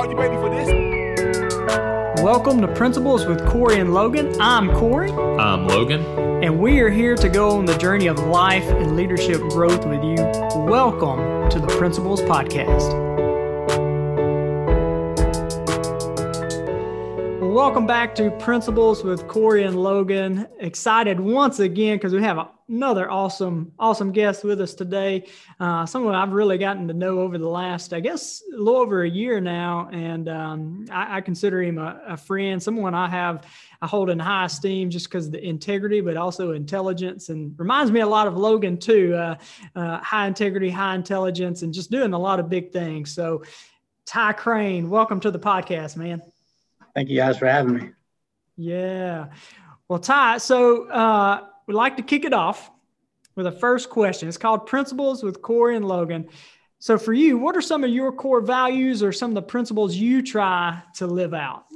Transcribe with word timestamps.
Are 0.00 0.08
you 0.08 0.16
ready 0.16 0.36
for 0.36 0.48
this? 0.48 0.66
Welcome 2.22 2.62
to 2.62 2.68
Principles 2.68 3.26
with 3.26 3.46
Corey 3.46 3.80
and 3.80 3.92
Logan. 3.92 4.34
I'm 4.40 4.72
Corey. 4.72 5.12
I'm 5.12 5.66
Logan. 5.66 6.02
And 6.42 6.58
we 6.58 6.80
are 6.80 6.88
here 6.88 7.14
to 7.16 7.28
go 7.28 7.50
on 7.50 7.66
the 7.66 7.76
journey 7.76 8.06
of 8.06 8.18
life 8.18 8.64
and 8.64 8.96
leadership 8.96 9.42
growth 9.50 9.84
with 9.84 10.02
you. 10.02 10.16
Welcome 10.64 11.50
to 11.50 11.58
the 11.58 11.66
Principles 11.76 12.22
Podcast. 12.22 12.88
Welcome 17.52 17.86
back 17.86 18.14
to 18.14 18.30
Principles 18.38 19.04
with 19.04 19.28
Corey 19.28 19.64
and 19.64 19.76
Logan. 19.76 20.48
Excited 20.60 21.20
once 21.20 21.58
again 21.58 21.98
because 21.98 22.14
we 22.14 22.22
have 22.22 22.38
another 22.70 23.10
awesome, 23.10 23.72
awesome 23.80 24.12
guest 24.12 24.44
with 24.44 24.60
us 24.60 24.74
today. 24.74 25.26
Uh, 25.58 25.84
someone 25.84 26.14
I've 26.14 26.32
really 26.32 26.56
gotten 26.56 26.86
to 26.86 26.94
know 26.94 27.18
over 27.18 27.36
the 27.36 27.48
last, 27.48 27.92
I 27.92 27.98
guess, 27.98 28.42
a 28.54 28.56
little 28.56 28.80
over 28.80 29.02
a 29.02 29.10
year 29.10 29.40
now, 29.40 29.88
and 29.92 30.28
um, 30.28 30.84
I, 30.90 31.16
I, 31.16 31.20
consider 31.20 31.60
him 31.60 31.78
a, 31.78 32.00
a, 32.06 32.16
friend, 32.16 32.62
someone 32.62 32.94
I 32.94 33.08
have 33.08 33.44
I 33.82 33.88
hold 33.88 34.08
in 34.08 34.20
high 34.20 34.44
esteem 34.44 34.88
just 34.88 35.08
because 35.08 35.26
of 35.26 35.32
the 35.32 35.44
integrity, 35.44 36.00
but 36.00 36.16
also 36.16 36.52
intelligence, 36.52 37.28
and 37.28 37.58
reminds 37.58 37.90
me 37.90 38.00
a 38.00 38.06
lot 38.06 38.28
of 38.28 38.36
Logan 38.36 38.78
too. 38.78 39.14
Uh, 39.14 39.34
uh, 39.74 39.98
high 39.98 40.28
integrity, 40.28 40.70
high 40.70 40.94
intelligence, 40.94 41.62
and 41.62 41.74
just 41.74 41.90
doing 41.90 42.12
a 42.12 42.18
lot 42.18 42.38
of 42.38 42.48
big 42.48 42.72
things. 42.72 43.12
So, 43.12 43.42
Ty 44.06 44.34
Crane, 44.34 44.88
welcome 44.88 45.18
to 45.20 45.32
the 45.32 45.40
podcast, 45.40 45.96
man. 45.96 46.22
Thank 46.94 47.08
you 47.08 47.16
guys 47.16 47.36
for 47.36 47.46
having 47.46 47.74
me. 47.74 47.90
Yeah. 48.56 49.26
Well, 49.88 49.98
Ty, 49.98 50.38
so 50.38 50.88
uh, 50.88 51.46
we'd 51.70 51.76
like 51.76 51.96
to 51.96 52.02
kick 52.02 52.24
it 52.24 52.32
off 52.32 52.68
with 53.36 53.46
a 53.46 53.52
first 53.52 53.90
question. 53.90 54.26
It's 54.26 54.36
called 54.36 54.66
Principles 54.66 55.22
with 55.22 55.40
Corey 55.40 55.76
and 55.76 55.86
Logan. 55.86 56.28
So, 56.80 56.98
for 56.98 57.12
you, 57.12 57.38
what 57.38 57.56
are 57.56 57.60
some 57.60 57.84
of 57.84 57.90
your 57.90 58.10
core 58.10 58.40
values 58.40 59.04
or 59.04 59.12
some 59.12 59.30
of 59.30 59.36
the 59.36 59.42
principles 59.42 59.94
you 59.94 60.20
try 60.20 60.82
to 60.96 61.06
live 61.06 61.32
out? 61.32 61.66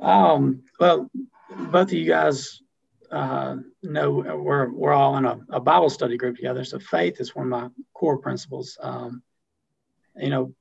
Um, 0.00 0.62
well, 0.80 1.10
both 1.54 1.88
of 1.88 1.92
you 1.92 2.06
guys 2.06 2.62
uh, 3.10 3.56
know 3.82 4.10
we're, 4.10 4.70
we're 4.70 4.94
all 4.94 5.18
in 5.18 5.26
a, 5.26 5.38
a, 5.50 5.60
Bible 5.60 5.90
study 5.90 6.16
group 6.16 6.36
together. 6.36 6.64
So, 6.64 6.78
faith 6.78 7.20
is 7.20 7.36
one 7.36 7.44
of 7.44 7.50
my 7.50 7.68
core 7.92 8.16
principles. 8.16 8.78
Um, 8.80 9.22
you 10.16 10.30
know, 10.30 10.54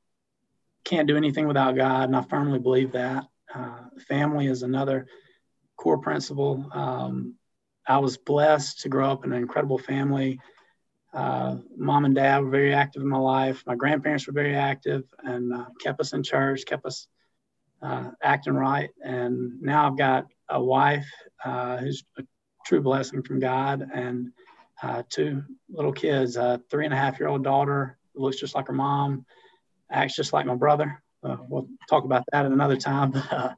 can't 0.84 1.08
do 1.08 1.16
anything 1.16 1.48
without 1.48 1.78
God, 1.78 2.10
and 2.10 2.16
I 2.18 2.24
firmly 2.24 2.60
believe 2.60 2.92
that. 2.92 3.26
Uh, 3.56 3.84
family 4.06 4.48
is 4.48 4.64
another 4.64 5.08
core 5.78 6.00
principle. 6.00 6.70
Um, 6.74 7.36
I 7.88 7.98
was 7.98 8.18
blessed 8.18 8.82
to 8.82 8.90
grow 8.90 9.12
up 9.12 9.26
in 9.26 9.34
an 9.34 9.42
incredible 9.42 9.78
family. 9.78 10.40
Uh, 11.14 11.58
mom 11.76 12.06
and 12.06 12.16
dad 12.16 12.44
were 12.44 12.50
very 12.50 12.74
active 12.74 13.02
in 13.02 13.10
my 13.10 13.18
life. 13.18 13.64
My 13.68 13.76
grandparents 13.76 14.26
were 14.26 14.34
very 14.34 14.56
active 14.56 15.04
and 15.24 15.54
uh, 15.54 15.66
kept 15.80 16.00
us 16.00 16.14
in 16.14 16.24
church, 16.24 16.66
kept 16.66 16.86
us 16.86 17.08
uh, 17.82 18.12
acting 18.22 18.54
right. 18.54 18.90
And 19.04 19.62
now 19.62 19.88
I've 19.88 19.98
got 19.98 20.26
a 20.50 20.64
wife 20.64 21.08
uh, 21.44 21.78
who's 21.78 22.04
a 22.18 22.24
true 22.66 22.82
blessing 22.82 23.22
from 23.22 23.40
God 23.40 23.88
and 23.94 24.32
uh, 24.82 25.04
two 25.10 25.44
little 25.70 25.92
kids, 25.92 26.36
a 26.36 26.62
three 26.70 26.86
and 26.86 26.94
a 26.94 26.98
half 26.98 27.20
year 27.20 27.30
old 27.30 27.44
daughter 27.44 27.98
who 28.14 28.22
looks 28.22 28.40
just 28.40 28.56
like 28.56 28.68
her 28.68 28.74
mom, 28.74 29.26
acts 29.92 30.16
just 30.16 30.34
like 30.34 30.46
my 30.46 30.56
brother. 30.56 31.02
Uh, 31.24 31.38
we'll 31.48 31.68
talk 31.90 32.06
about 32.06 32.24
that 32.32 32.46
at 32.46 32.52
another 32.52 32.78
time. 32.78 33.14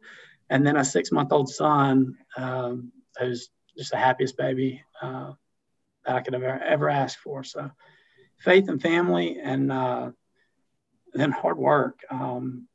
and 0.50 0.66
then 0.66 0.78
a 0.78 0.86
six 0.86 1.12
month 1.12 1.32
old 1.32 1.50
son 1.50 2.18
um, 2.38 2.92
who's 3.18 3.50
just 3.78 3.92
the 3.92 3.98
happiest 3.98 4.38
baby 4.38 4.84
uh, 5.02 5.34
that 6.06 6.16
I 6.16 6.22
could 6.22 6.36
ever, 6.36 6.60
ever 6.60 6.90
ask 6.90 7.20
for. 7.20 7.44
So 7.44 7.72
faith 8.40 8.70
and 8.70 8.82
family 8.82 9.40
and 9.42 9.72
uh, 9.72 10.12
then 11.14 11.32
hard 11.32 11.58
work. 11.58 12.00
Um, 12.10 12.68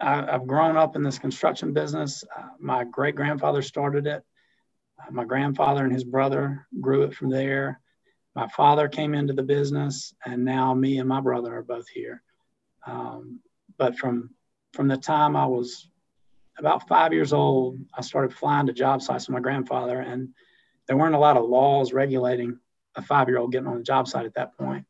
I, 0.00 0.32
have 0.32 0.46
grown 0.46 0.76
up 0.76 0.96
in 0.96 1.02
this 1.02 1.18
construction 1.18 1.72
business. 1.72 2.24
Uh, 2.36 2.48
my 2.58 2.84
great 2.84 3.14
grandfather 3.14 3.62
started 3.62 4.06
it. 4.06 4.22
Uh, 5.00 5.10
my 5.10 5.24
grandfather 5.24 5.84
and 5.84 5.92
his 5.92 6.04
brother 6.04 6.66
grew 6.80 7.02
it 7.02 7.14
from 7.14 7.30
there. 7.30 7.80
My 8.34 8.48
father 8.48 8.88
came 8.88 9.14
into 9.14 9.32
the 9.32 9.42
business, 9.42 10.14
and 10.24 10.44
now 10.44 10.72
me 10.72 10.98
and 10.98 11.08
my 11.08 11.20
brother 11.20 11.56
are 11.56 11.62
both 11.62 11.88
here. 11.88 12.22
Um, 12.86 13.40
but 13.76 13.98
from 13.98 14.30
from 14.72 14.86
the 14.86 14.96
time 14.96 15.34
I 15.34 15.46
was 15.46 15.88
about 16.56 16.86
five 16.86 17.12
years 17.12 17.32
old, 17.32 17.80
I 17.92 18.02
started 18.02 18.32
flying 18.32 18.66
to 18.66 18.72
job 18.72 19.02
sites 19.02 19.26
with 19.26 19.34
my 19.34 19.40
grandfather, 19.40 20.00
and 20.00 20.28
there 20.90 20.96
weren't 20.96 21.14
a 21.14 21.18
lot 21.20 21.36
of 21.36 21.48
laws 21.48 21.92
regulating 21.92 22.58
a 22.96 23.02
five-year-old 23.02 23.52
getting 23.52 23.68
on 23.68 23.78
the 23.78 23.84
job 23.84 24.08
site 24.08 24.26
at 24.26 24.34
that 24.34 24.58
point. 24.58 24.84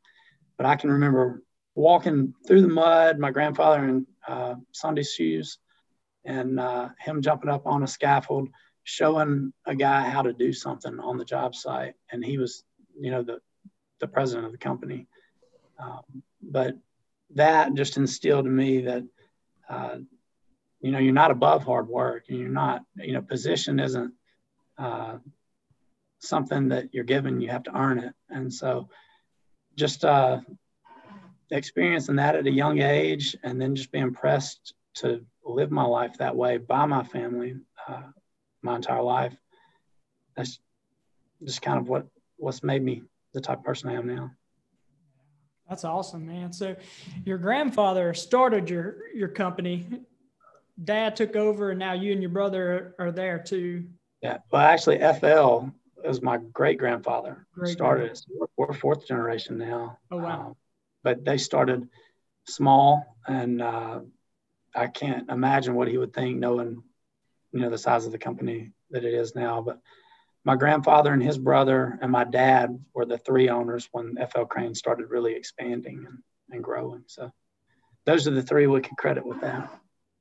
But 0.56 0.64
I 0.64 0.74
can 0.74 0.90
remember 0.90 1.42
walking 1.74 2.32
through 2.46 2.62
the 2.62 2.68
mud, 2.68 3.18
my 3.18 3.30
grandfather 3.30 3.84
in 3.84 4.06
uh, 4.26 4.54
Sunday 4.72 5.02
shoes, 5.02 5.58
and 6.24 6.58
uh, 6.58 6.88
him 6.98 7.20
jumping 7.20 7.50
up 7.50 7.66
on 7.66 7.82
a 7.82 7.86
scaffold, 7.86 8.48
showing 8.82 9.52
a 9.66 9.74
guy 9.74 10.08
how 10.08 10.22
to 10.22 10.32
do 10.32 10.54
something 10.54 10.98
on 10.98 11.18
the 11.18 11.24
job 11.24 11.54
site, 11.54 11.92
and 12.10 12.24
he 12.24 12.38
was, 12.38 12.64
you 12.98 13.10
know, 13.10 13.22
the 13.22 13.38
the 13.98 14.08
president 14.08 14.46
of 14.46 14.52
the 14.52 14.58
company. 14.58 15.06
Um, 15.78 16.22
but 16.40 16.78
that 17.34 17.74
just 17.74 17.98
instilled 17.98 18.46
in 18.46 18.56
me 18.56 18.80
that 18.80 19.04
uh, 19.68 19.96
you 20.80 20.92
know 20.92 20.98
you're 20.98 21.12
not 21.12 21.30
above 21.30 21.64
hard 21.64 21.88
work 21.88 22.24
and 22.30 22.38
you're 22.38 22.48
not 22.48 22.86
you 22.96 23.12
know 23.12 23.20
position 23.20 23.78
isn't 23.78 24.14
uh, 24.78 25.18
something 26.20 26.68
that 26.68 26.92
you're 26.92 27.04
given 27.04 27.40
you 27.40 27.48
have 27.48 27.62
to 27.62 27.76
earn 27.76 27.98
it 27.98 28.14
and 28.28 28.52
so 28.52 28.88
just 29.76 30.04
uh, 30.04 30.40
experiencing 31.50 32.16
that 32.16 32.36
at 32.36 32.46
a 32.46 32.50
young 32.50 32.80
age 32.80 33.36
and 33.42 33.60
then 33.60 33.74
just 33.74 33.90
being 33.90 34.12
pressed 34.12 34.74
to 34.94 35.24
live 35.44 35.70
my 35.70 35.84
life 35.84 36.16
that 36.18 36.36
way 36.36 36.58
by 36.58 36.84
my 36.86 37.02
family 37.02 37.56
uh, 37.88 38.02
my 38.62 38.76
entire 38.76 39.02
life 39.02 39.34
that's 40.36 40.60
just 41.44 41.62
kind 41.62 41.78
of 41.78 41.88
what 41.88 42.06
what's 42.36 42.62
made 42.62 42.82
me 42.82 43.02
the 43.32 43.40
type 43.40 43.58
of 43.58 43.64
person 43.64 43.88
i 43.88 43.94
am 43.94 44.06
now 44.06 44.30
that's 45.70 45.84
awesome, 45.84 46.26
man. 46.26 46.52
So 46.52 46.74
your 47.24 47.38
grandfather 47.38 48.12
started 48.12 48.68
your 48.68 48.96
your 49.14 49.28
company. 49.28 49.86
Dad 50.82 51.14
took 51.14 51.36
over 51.36 51.70
and 51.70 51.78
now 51.78 51.92
you 51.92 52.10
and 52.10 52.20
your 52.20 52.32
brother 52.32 52.96
are 52.98 53.12
there 53.12 53.38
too. 53.38 53.84
Yeah. 54.20 54.38
Well, 54.50 54.62
actually 54.62 54.98
FL 54.98 55.68
is 56.04 56.22
my 56.22 56.38
great 56.38 56.78
grandfather 56.78 57.46
started. 57.64 58.20
We're 58.56 58.72
fourth 58.72 59.06
generation 59.06 59.58
now. 59.58 59.98
Oh 60.10 60.18
wow. 60.18 60.46
Um, 60.46 60.56
but 61.02 61.24
they 61.24 61.38
started 61.38 61.88
small 62.46 63.16
and 63.26 63.62
uh, 63.62 64.00
I 64.74 64.86
can't 64.86 65.30
imagine 65.30 65.74
what 65.74 65.88
he 65.88 65.98
would 65.98 66.12
think 66.12 66.38
knowing, 66.38 66.82
you 67.52 67.60
know, 67.60 67.70
the 67.70 67.78
size 67.78 68.06
of 68.06 68.12
the 68.12 68.18
company 68.18 68.72
that 68.90 69.04
it 69.04 69.14
is 69.14 69.34
now. 69.34 69.62
But 69.62 69.80
my 70.44 70.56
grandfather 70.56 71.12
and 71.12 71.22
his 71.22 71.38
brother 71.38 71.98
and 72.00 72.10
my 72.10 72.24
dad 72.24 72.78
were 72.94 73.06
the 73.06 73.18
three 73.18 73.48
owners 73.48 73.88
when 73.92 74.16
FL 74.16 74.44
Crane 74.44 74.74
started 74.74 75.10
really 75.10 75.34
expanding 75.34 76.04
and, 76.06 76.18
and 76.50 76.64
growing. 76.64 77.04
So 77.06 77.30
those 78.06 78.26
are 78.26 78.32
the 78.32 78.42
three 78.42 78.66
we 78.66 78.80
can 78.80 78.96
credit 78.96 79.24
with 79.24 79.40
that. 79.42 79.70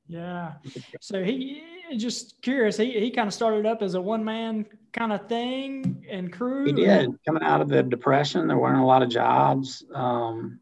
Yeah. 0.07 0.53
So 1.01 1.23
he 1.23 1.63
just 1.97 2.41
curious, 2.41 2.77
he, 2.77 2.91
he 2.99 3.11
kind 3.11 3.27
of 3.27 3.33
started 3.33 3.65
up 3.65 3.81
as 3.81 3.95
a 3.95 4.01
one 4.01 4.23
man 4.23 4.65
kind 4.91 5.13
of 5.13 5.27
thing 5.27 6.05
and 6.09 6.31
crew. 6.31 6.65
He 6.65 6.73
did. 6.73 7.11
Coming 7.25 7.43
out 7.43 7.61
of 7.61 7.69
the 7.69 7.83
depression, 7.83 8.47
there 8.47 8.57
weren't 8.57 8.79
a 8.79 8.85
lot 8.85 9.03
of 9.03 9.09
jobs. 9.09 9.83
Um, 9.93 10.59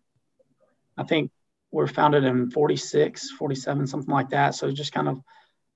I 0.98 1.04
think 1.04 1.32
we're 1.72 1.88
founded 1.88 2.24
in 2.24 2.50
46, 2.52 3.32
47, 3.32 3.88
something 3.88 4.14
like 4.14 4.30
that. 4.30 4.56
So 4.56 4.72
just 4.72 4.94
kind 4.94 5.08
of 5.08 5.22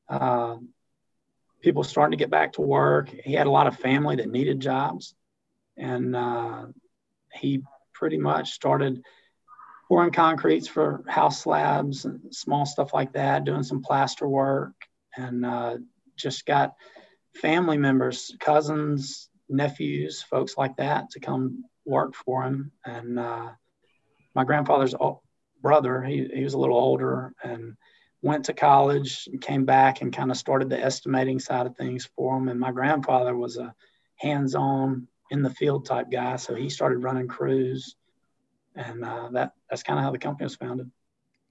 uh, 0.09 0.57
people 1.61 1.83
starting 1.83 2.17
to 2.17 2.21
get 2.21 2.29
back 2.29 2.53
to 2.53 2.61
work. 2.61 3.09
He 3.09 3.33
had 3.33 3.47
a 3.47 3.51
lot 3.51 3.67
of 3.67 3.77
family 3.77 4.17
that 4.17 4.29
needed 4.29 4.59
jobs, 4.59 5.13
and 5.77 6.15
uh, 6.15 6.65
he 7.33 7.61
pretty 7.93 8.17
much 8.17 8.51
started 8.51 9.03
pouring 9.87 10.11
concretes 10.11 10.67
for 10.67 11.03
house 11.07 11.41
slabs 11.41 12.05
and 12.05 12.33
small 12.33 12.65
stuff 12.65 12.93
like 12.93 13.13
that, 13.13 13.43
doing 13.43 13.63
some 13.63 13.81
plaster 13.81 14.27
work, 14.27 14.73
and 15.15 15.45
uh, 15.45 15.77
just 16.15 16.45
got 16.45 16.75
family 17.35 17.77
members, 17.77 18.35
cousins, 18.39 19.29
nephews, 19.49 20.21
folks 20.21 20.57
like 20.57 20.77
that 20.77 21.11
to 21.11 21.19
come 21.19 21.63
work 21.85 22.15
for 22.15 22.43
him. 22.43 22.71
And 22.85 23.19
uh, 23.19 23.49
my 24.35 24.43
grandfather's 24.43 24.95
brother, 25.61 26.01
he, 26.01 26.27
he 26.33 26.43
was 26.43 26.53
a 26.53 26.59
little 26.59 26.77
older 26.77 27.33
and 27.43 27.75
went 28.21 28.45
to 28.45 28.53
college 28.53 29.27
and 29.31 29.41
came 29.41 29.65
back 29.65 30.01
and 30.01 30.13
kind 30.13 30.31
of 30.31 30.37
started 30.37 30.69
the 30.69 30.79
estimating 30.79 31.39
side 31.39 31.65
of 31.65 31.75
things 31.75 32.09
for 32.15 32.37
him. 32.37 32.47
And 32.47 32.59
my 32.59 32.71
grandfather 32.71 33.35
was 33.35 33.57
a 33.57 33.73
hands 34.17 34.55
on 34.55 35.07
in 35.29 35.41
the 35.41 35.49
field 35.49 35.85
type 35.85 36.11
guy. 36.11 36.35
So 36.35 36.53
he 36.55 36.69
started 36.69 37.03
running 37.03 37.27
crews. 37.27 37.95
And 38.75 39.03
uh, 39.03 39.29
that 39.33 39.53
that's 39.69 39.83
kind 39.83 39.99
of 39.99 40.05
how 40.05 40.11
the 40.11 40.17
company 40.17 40.45
was 40.45 40.55
founded. 40.55 40.89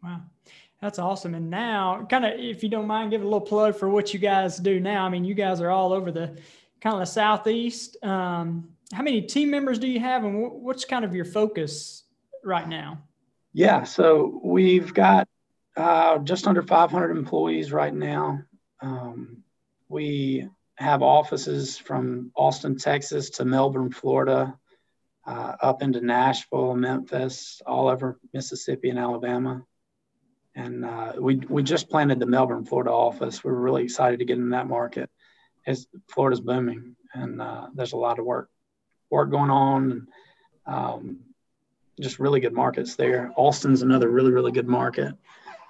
Wow. 0.02 0.22
That's 0.80 0.98
awesome. 0.98 1.34
And 1.34 1.50
now, 1.50 2.06
kind 2.08 2.24
of, 2.24 2.38
if 2.38 2.62
you 2.62 2.68
don't 2.70 2.86
mind, 2.86 3.10
give 3.10 3.20
a 3.20 3.24
little 3.24 3.40
plug 3.40 3.76
for 3.76 3.88
what 3.88 4.14
you 4.14 4.20
guys 4.20 4.56
do 4.56 4.80
now. 4.80 5.04
I 5.04 5.10
mean, 5.10 5.24
you 5.24 5.34
guys 5.34 5.60
are 5.60 5.70
all 5.70 5.92
over 5.92 6.10
the 6.10 6.38
kind 6.80 6.94
of 6.94 7.00
the 7.00 7.06
southeast. 7.06 8.02
Um, 8.02 8.70
how 8.92 9.02
many 9.02 9.20
team 9.22 9.50
members 9.50 9.78
do 9.78 9.86
you 9.86 10.00
have, 10.00 10.24
and 10.24 10.50
what's 10.62 10.84
kind 10.84 11.04
of 11.04 11.14
your 11.14 11.26
focus 11.26 12.04
right 12.42 12.66
now? 12.66 13.02
Yeah, 13.52 13.84
so 13.84 14.40
we've 14.42 14.92
got 14.94 15.28
Uh, 15.76 16.18
just 16.18 16.46
under 16.48 16.62
500 16.62 17.16
employees 17.16 17.72
right 17.72 17.94
now. 17.94 18.42
Um, 18.82 19.44
we 19.88 20.48
have 20.74 21.00
offices 21.00 21.78
from 21.78 22.32
Austin, 22.34 22.76
Texas 22.76 23.30
to 23.30 23.44
Melbourne, 23.44 23.92
Florida, 23.92 24.58
uh, 25.24 25.56
up 25.60 25.80
into 25.82 26.00
Nashville, 26.00 26.74
Memphis, 26.74 27.62
all 27.64 27.88
over 27.88 28.18
Mississippi 28.34 28.90
and 28.90 28.98
Alabama. 28.98 29.64
And 30.56 30.84
uh, 30.84 31.12
we, 31.18 31.36
we 31.36 31.62
just 31.62 31.88
planted 31.88 32.18
the 32.18 32.26
Melbourne, 32.26 32.64
Florida 32.64 32.90
office. 32.90 33.44
We 33.44 33.50
are 33.50 33.54
really 33.54 33.84
excited 33.84 34.18
to 34.18 34.24
get 34.24 34.38
in 34.38 34.50
that 34.50 34.66
market. 34.66 35.08
As 35.66 35.86
Florida's 36.08 36.40
booming, 36.40 36.96
and 37.14 37.40
uh, 37.40 37.68
there's 37.74 37.92
a 37.92 37.98
lot 37.98 38.18
of 38.18 38.24
work 38.24 38.50
work 39.10 39.30
going 39.30 39.50
on. 39.50 40.08
Um, 40.66 41.20
just 42.00 42.18
really 42.18 42.40
good 42.40 42.54
markets 42.54 42.96
there. 42.96 43.30
Austin's 43.36 43.82
another 43.82 44.08
really 44.08 44.32
really 44.32 44.52
good 44.52 44.66
market. 44.66 45.14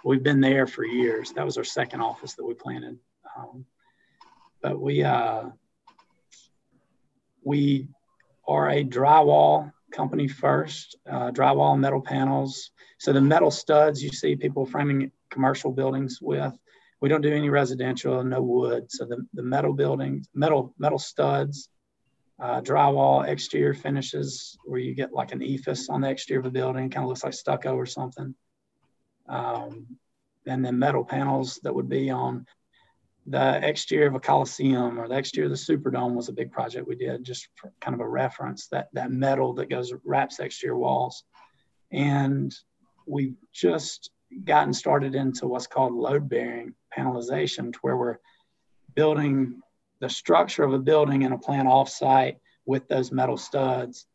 We've 0.04 0.22
been 0.22 0.40
there 0.40 0.66
for 0.66 0.84
years. 0.84 1.32
That 1.32 1.44
was 1.44 1.58
our 1.58 1.64
second 1.64 2.00
office 2.00 2.34
that 2.34 2.44
we 2.44 2.54
planted. 2.54 2.98
Um, 3.36 3.66
but 4.62 4.80
we 4.80 5.02
uh, 5.02 5.50
we 7.42 7.88
are 8.46 8.70
a 8.70 8.84
drywall 8.84 9.72
company 9.90 10.28
first, 10.28 10.96
uh, 11.08 11.30
drywall 11.30 11.72
and 11.72 11.80
metal 11.80 12.00
panels. 12.00 12.70
So 12.98 13.12
the 13.12 13.20
metal 13.20 13.50
studs 13.50 14.02
you 14.02 14.10
see 14.10 14.36
people 14.36 14.66
framing 14.66 15.10
commercial 15.30 15.72
buildings 15.72 16.18
with, 16.20 16.56
we 17.00 17.08
don't 17.08 17.22
do 17.22 17.32
any 17.32 17.48
residential, 17.48 18.22
no 18.22 18.42
wood. 18.42 18.90
So 18.90 19.06
the, 19.06 19.26
the 19.32 19.42
metal 19.42 19.72
buildings, 19.72 20.28
metal 20.34 20.74
metal 20.78 20.98
studs, 20.98 21.68
uh, 22.40 22.60
drywall, 22.60 23.26
exterior 23.26 23.74
finishes 23.74 24.58
where 24.64 24.80
you 24.80 24.94
get 24.94 25.12
like 25.12 25.32
an 25.32 25.40
EIFS 25.40 25.90
on 25.90 26.00
the 26.00 26.10
exterior 26.10 26.40
of 26.40 26.46
a 26.46 26.50
building, 26.50 26.90
kind 26.90 27.04
of 27.04 27.08
looks 27.08 27.24
like 27.24 27.34
stucco 27.34 27.74
or 27.74 27.86
something. 27.86 28.34
Um, 29.28 29.86
and 30.46 30.64
then 30.64 30.78
metal 30.78 31.04
panels 31.04 31.60
that 31.62 31.74
would 31.74 31.88
be 31.88 32.10
on 32.10 32.46
the 33.26 33.66
exterior 33.66 34.08
of 34.08 34.14
a 34.14 34.20
coliseum 34.20 34.98
or 34.98 35.08
the 35.08 35.16
exterior 35.16 35.50
of 35.50 35.56
the 35.56 35.56
Superdome 35.56 36.14
was 36.14 36.28
a 36.28 36.32
big 36.32 36.50
project 36.50 36.88
we 36.88 36.96
did, 36.96 37.24
just 37.24 37.48
for 37.54 37.72
kind 37.80 37.94
of 37.94 38.00
a 38.00 38.08
reference 38.08 38.66
that 38.68 38.88
that 38.92 39.12
metal 39.12 39.54
that 39.54 39.70
goes 39.70 39.92
wraps 40.04 40.38
exterior 40.38 40.76
walls, 40.76 41.24
and 41.92 42.54
we've 43.06 43.36
just 43.52 44.10
gotten 44.44 44.72
started 44.72 45.14
into 45.14 45.46
what's 45.46 45.66
called 45.66 45.92
load 45.92 46.28
bearing 46.28 46.74
panelization, 46.96 47.72
to 47.72 47.78
where 47.82 47.96
we're 47.96 48.18
building 48.94 49.60
the 50.00 50.08
structure 50.08 50.64
of 50.64 50.72
a 50.72 50.78
building 50.78 51.22
in 51.22 51.32
a 51.32 51.38
plant 51.38 51.68
offsite 51.68 52.36
with 52.64 52.88
those 52.88 53.12
metal 53.12 53.36
studs 53.36 54.06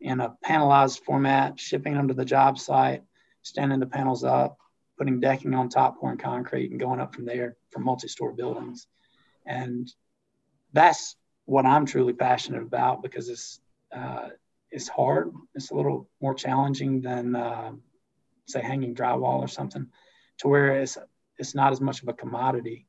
in 0.00 0.20
a 0.20 0.36
panelized 0.44 1.00
format, 1.00 1.58
shipping 1.58 1.94
them 1.94 2.08
to 2.08 2.14
the 2.14 2.24
job 2.24 2.58
site, 2.58 3.02
standing 3.42 3.80
the 3.80 3.86
panels 3.86 4.24
up, 4.24 4.58
putting 4.98 5.20
decking 5.20 5.54
on 5.54 5.68
top, 5.68 5.98
pouring 5.98 6.18
concrete, 6.18 6.70
and 6.70 6.80
going 6.80 7.00
up 7.00 7.14
from 7.14 7.24
there 7.24 7.56
for 7.70 7.80
multi-story 7.80 8.34
buildings. 8.34 8.86
And 9.46 9.92
that's 10.72 11.16
what 11.44 11.66
I'm 11.66 11.86
truly 11.86 12.12
passionate 12.12 12.62
about 12.62 13.02
because 13.02 13.28
it's 13.28 13.60
uh, 13.94 14.30
it's 14.70 14.88
hard. 14.88 15.32
It's 15.54 15.70
a 15.70 15.74
little 15.74 16.08
more 16.20 16.34
challenging 16.34 17.00
than 17.00 17.36
uh, 17.36 17.72
say 18.46 18.60
hanging 18.60 18.94
drywall 18.94 19.40
or 19.40 19.48
something, 19.48 19.86
to 20.38 20.48
where 20.48 20.80
it's 20.80 20.98
it's 21.38 21.54
not 21.54 21.72
as 21.72 21.80
much 21.80 22.02
of 22.02 22.08
a 22.08 22.12
commodity 22.12 22.86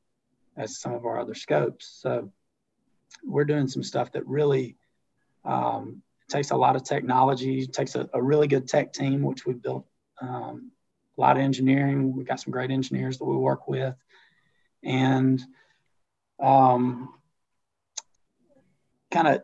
as 0.56 0.80
some 0.80 0.92
of 0.92 1.04
our 1.04 1.20
other 1.20 1.34
scopes. 1.34 1.98
So 2.02 2.32
we're 3.24 3.44
doing 3.44 3.68
some 3.68 3.82
stuff 3.82 4.12
that 4.12 4.26
really 4.26 4.76
um, 5.44 6.02
takes 6.28 6.50
a 6.50 6.56
lot 6.56 6.76
of 6.76 6.84
technology, 6.84 7.66
takes 7.66 7.94
a, 7.94 8.08
a, 8.12 8.22
really 8.22 8.48
good 8.48 8.68
tech 8.68 8.92
team, 8.92 9.22
which 9.22 9.46
we've 9.46 9.62
built 9.62 9.86
um, 10.20 10.72
a 11.18 11.20
lot 11.20 11.36
of 11.36 11.42
engineering. 11.42 12.16
We've 12.16 12.26
got 12.26 12.40
some 12.40 12.52
great 12.52 12.70
engineers 12.70 13.18
that 13.18 13.24
we 13.24 13.36
work 13.36 13.68
with. 13.68 13.94
And 14.82 15.42
um, 16.40 17.14
kind 19.10 19.28
of, 19.28 19.42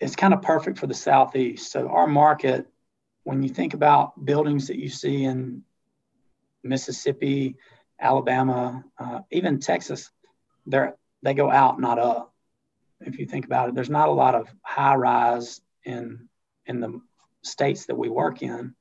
it's 0.00 0.16
kind 0.16 0.32
of 0.32 0.42
perfect 0.42 0.78
for 0.78 0.86
the 0.86 0.94
Southeast. 0.94 1.72
So 1.72 1.88
our 1.88 2.06
market, 2.06 2.66
when 3.24 3.42
you 3.42 3.48
think 3.48 3.74
about 3.74 4.24
buildings 4.24 4.68
that 4.68 4.78
you 4.78 4.88
see 4.88 5.24
in 5.24 5.64
Mississippi, 6.62 7.56
Alabama, 8.00 8.84
uh, 8.98 9.20
even 9.30 9.58
Texas, 9.58 10.10
they're, 10.66 10.96
they 11.22 11.34
go 11.34 11.50
out, 11.50 11.80
not 11.80 11.98
up. 11.98 12.32
If 13.00 13.18
you 13.18 13.26
think 13.26 13.44
about 13.44 13.68
it, 13.68 13.74
there's 13.74 13.90
not 13.90 14.08
a 14.08 14.12
lot 14.12 14.34
of 14.34 14.48
high 14.62 14.94
rise 14.94 15.60
in 15.84 16.28
in 16.66 16.80
the 16.80 17.00
states 17.42 17.86
that 17.86 17.96
we 17.96 18.08
work 18.08 18.42
in 18.42 18.74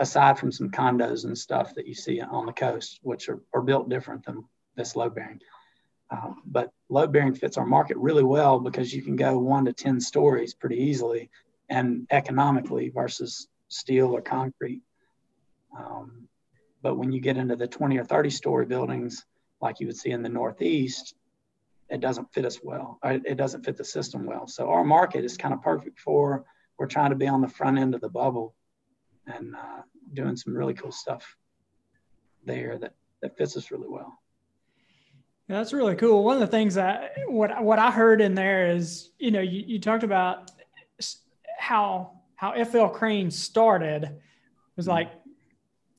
aside 0.00 0.38
from 0.38 0.50
some 0.50 0.70
condos 0.70 1.24
and 1.24 1.36
stuff 1.36 1.74
that 1.74 1.86
you 1.86 1.94
see 1.94 2.20
on 2.22 2.46
the 2.46 2.52
coast, 2.52 2.98
which 3.02 3.28
are, 3.28 3.38
are 3.52 3.60
built 3.60 3.90
different 3.90 4.24
than 4.24 4.42
this 4.74 4.96
load 4.96 5.14
bearing. 5.14 5.40
Um, 6.10 6.42
but 6.46 6.72
load 6.88 7.12
bearing 7.12 7.34
fits 7.34 7.58
our 7.58 7.66
market 7.66 7.98
really 7.98 8.24
well 8.24 8.58
because 8.58 8.92
you 8.92 9.02
can 9.02 9.14
go 9.14 9.38
one 9.38 9.66
to 9.66 9.74
10 9.74 10.00
stories 10.00 10.54
pretty 10.54 10.76
easily 10.76 11.30
and 11.68 12.06
economically 12.10 12.88
versus 12.88 13.46
steel 13.68 14.16
or 14.16 14.22
concrete. 14.22 14.80
Um, 15.78 16.28
but 16.82 16.96
when 16.96 17.12
you 17.12 17.20
get 17.20 17.36
into 17.36 17.54
the 17.54 17.68
20 17.68 17.98
or 17.98 18.04
30 18.04 18.30
story 18.30 18.64
buildings, 18.64 19.26
like 19.60 19.80
you 19.80 19.86
would 19.86 19.98
see 19.98 20.10
in 20.10 20.22
the 20.22 20.30
Northeast, 20.30 21.14
it 21.90 22.00
doesn't 22.00 22.32
fit 22.32 22.46
us 22.46 22.58
well. 22.62 22.98
It 23.04 23.36
doesn't 23.36 23.66
fit 23.66 23.76
the 23.76 23.84
system 23.84 24.24
well. 24.24 24.46
So 24.46 24.70
our 24.70 24.82
market 24.82 25.26
is 25.26 25.36
kind 25.36 25.52
of 25.52 25.60
perfect 25.60 26.00
for, 26.00 26.46
we're 26.78 26.86
trying 26.86 27.10
to 27.10 27.16
be 27.16 27.28
on 27.28 27.42
the 27.42 27.48
front 27.48 27.78
end 27.78 27.94
of 27.94 28.00
the 28.00 28.08
bubble 28.08 28.54
and 29.36 29.54
uh, 29.54 29.82
doing 30.14 30.36
some 30.36 30.56
really 30.56 30.74
cool 30.74 30.92
stuff 30.92 31.36
there 32.44 32.78
that, 32.78 32.94
that 33.22 33.36
fits 33.36 33.56
us 33.56 33.70
really 33.70 33.88
well. 33.88 34.18
Yeah, 35.48 35.56
that's 35.56 35.72
really 35.72 35.96
cool. 35.96 36.22
One 36.22 36.34
of 36.34 36.40
the 36.40 36.46
things 36.46 36.74
that 36.74 37.12
what 37.26 37.62
what 37.62 37.80
I 37.80 37.90
heard 37.90 38.20
in 38.20 38.36
there 38.36 38.68
is, 38.68 39.10
you 39.18 39.32
know, 39.32 39.40
you, 39.40 39.64
you 39.66 39.80
talked 39.80 40.04
about 40.04 40.52
how 41.58 42.12
how 42.36 42.64
FL 42.64 42.86
Crane 42.86 43.30
started 43.30 44.04
it 44.04 44.20
was 44.76 44.86
mm-hmm. 44.86 44.94
like 44.94 45.10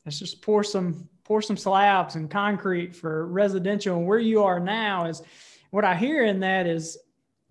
let's 0.06 0.18
just 0.18 0.42
pour 0.42 0.64
some 0.64 1.08
pour 1.24 1.42
some 1.42 1.58
slabs 1.58 2.16
and 2.16 2.32
concrete 2.32 2.96
for 2.96 3.28
residential 3.28 3.98
and 3.98 4.08
where 4.08 4.20
you 4.20 4.44
are 4.44 4.60
now 4.60 5.06
is 5.06 5.22
what 5.70 5.86
I 5.86 5.96
hear 5.96 6.26
in 6.26 6.40
that 6.40 6.66
is 6.66 6.98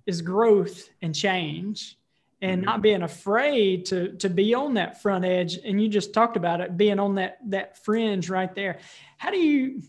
is 0.06 0.22
growth 0.22 0.88
and 1.02 1.14
change 1.14 1.98
and 2.42 2.62
not 2.62 2.74
mm-hmm. 2.74 2.82
being 2.82 3.02
afraid 3.02 3.86
to 3.86 4.12
to 4.16 4.30
be 4.30 4.54
on 4.54 4.74
that 4.74 5.02
front 5.02 5.24
edge. 5.24 5.56
And 5.56 5.80
you 5.80 5.88
just 5.88 6.14
talked 6.14 6.36
about 6.36 6.60
it 6.60 6.76
being 6.76 6.98
on 6.98 7.16
that 7.16 7.38
that 7.50 7.82
fringe 7.84 8.30
right 8.30 8.54
there. 8.54 8.78
How 9.18 9.30
do 9.30 9.38
you 9.38 9.82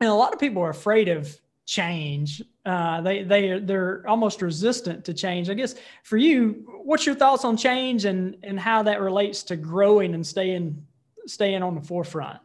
and 0.00 0.10
a 0.10 0.14
lot 0.14 0.32
of 0.32 0.40
people 0.40 0.62
are 0.62 0.70
afraid 0.70 1.08
of 1.08 1.38
change. 1.66 2.42
Uh, 2.64 3.00
they 3.00 3.22
they 3.22 3.58
they're 3.58 4.06
almost 4.06 4.42
resistant 4.42 5.04
to 5.06 5.14
change. 5.14 5.50
I 5.50 5.54
guess 5.54 5.74
for 6.02 6.16
you 6.16 6.64
what's 6.84 7.06
your 7.06 7.14
thoughts 7.14 7.44
on 7.44 7.56
change 7.56 8.04
and 8.04 8.36
and 8.42 8.58
how 8.58 8.82
that 8.84 9.00
relates 9.00 9.42
to 9.44 9.56
growing 9.56 10.14
and 10.14 10.26
staying 10.26 10.86
staying 11.26 11.62
on 11.62 11.74
the 11.74 11.80
forefront? 11.80 12.40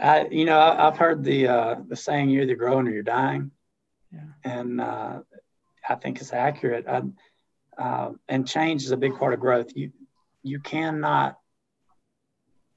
I, 0.00 0.26
you 0.30 0.46
know 0.46 0.58
i've 0.58 0.96
heard 0.96 1.22
the 1.22 1.46
uh, 1.46 1.76
the 1.86 1.96
saying 1.96 2.30
you're 2.30 2.44
either 2.44 2.54
growing 2.54 2.88
or 2.88 2.90
you're 2.90 3.02
dying. 3.02 3.50
Yeah. 4.12 4.22
and 4.44 4.80
uh, 4.80 5.20
i 5.88 5.94
think 5.94 6.20
it's 6.20 6.32
accurate. 6.32 6.86
I, 6.88 7.02
uh, 7.80 8.10
and 8.28 8.46
change 8.46 8.84
is 8.84 8.90
a 8.90 8.96
big 8.96 9.18
part 9.18 9.32
of 9.32 9.40
growth. 9.40 9.72
You 9.74 9.90
you 10.42 10.60
cannot 10.60 11.38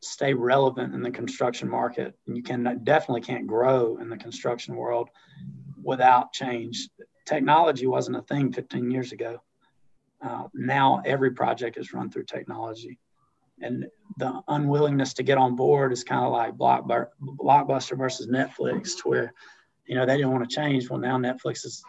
stay 0.01 0.33
relevant 0.33 0.93
in 0.93 1.01
the 1.01 1.11
construction 1.11 1.69
market, 1.69 2.17
and 2.25 2.37
you 2.37 2.43
can 2.43 2.81
definitely 2.83 3.21
can't 3.21 3.45
grow 3.45 3.97
in 3.97 4.09
the 4.09 4.17
construction 4.17 4.75
world 4.75 5.09
without 5.81 6.31
change. 6.31 6.89
Technology 7.25 7.85
wasn't 7.85 8.17
a 8.17 8.21
thing 8.21 8.51
15 8.51 8.91
years 8.91 9.11
ago. 9.11 9.41
Uh, 10.21 10.43
now 10.53 11.01
every 11.05 11.31
project 11.31 11.77
is 11.77 11.93
run 11.93 12.09
through 12.09 12.23
technology, 12.23 12.97
and 13.61 13.85
the 14.17 14.41
unwillingness 14.47 15.13
to 15.15 15.23
get 15.23 15.37
on 15.37 15.57
board 15.57 15.91
is 15.91 16.05
kind 16.05 16.23
of 16.23 16.31
like 16.31 16.55
Blockbuster 16.55 17.97
versus 17.97 18.27
Netflix, 18.27 19.01
where 19.03 19.33
you 19.85 19.95
know 19.95 20.05
they 20.05 20.15
didn't 20.15 20.31
want 20.31 20.49
to 20.49 20.55
change. 20.55 20.89
Well, 20.89 20.99
now 20.99 21.17
Netflix 21.17 21.65
is 21.65 21.83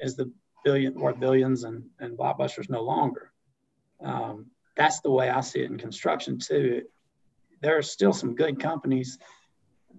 is 0.00 0.16
the 0.16 0.32
billion 0.68 0.94
worth 0.94 1.18
billions 1.18 1.64
and, 1.64 1.84
and 1.98 2.18
blockbusters 2.18 2.68
no 2.68 2.82
longer. 2.82 3.32
Um, 4.02 4.46
that's 4.76 5.00
the 5.00 5.10
way 5.10 5.30
I 5.30 5.40
see 5.40 5.60
it 5.60 5.70
in 5.70 5.78
construction 5.78 6.38
too. 6.38 6.82
There 7.62 7.78
are 7.78 7.82
still 7.82 8.12
some 8.12 8.34
good 8.34 8.60
companies 8.60 9.18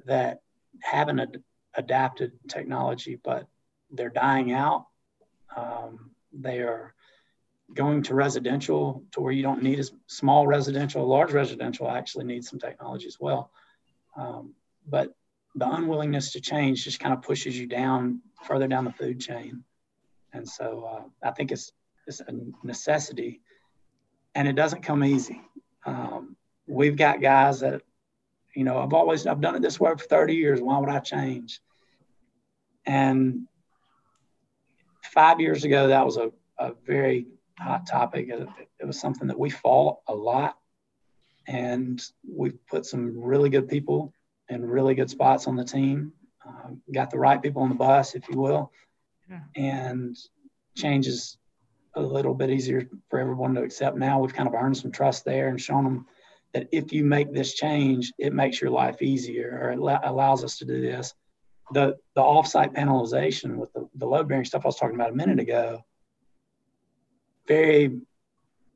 that 0.05 0.41
haven't 0.81 1.19
ad- 1.19 1.43
adapted 1.73 2.31
technology, 2.47 3.15
but 3.29 3.47
they're 3.91 4.17
dying 4.27 4.51
out. 4.51 4.85
Um, 5.55 6.11
they 6.31 6.59
are 6.59 6.93
going 7.73 8.03
to 8.03 8.13
residential 8.15 9.03
to 9.11 9.21
where 9.21 9.33
you 9.33 9.43
don't 9.43 9.63
need 9.63 9.79
as 9.79 9.91
small 10.07 10.45
residential, 10.47 11.05
large 11.07 11.31
residential 11.31 11.89
actually 11.89 12.25
needs 12.25 12.49
some 12.49 12.59
technology 12.59 13.07
as 13.07 13.17
well. 13.19 13.51
Um, 14.15 14.53
but 14.87 15.07
the 15.55 15.69
unwillingness 15.69 16.31
to 16.33 16.41
change 16.41 16.83
just 16.83 16.99
kind 16.99 17.13
of 17.13 17.23
pushes 17.23 17.57
you 17.59 17.67
down 17.67 18.21
further 18.43 18.67
down 18.67 18.85
the 18.85 18.93
food 19.01 19.19
chain. 19.19 19.63
And 20.33 20.47
so 20.47 20.87
uh, 20.89 21.27
I 21.27 21.31
think 21.31 21.51
it's, 21.51 21.71
it's 22.07 22.21
a 22.21 22.33
necessity 22.63 23.41
and 24.35 24.47
it 24.47 24.53
doesn't 24.53 24.83
come 24.83 25.03
easy. 25.03 25.41
Um, 25.85 26.35
we've 26.67 26.95
got 26.95 27.21
guys 27.21 27.61
that 27.61 27.81
you 28.55 28.63
know, 28.63 28.79
I've 28.79 28.93
always 28.93 29.27
I've 29.27 29.41
done 29.41 29.55
it 29.55 29.61
this 29.61 29.79
way 29.79 29.91
for 29.91 30.03
30 30.03 30.35
years. 30.35 30.61
Why 30.61 30.77
would 30.79 30.89
I 30.89 30.99
change? 30.99 31.61
And 32.85 33.47
five 35.03 35.39
years 35.39 35.63
ago, 35.63 35.87
that 35.87 36.05
was 36.05 36.17
a, 36.17 36.31
a 36.57 36.73
very 36.85 37.27
hot 37.57 37.87
topic. 37.87 38.29
It, 38.29 38.85
was 38.85 38.99
something 38.99 39.27
that 39.27 39.39
we 39.39 39.49
fought 39.49 39.99
a 40.07 40.15
lot, 40.15 40.57
and 41.47 42.01
we 42.27 42.51
put 42.51 42.85
some 42.85 43.21
really 43.21 43.49
good 43.49 43.67
people 43.67 44.13
in 44.47 44.65
really 44.65 44.95
good 44.95 45.09
spots 45.09 45.47
on 45.47 45.55
the 45.55 45.65
team. 45.65 46.13
Uh, 46.45 46.71
got 46.91 47.11
the 47.11 47.19
right 47.19 47.41
people 47.41 47.61
on 47.61 47.69
the 47.69 47.75
bus, 47.75 48.15
if 48.15 48.27
you 48.29 48.39
will, 48.39 48.71
and 49.55 50.17
changes 50.75 51.37
a 51.95 52.01
little 52.01 52.33
bit 52.33 52.49
easier 52.49 52.87
for 53.09 53.19
everyone 53.19 53.53
to 53.55 53.63
accept 53.63 53.97
now. 53.97 54.19
We've 54.19 54.33
kind 54.33 54.47
of 54.47 54.53
earned 54.53 54.77
some 54.77 54.91
trust 54.91 55.25
there 55.25 55.49
and 55.49 55.59
shown 55.59 55.83
them 55.83 56.05
that 56.53 56.67
if 56.71 56.91
you 56.91 57.03
make 57.03 57.33
this 57.33 57.53
change, 57.53 58.13
it 58.17 58.33
makes 58.33 58.61
your 58.61 58.71
life 58.71 59.01
easier 59.01 59.59
or 59.61 59.71
it 59.71 59.99
allows 60.03 60.43
us 60.43 60.57
to 60.59 60.65
do 60.65 60.81
this. 60.81 61.13
The 61.71 61.97
the 62.15 62.21
offsite 62.21 62.73
panelization 62.73 63.55
with 63.55 63.71
the, 63.73 63.87
the 63.95 64.07
load 64.07 64.27
bearing 64.27 64.45
stuff 64.45 64.65
I 64.65 64.69
was 64.69 64.77
talking 64.77 64.95
about 64.95 65.11
a 65.11 65.15
minute 65.15 65.39
ago, 65.39 65.85
very 67.47 67.99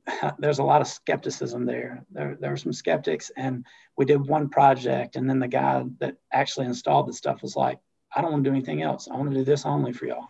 there's 0.38 0.60
a 0.60 0.64
lot 0.64 0.82
of 0.82 0.88
skepticism 0.88 1.66
there. 1.66 2.06
There 2.12 2.38
there 2.40 2.52
were 2.52 2.58
some 2.58 2.74
skeptics 2.74 3.32
and 3.36 3.66
we 3.98 4.06
did 4.06 4.28
one 4.28 4.50
project 4.50 5.16
and 5.16 5.28
then 5.28 5.40
the 5.40 5.48
guy 5.48 5.84
that 6.00 6.18
actually 6.32 6.68
installed 6.68 7.08
the 7.08 7.14
stuff 7.14 7.42
was 7.42 7.56
like, 7.56 7.80
I 8.16 8.22
don't 8.22 8.32
want 8.32 8.44
to 8.44 8.50
do 8.50 8.56
anything 8.56 8.84
else. 8.84 9.08
I 9.12 9.16
want 9.16 9.32
to 9.32 9.38
do 9.38 9.44
this 9.44 9.66
only 9.66 9.92
for 9.92 10.06
y'all. 10.06 10.28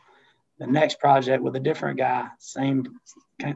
The 0.59 0.67
next 0.67 0.99
project 0.99 1.43
with 1.43 1.55
a 1.55 1.59
different 1.59 1.97
guy, 1.97 2.27
same 2.39 2.85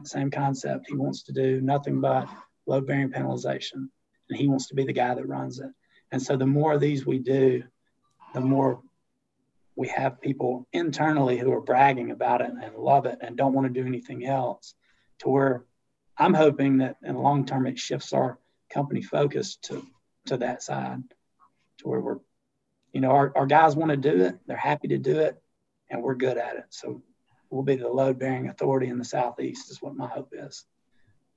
same 0.04 0.30
concept. 0.30 0.86
He 0.88 0.96
wants 0.96 1.22
to 1.24 1.32
do 1.32 1.60
nothing 1.60 2.00
but 2.00 2.28
load 2.66 2.86
bearing 2.86 3.10
panelization, 3.10 3.88
and 4.28 4.38
he 4.38 4.48
wants 4.48 4.66
to 4.68 4.74
be 4.74 4.84
the 4.84 4.92
guy 4.92 5.14
that 5.14 5.28
runs 5.28 5.60
it. 5.60 5.70
And 6.10 6.20
so 6.20 6.36
the 6.36 6.46
more 6.46 6.72
of 6.72 6.80
these 6.80 7.06
we 7.06 7.18
do, 7.18 7.62
the 8.34 8.40
more 8.40 8.82
we 9.76 9.88
have 9.88 10.20
people 10.20 10.66
internally 10.72 11.38
who 11.38 11.52
are 11.52 11.60
bragging 11.60 12.10
about 12.10 12.40
it 12.40 12.50
and 12.50 12.74
love 12.76 13.06
it 13.06 13.18
and 13.20 13.36
don't 13.36 13.52
want 13.52 13.72
to 13.72 13.80
do 13.80 13.86
anything 13.86 14.26
else 14.26 14.74
to 15.20 15.28
where 15.28 15.64
I'm 16.16 16.34
hoping 16.34 16.78
that 16.78 16.96
in 17.04 17.14
the 17.14 17.20
long 17.20 17.46
term 17.46 17.66
it 17.66 17.78
shifts 17.78 18.12
our 18.12 18.38
company 18.70 19.02
focus 19.02 19.56
to 19.62 19.86
to 20.26 20.36
that 20.38 20.62
side 20.62 21.02
to 21.78 21.88
where 21.88 22.00
we're 22.00 22.18
you 22.92 23.00
know 23.00 23.12
our, 23.12 23.32
our 23.36 23.46
guys 23.46 23.76
want 23.76 23.90
to 23.90 23.96
do 23.96 24.24
it 24.24 24.38
they're 24.46 24.56
happy 24.56 24.88
to 24.88 24.98
do 24.98 25.20
it 25.20 25.40
and 25.90 26.02
we're 26.02 26.14
good 26.14 26.38
at 26.38 26.56
it. 26.56 26.66
So 26.70 27.02
we'll 27.50 27.62
be 27.62 27.76
the 27.76 27.88
load 27.88 28.18
bearing 28.18 28.48
authority 28.48 28.88
in 28.88 28.98
the 28.98 29.04
southeast 29.04 29.70
is 29.70 29.82
what 29.82 29.96
my 29.96 30.06
hope 30.06 30.32
is 30.32 30.64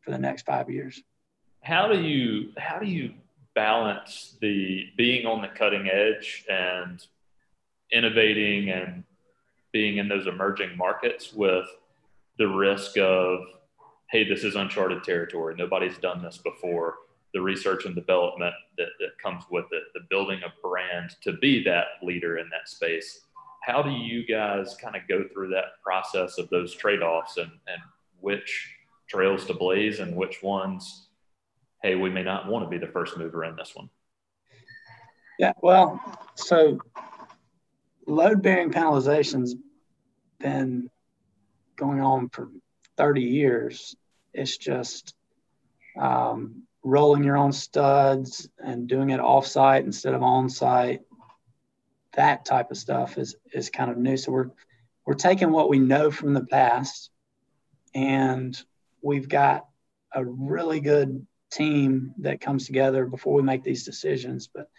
for 0.01 0.12
the 0.12 0.20
next 0.20 0.46
five 0.46 0.70
years. 0.70 1.01
How 1.62 1.88
do 1.88 2.01
you 2.01 2.51
how 2.58 2.79
do 2.79 2.88
you 2.88 3.13
balance 3.53 4.38
the 4.41 4.86
being 4.98 5.25
on 5.25 5.41
the 5.41 5.48
cutting 5.48 5.89
edge 5.89 6.46
and 6.50 7.05
innovating 7.91 8.70
and 8.70 9.03
being 9.72 9.98
in 9.98 10.08
those 10.08 10.27
emerging 10.27 10.75
markets 10.75 11.34
with 11.34 11.65
the 12.38 12.48
risk 12.48 12.98
of 12.98 13.39
hey 14.10 14.27
this 14.27 14.43
is 14.43 14.55
uncharted 14.55 15.03
territory. 15.03 15.55
Nobody's 15.58 15.98
done 15.98 16.24
this 16.24 16.38
before. 16.38 16.96
The 17.34 17.41
research 17.41 17.86
and 17.86 17.96
development 17.96 18.53
that, 18.77 18.89
that 19.00 19.17
comes 19.22 19.43
with 19.50 19.65
it 19.72 19.84
the 19.93 20.01
building 20.10 20.41
a 20.43 20.67
brand 20.67 21.15
to 21.22 21.34
be 21.34 21.63
that 21.63 21.86
leader 22.01 22.39
in 22.39 22.50
that 22.50 22.67
space 22.67 23.22
how 23.61 23.81
do 23.81 23.91
you 23.91 24.25
guys 24.25 24.75
kind 24.81 24.95
of 24.95 25.07
go 25.07 25.23
through 25.31 25.49
that 25.49 25.81
process 25.83 26.37
of 26.37 26.49
those 26.49 26.73
trade-offs 26.75 27.37
and, 27.37 27.51
and 27.67 27.81
which 28.19 28.75
trails 29.07 29.45
to 29.45 29.53
blaze 29.53 29.99
and 29.99 30.15
which 30.15 30.41
ones 30.41 31.07
hey, 31.81 31.95
we 31.95 32.09
may 32.09 32.23
not 32.23 32.47
want 32.47 32.63
to 32.63 32.69
be 32.69 32.77
the 32.77 32.91
first 32.91 33.17
mover 33.17 33.43
in 33.43 33.55
this 33.55 33.71
one? 33.75 33.89
Yeah, 35.39 35.53
well, 35.61 35.99
so 36.35 36.79
load 38.05 38.41
bearing 38.41 38.71
panelization's 38.71 39.55
been 40.39 40.89
going 41.75 42.01
on 42.01 42.29
for 42.29 42.49
30 42.97 43.21
years. 43.21 43.95
It's 44.33 44.57
just 44.57 45.15
um, 45.99 46.63
rolling 46.83 47.23
your 47.23 47.37
own 47.37 47.51
studs 47.51 48.47
and 48.63 48.87
doing 48.87 49.09
it 49.09 49.19
off-site 49.19 49.83
instead 49.83 50.13
of 50.13 50.21
on-site. 50.21 51.01
That 52.13 52.45
type 52.45 52.71
of 52.71 52.77
stuff 52.77 53.17
is 53.17 53.35
is 53.53 53.69
kind 53.69 53.91
of 53.91 53.97
new. 53.97 54.17
So 54.17 54.31
we're 54.31 54.51
we're 55.05 55.13
taking 55.13 55.51
what 55.51 55.69
we 55.69 55.79
know 55.79 56.11
from 56.11 56.33
the 56.33 56.45
past, 56.45 57.09
and 57.93 58.59
we've 59.01 59.29
got 59.29 59.65
a 60.13 60.23
really 60.23 60.79
good 60.79 61.25
team 61.51 62.13
that 62.19 62.41
comes 62.41 62.65
together 62.65 63.05
before 63.05 63.33
we 63.33 63.41
make 63.41 63.63
these 63.63 63.85
decisions. 63.85 64.49
But 64.53 64.69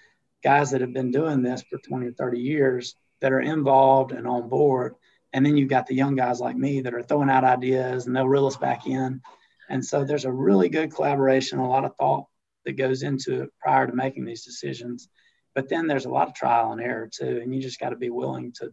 guys 0.43 0.71
that 0.71 0.81
have 0.81 0.93
been 0.93 1.11
doing 1.11 1.43
this 1.43 1.63
for 1.63 1.79
20 1.79 2.07
or 2.07 2.13
30 2.13 2.41
years 2.41 2.97
that 3.21 3.33
are 3.33 3.41
involved 3.41 4.13
and 4.13 4.27
on 4.27 4.49
board. 4.49 4.95
And 5.33 5.47
then 5.47 5.57
you've 5.57 5.71
got 5.71 5.87
the 5.87 5.95
young 5.95 6.17
guys 6.17 6.41
like 6.41 6.57
me 6.57 6.83
that 6.83 6.93
are 6.93 7.03
throwing 7.03 7.31
out 7.31 7.45
ideas 7.45 8.07
and 8.07 8.15
they'll 8.15 8.29
reel 8.29 8.47
us 8.47 8.57
back 8.57 8.87
in. 8.87 9.23
And 9.71 9.83
so 9.83 10.05
there's 10.05 10.27
a 10.27 10.33
really 10.33 10.69
good 10.69 10.93
collaboration, 10.93 11.59
a 11.59 11.69
lot 11.69 11.85
of 11.85 11.97
thought 11.97 12.27
that 12.67 12.73
goes 12.73 13.03
into 13.03 13.45
it 13.45 13.51
prior 13.61 13.87
to 13.87 13.95
making 13.95 14.25
these 14.25 14.45
decisions. 14.45 15.09
But 15.55 15.69
then 15.69 15.87
there's 15.87 16.07
a 16.07 16.11
lot 16.11 16.29
of 16.29 16.35
trial 16.35 16.73
and 16.73 16.81
error 16.81 17.09
too, 17.13 17.41
and 17.43 17.55
you 17.55 17.61
just 17.61 17.81
got 17.81 17.91
to 17.91 17.97
be 17.97 18.11
willing 18.11 18.53
to 18.53 18.73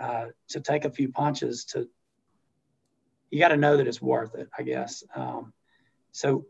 uh, 0.00 0.26
to 0.50 0.60
take 0.60 0.84
a 0.84 0.90
few 0.90 1.10
punches. 1.10 1.64
To 1.66 1.88
you 3.30 3.40
got 3.40 3.48
to 3.48 3.56
know 3.56 3.76
that 3.76 3.88
it's 3.88 4.02
worth 4.02 4.34
it, 4.34 4.48
I 4.56 4.62
guess. 4.62 5.02
Um, 5.14 5.52
so 6.12 6.46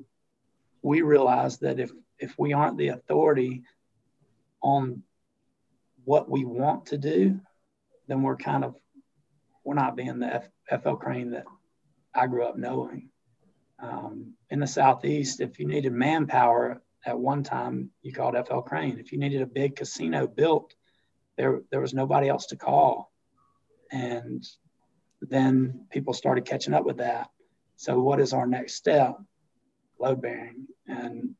we 0.82 1.02
realize 1.02 1.58
that 1.58 1.80
if 1.80 1.90
if 2.18 2.34
we 2.38 2.52
aren't 2.52 2.78
the 2.78 2.88
authority 2.88 3.62
on 4.62 5.02
what 6.04 6.30
we 6.30 6.44
want 6.44 6.86
to 6.86 6.98
do, 6.98 7.40
then 8.08 8.22
we're 8.22 8.36
kind 8.36 8.64
of 8.64 8.76
we're 9.64 9.74
not 9.74 9.96
being 9.96 10.20
the 10.20 10.42
F, 10.70 10.82
FL 10.82 10.94
Crane 10.94 11.30
that 11.30 11.44
I 12.14 12.26
grew 12.26 12.44
up 12.44 12.56
knowing. 12.56 13.10
Um, 13.78 14.34
in 14.48 14.60
the 14.60 14.66
southeast, 14.66 15.40
if 15.40 15.58
you 15.58 15.66
needed 15.66 15.92
manpower 15.92 16.80
at 17.06 17.18
one 17.18 17.44
time, 17.44 17.90
you 18.02 18.12
called 18.12 18.34
FL 18.46 18.58
Crane. 18.58 18.98
If 18.98 19.12
you 19.12 19.18
needed 19.18 19.40
a 19.40 19.46
big 19.46 19.76
casino 19.76 20.26
built, 20.26 20.74
there 21.38 21.62
there 21.70 21.80
was 21.80 21.94
nobody 21.94 22.28
else 22.28 22.46
to 22.46 22.56
call, 22.56 23.12
and 23.92 24.44
then 25.20 25.86
people 25.90 26.12
started 26.12 26.44
catching 26.44 26.74
up 26.74 26.84
with 26.84 26.98
that. 26.98 27.30
So, 27.76 28.00
what 28.00 28.20
is 28.20 28.32
our 28.32 28.46
next 28.46 28.74
step? 28.74 29.16
Load 30.00 30.20
bearing, 30.20 30.66
and 30.88 31.36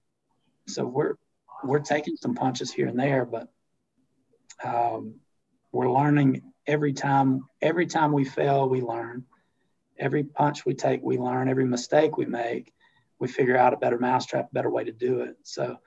so 0.69 0.87
we're 0.87 1.15
we're 1.65 1.81
taking 1.81 2.17
some 2.17 2.35
punches 2.35 2.73
here 2.73 2.87
and 2.87 2.99
there, 2.99 3.25
but 3.25 3.49
um, 4.63 5.17
we're 5.73 5.91
learning 5.91 6.43
every 6.67 6.93
time. 6.93 7.49
Every 7.61 7.87
time 7.87 8.13
we 8.13 8.25
fail, 8.25 8.69
we 8.69 8.83
learn. 8.83 9.25
Every 9.99 10.25
punch 10.25 10.65
we 10.65 10.75
take, 10.75 11.03
we 11.03 11.19
learn. 11.19 11.49
Every 11.49 11.67
mistake 11.67 12.17
we 12.17 12.27
make, 12.27 12.73
we 13.19 13.29
figure 13.29 13.57
out 13.57 13.73
a 13.73 13.79
better 13.79 13.99
mousetrap, 13.99 14.51
a 14.51 14.55
better 14.55 14.71
way 14.71 14.85
to 14.85 14.93
do 14.93 15.21
it. 15.21 15.37
So 15.43 15.79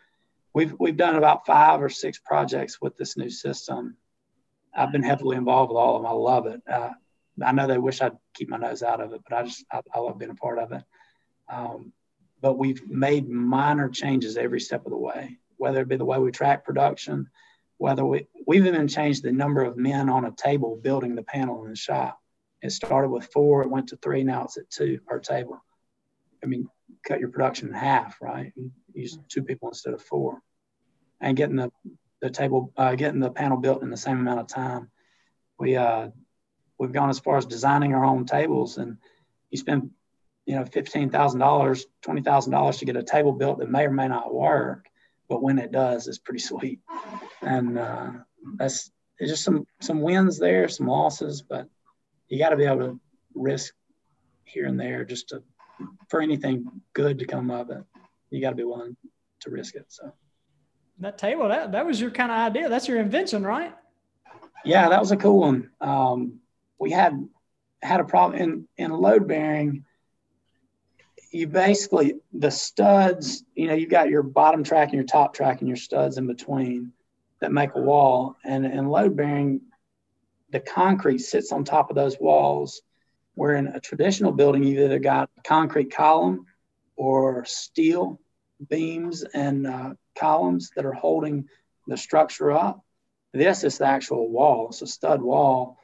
we've 0.54 0.74
we've 0.80 0.98
done 0.98 1.16
about 1.16 1.46
five 1.46 1.82
or 1.82 1.90
six 1.90 2.20
projects 2.20 2.82
with 2.82 2.98
this 2.98 3.18
new 3.18 3.30
system. 3.30 3.98
I've 4.74 4.92
been 4.92 5.04
heavily 5.04 5.38
involved 5.38 5.72
with 5.72 5.78
all 5.78 5.96
of 5.96 6.02
them. 6.02 6.12
I 6.12 6.14
love 6.14 6.46
it. 6.48 6.62
Uh, 6.70 6.92
I 7.44 7.52
know 7.52 7.68
they 7.68 7.78
wish 7.78 8.02
I'd 8.02 8.18
keep 8.34 8.50
my 8.50 8.58
nose 8.58 8.84
out 8.84 9.02
of 9.02 9.14
it, 9.14 9.22
but 9.28 9.38
I 9.38 9.44
just 9.44 9.66
I, 9.72 9.82
I 9.94 10.00
love 10.00 10.20
being 10.20 10.32
a 10.32 10.36
part 10.36 10.60
of 10.60 10.72
it. 10.72 10.84
Um, 11.48 11.94
but 12.42 12.58
we've 12.58 12.88
made 12.90 13.30
minor 13.30 13.90
changes 13.90 14.38
every 14.38 14.62
step 14.62 14.86
of 14.86 14.92
the 14.92 14.98
way, 14.98 15.38
whether 15.58 15.82
it 15.82 15.90
be 15.90 15.98
the 15.98 16.06
way 16.06 16.20
we 16.20 16.32
track 16.32 16.64
production, 16.64 17.30
whether 17.78 18.06
we, 18.06 18.28
we've 18.48 18.66
even 18.66 18.88
changed 18.88 19.24
the 19.24 19.32
number 19.32 19.64
of 19.64 19.78
men 19.78 20.10
on 20.10 20.26
a 20.26 20.32
table 20.32 20.80
building 20.82 21.16
the 21.16 21.24
panel 21.24 21.64
in 21.64 21.72
the 21.72 21.76
shop. 21.76 22.20
It 22.62 22.72
started 22.72 23.10
with 23.10 23.32
four, 23.32 23.64
it 23.64 23.70
went 23.70 23.90
to 23.90 23.98
three, 23.98 24.24
now 24.24 24.44
it's 24.46 24.58
at 24.58 24.70
two 24.70 25.00
per 25.06 25.20
table. 25.20 25.64
I 26.44 26.46
mean, 26.46 26.70
cut 27.06 27.20
your 27.20 27.30
production 27.30 27.70
in 27.70 27.74
half, 27.74 28.22
right? 28.22 28.54
use 28.94 29.18
two 29.30 29.44
people 29.44 29.70
instead 29.70 29.94
of 29.94 30.02
four. 30.02 30.42
And 31.22 31.38
getting 31.38 31.56
the, 31.58 31.72
the 32.22 32.30
table, 32.30 32.72
uh, 32.78 32.96
getting 32.96 33.20
the 33.20 33.30
panel 33.30 33.58
built 33.58 33.84
in 33.84 33.90
the 33.90 33.98
same 33.98 34.20
amount 34.20 34.40
of 34.40 34.48
time. 34.48 34.90
We, 35.58 35.76
uh, 35.76 36.10
we've 36.78 36.92
gone 36.92 37.10
as 37.10 37.20
far 37.20 37.38
as 37.38 37.46
designing 37.46 37.94
our 37.94 38.06
own 38.06 38.26
tables 38.26 38.78
and 38.78 38.98
you 39.50 39.58
spend 39.58 39.92
you 40.50 40.56
know, 40.56 40.64
$15,000, 40.64 41.12
$20,000 41.12 42.80
to 42.80 42.86
get 42.86 42.96
a 42.96 43.04
table 43.04 43.34
built 43.34 43.60
that 43.60 43.70
may 43.70 43.86
or 43.86 43.92
may 43.92 44.08
not 44.08 44.34
work. 44.34 44.88
But 45.28 45.44
when 45.44 45.60
it 45.60 45.72
does, 45.72 46.08
it's 46.08 46.18
pretty 46.18 46.40
sweet. 46.52 46.80
And 47.42 47.78
uh, 47.78 48.12
that's 48.56 48.92
just 49.22 49.44
some, 49.44 49.68
some 49.80 50.02
wins 50.02 50.40
there, 50.40 50.68
some 50.68 50.88
losses, 50.88 51.44
but 51.44 51.68
you 52.30 52.40
got 52.40 52.50
to 52.50 52.58
be 52.58 52.66
able 52.66 52.80
to 52.80 53.00
risk 53.36 53.76
here 54.44 54.66
and 54.66 54.80
there 54.80 55.06
just 55.06 55.30
to, 55.30 55.44
for 56.08 56.22
anything 56.22 56.66
good 56.94 57.20
to 57.20 57.26
come 57.26 57.52
of 57.52 57.70
it. 57.70 57.84
You 58.30 58.42
got 58.42 58.52
to 58.52 58.56
be 58.56 58.64
willing 58.64 58.96
to 59.42 59.50
risk 59.50 59.76
it. 59.76 59.86
So 59.90 60.14
that 61.00 61.18
table, 61.18 61.48
that, 61.48 61.72
that 61.72 61.86
was 61.86 62.00
your 62.00 62.12
kind 62.12 62.32
of 62.32 62.38
idea. 62.38 62.70
That's 62.70 62.88
your 62.88 63.00
invention, 63.00 63.44
right? 63.44 63.74
Yeah, 64.66 64.90
that 64.90 65.00
was 65.00 65.12
a 65.12 65.18
cool 65.18 65.40
one. 65.40 65.70
Um, 65.80 66.40
we 66.80 66.92
had 66.92 67.28
had 67.82 68.02
a 68.02 68.04
problem 68.04 68.42
in, 68.42 68.68
in 68.78 68.92
load 68.92 69.28
bearing 69.28 69.86
you 71.32 71.48
basically 71.48 72.16
the 72.34 72.52
studs. 72.52 73.44
You 73.56 73.68
know, 73.68 73.74
you've 73.74 73.90
got 73.90 74.10
your 74.10 74.24
bottom 74.24 74.64
track 74.64 74.90
and 74.90 74.96
your 74.96 75.04
top 75.04 75.34
track 75.34 75.60
and 75.60 75.68
your 75.68 75.78
studs 75.78 76.18
in 76.18 76.28
between 76.28 76.92
that 77.42 77.52
make 77.52 77.76
a 77.76 77.80
wall. 77.80 78.36
And 78.44 78.66
and 78.66 78.90
load 78.90 79.16
bearing, 79.16 79.62
the 80.52 80.60
concrete 80.60 81.20
sits 81.20 81.52
on 81.52 81.64
top 81.64 81.90
of 81.90 81.96
those 81.96 82.18
walls. 82.20 82.82
Where 83.40 83.56
in 83.56 83.68
a 83.68 83.80
traditional 83.80 84.34
building, 84.34 84.66
you 84.66 84.84
either 84.84 85.00
got 85.00 85.30
concrete 85.46 85.96
column 85.96 86.46
or 86.98 87.46
steel 87.46 88.20
beams 88.70 89.24
and 89.24 89.66
uh, 89.66 89.94
columns 90.18 90.72
that 90.76 90.86
are 90.86 90.92
holding 90.92 91.48
the 91.88 91.96
structure 91.96 92.52
up. 92.52 92.84
This 93.32 93.64
is 93.64 93.78
the 93.78 93.86
actual 93.86 94.30
wall. 94.30 94.68
It's 94.68 94.82
a 94.82 94.88
stud 94.88 95.22
wall, 95.22 95.78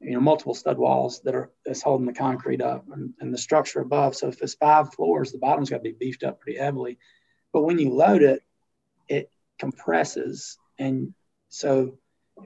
you 0.00 0.12
know, 0.12 0.20
multiple 0.20 0.54
stud 0.54 0.78
walls 0.78 1.20
that 1.24 1.34
are 1.34 1.50
that's 1.66 1.82
holding 1.82 2.06
the 2.06 2.12
concrete 2.12 2.62
up 2.62 2.84
and, 2.92 3.12
and 3.18 3.34
the 3.34 3.38
structure 3.38 3.80
above. 3.80 4.14
So 4.14 4.28
if 4.28 4.40
it's 4.40 4.54
five 4.54 4.94
floors, 4.94 5.32
the 5.32 5.38
bottom's 5.38 5.68
got 5.68 5.78
to 5.78 5.82
be 5.82 5.96
beefed 5.98 6.22
up 6.22 6.40
pretty 6.40 6.60
heavily. 6.60 6.96
But 7.52 7.62
when 7.62 7.80
you 7.80 7.90
load 7.90 8.22
it, 8.22 8.44
it 9.08 9.32
compresses. 9.58 10.58
And 10.78 11.12
so 11.48 11.98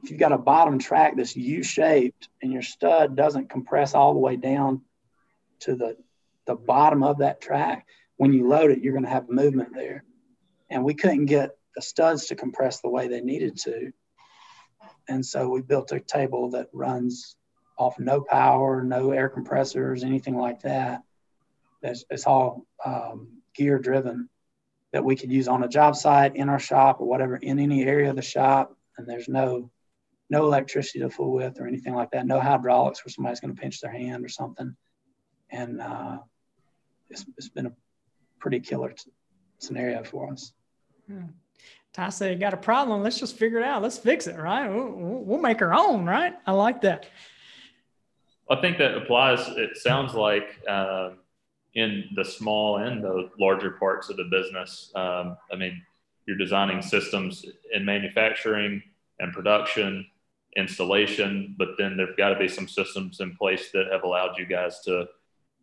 if 0.02 0.10
you've 0.10 0.20
got 0.20 0.32
a 0.32 0.38
bottom 0.38 0.78
track 0.78 1.16
that's 1.16 1.36
U-shaped 1.36 2.28
and 2.42 2.52
your 2.52 2.62
stud 2.62 3.16
doesn't 3.16 3.50
compress 3.50 3.94
all 3.94 4.12
the 4.12 4.20
way 4.20 4.36
down 4.36 4.82
to 5.60 5.76
the 5.76 5.96
the 6.46 6.54
bottom 6.54 7.02
of 7.02 7.18
that 7.18 7.40
track, 7.40 7.86
when 8.16 8.32
you 8.32 8.46
load 8.46 8.70
it, 8.70 8.80
you're 8.80 8.92
going 8.92 9.04
to 9.04 9.10
have 9.10 9.28
movement 9.28 9.70
there. 9.74 10.04
And 10.70 10.84
we 10.84 10.94
couldn't 10.94 11.26
get 11.26 11.56
the 11.74 11.82
studs 11.82 12.26
to 12.26 12.36
compress 12.36 12.80
the 12.80 12.90
way 12.90 13.08
they 13.08 13.20
needed 13.20 13.56
to. 13.64 13.92
And 15.08 15.24
so 15.24 15.48
we 15.48 15.62
built 15.62 15.92
a 15.92 16.00
table 16.00 16.50
that 16.50 16.68
runs 16.72 17.36
off 17.78 17.98
no 17.98 18.20
power, 18.20 18.82
no 18.82 19.10
air 19.10 19.28
compressors, 19.28 20.04
anything 20.04 20.36
like 20.36 20.60
that. 20.62 21.02
It's, 21.82 22.04
it's 22.10 22.26
all 22.26 22.66
um, 22.84 23.28
gear 23.54 23.78
driven 23.78 24.28
that 24.92 25.04
we 25.04 25.16
could 25.16 25.32
use 25.32 25.48
on 25.48 25.64
a 25.64 25.68
job 25.68 25.96
site, 25.96 26.36
in 26.36 26.48
our 26.48 26.58
shop, 26.58 27.00
or 27.00 27.08
whatever, 27.08 27.36
in 27.36 27.58
any 27.58 27.84
area 27.84 28.10
of 28.10 28.16
the 28.16 28.22
shop. 28.22 28.76
And 28.96 29.08
there's 29.08 29.28
no 29.28 29.70
no 30.30 30.44
electricity 30.44 31.00
to 31.00 31.10
fool 31.10 31.32
with 31.32 31.60
or 31.60 31.66
anything 31.66 31.94
like 31.94 32.10
that. 32.12 32.26
No 32.26 32.40
hydraulics 32.40 33.04
where 33.04 33.12
somebody's 33.12 33.40
going 33.40 33.54
to 33.54 33.60
pinch 33.60 33.80
their 33.80 33.92
hand 33.92 34.24
or 34.24 34.28
something. 34.28 34.74
And 35.50 35.80
uh, 35.80 36.18
it's, 37.10 37.24
it's 37.36 37.48
been 37.48 37.66
a 37.66 37.72
pretty 38.40 38.60
killer 38.60 38.90
t- 38.90 39.10
scenario 39.58 40.02
for 40.02 40.32
us. 40.32 40.52
Hmm. 41.08 41.26
Ty 41.92 42.08
said, 42.08 42.32
"You 42.32 42.38
got 42.38 42.54
a 42.54 42.58
problem? 42.58 43.02
Let's 43.02 43.20
just 43.20 43.36
figure 43.36 43.58
it 43.58 43.64
out. 43.64 43.80
Let's 43.80 43.98
fix 43.98 44.26
it, 44.26 44.36
right? 44.36 44.68
We'll, 44.68 44.90
we'll 44.90 45.40
make 45.40 45.62
our 45.62 45.72
own, 45.72 46.04
right? 46.04 46.34
I 46.46 46.52
like 46.52 46.80
that." 46.80 47.06
I 48.50 48.60
think 48.60 48.78
that 48.78 48.96
applies. 48.96 49.46
It 49.56 49.76
sounds 49.76 50.12
like 50.12 50.60
uh, 50.68 51.10
in 51.74 52.04
the 52.16 52.24
small 52.24 52.78
and 52.78 53.02
the 53.02 53.30
larger 53.38 53.72
parts 53.72 54.10
of 54.10 54.16
the 54.16 54.24
business. 54.24 54.90
Um, 54.94 55.36
I 55.52 55.56
mean, 55.56 55.80
you're 56.26 56.36
designing 56.36 56.82
systems 56.82 57.44
in 57.72 57.84
manufacturing 57.84 58.82
and 59.20 59.32
production, 59.32 60.06
installation, 60.56 61.54
but 61.58 61.70
then 61.78 61.96
there've 61.96 62.16
got 62.16 62.30
to 62.30 62.38
be 62.38 62.48
some 62.48 62.68
systems 62.68 63.20
in 63.20 63.34
place 63.36 63.70
that 63.72 63.86
have 63.90 64.04
allowed 64.04 64.38
you 64.38 64.46
guys 64.46 64.80
to 64.80 65.06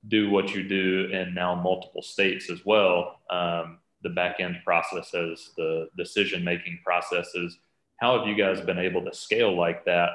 do 0.07 0.29
what 0.29 0.53
you 0.53 0.67
do 0.67 1.09
in 1.11 1.33
now 1.33 1.55
multiple 1.55 2.01
states 2.01 2.49
as 2.49 2.65
well. 2.65 3.19
Um, 3.29 3.79
the 4.03 4.09
back 4.09 4.39
end 4.39 4.57
processes, 4.65 5.51
the 5.57 5.89
decision 5.95 6.43
making 6.43 6.79
processes. 6.83 7.59
How 7.97 8.17
have 8.17 8.27
you 8.27 8.35
guys 8.35 8.59
been 8.61 8.79
able 8.79 9.03
to 9.05 9.13
scale 9.13 9.55
like 9.55 9.85
that 9.85 10.09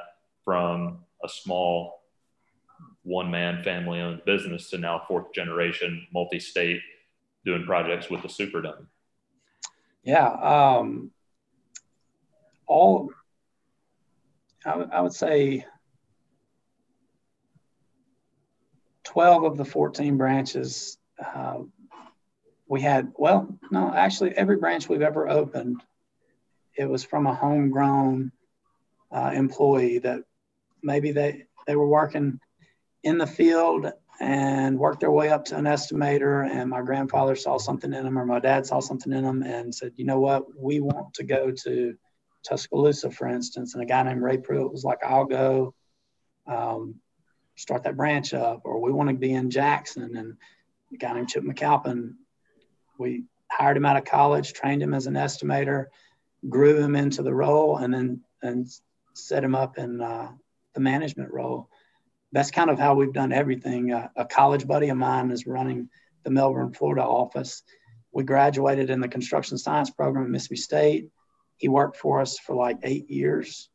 from 0.45 0.99
a 1.23 1.29
small 1.29 2.03
one 3.03 3.31
man 3.31 3.63
family 3.63 4.01
owned 4.01 4.25
business 4.25 4.69
to 4.71 4.79
now 4.79 5.03
fourth 5.07 5.33
generation 5.33 6.07
multi 6.13 6.41
state 6.41 6.81
doing 7.45 7.65
projects 7.65 8.11
with 8.11 8.23
the 8.23 8.29
Superdome? 8.29 8.87
Yeah. 10.03 10.29
Um, 10.29 11.13
all, 12.67 13.11
I, 14.67 15.01
would 15.01 15.13
say 15.13 15.65
12 19.05 19.45
of 19.45 19.57
the 19.57 19.65
14 19.65 20.17
branches 20.17 20.99
uh, 21.25 21.59
we 22.69 22.81
had 22.81 23.13
well 23.17 23.49
no 23.71 23.93
actually 23.95 24.33
every 24.33 24.57
branch 24.57 24.89
we've 24.89 25.03
ever 25.03 25.29
opened 25.29 25.83
it 26.77 26.89
was 26.89 27.05
from 27.05 27.27
a 27.27 27.35
homegrown 27.35 28.33
uh, 29.13 29.31
employee 29.33 29.99
that 29.99 30.23
maybe 30.83 31.13
they 31.13 31.45
they 31.67 31.77
were 31.77 31.89
working 31.89 32.41
in 33.03 33.19
the 33.19 33.27
field 33.27 33.93
and 34.19 34.79
worked 34.79 35.01
their 35.01 35.11
way 35.11 35.29
up 35.29 35.45
to 35.45 35.57
an 35.57 35.65
estimator 35.65 36.49
and 36.49 36.71
my 36.71 36.81
grandfather 36.81 37.37
saw 37.37 37.59
something 37.59 37.93
in 37.93 38.05
them 38.05 38.19
or 38.19 38.25
my 38.25 38.41
dad 38.41 38.65
saw 38.65 38.81
something 38.81 39.13
in 39.13 39.23
them 39.23 39.43
and 39.43 39.75
said 39.75 39.93
you 39.97 40.05
know 40.05 40.21
what? 40.21 40.45
We 40.59 40.81
want 40.81 41.15
to 41.15 41.25
go 41.25 41.51
to 41.51 41.97
tuscaloosa 42.47 43.11
for 43.11 43.27
instance 43.27 43.75
and 43.75 43.83
a 43.83 43.87
guy 43.87 44.03
named 44.03 44.23
ray 44.23 44.39
pruitt 44.39 44.73
was 44.73 44.85
like 44.85 45.03
i'll 45.05 45.25
go 45.25 45.75
um, 46.47 46.95
start 47.57 47.83
that 47.83 47.97
branch 47.97 48.35
up 48.35 48.61
or 48.65 48.81
we 48.81 48.93
want 48.93 49.09
to 49.09 49.15
be 49.15 49.33
in 49.33 49.51
jackson 49.51 50.17
and 50.17 50.37
a 50.93 50.97
guy 50.97 51.13
named 51.13 51.29
chip 51.29 51.43
mcalpin 51.43 52.13
we 52.99 53.25
hired 53.51 53.77
him 53.77 53.87
out 53.87 53.97
of 53.97 54.05
college, 54.05 54.53
trained 54.53 54.83
him 54.83 54.95
as 54.95 55.07
an 55.07 55.15
estimator, 55.15 55.87
grew 56.49 56.79
him 56.79 56.97
into 56.97 57.23
the 57.23 57.35
role, 57.35 57.79
and 57.79 57.93
then 57.93 58.21
and 58.43 58.69
set 59.15 59.43
him 59.43 59.55
up 59.55 59.79
in 59.79 60.01
uh, 60.01 60.31
the 60.75 60.81
management 60.81 61.33
role. 61.33 61.69
That's 62.33 62.51
kind 62.51 62.71
of 62.71 62.79
how 62.79 62.95
we've 62.95 63.13
done 63.13 63.33
everything. 63.33 63.93
Uh, 63.93 64.09
a 64.17 64.25
college 64.25 64.67
buddy 64.67 64.89
of 64.89 64.99
mine 64.99 65.31
is 65.31 65.47
running 65.47 65.89
the 66.23 66.31
Melbourne, 66.31 66.73
Florida 66.73 67.03
office. 67.03 67.63
We 68.13 68.25
graduated 68.25 68.91
in 68.91 69.01
the 69.01 69.09
construction 69.09 69.59
science 69.59 69.91
program 69.91 70.25
at 70.25 70.31
Mississippi 70.31 70.57
State. 70.57 71.09
He 71.57 71.69
worked 71.69 71.97
for 71.97 72.21
us 72.21 72.39
for 72.39 72.55
like 72.55 72.79
eight 72.83 73.11
years 73.11 73.69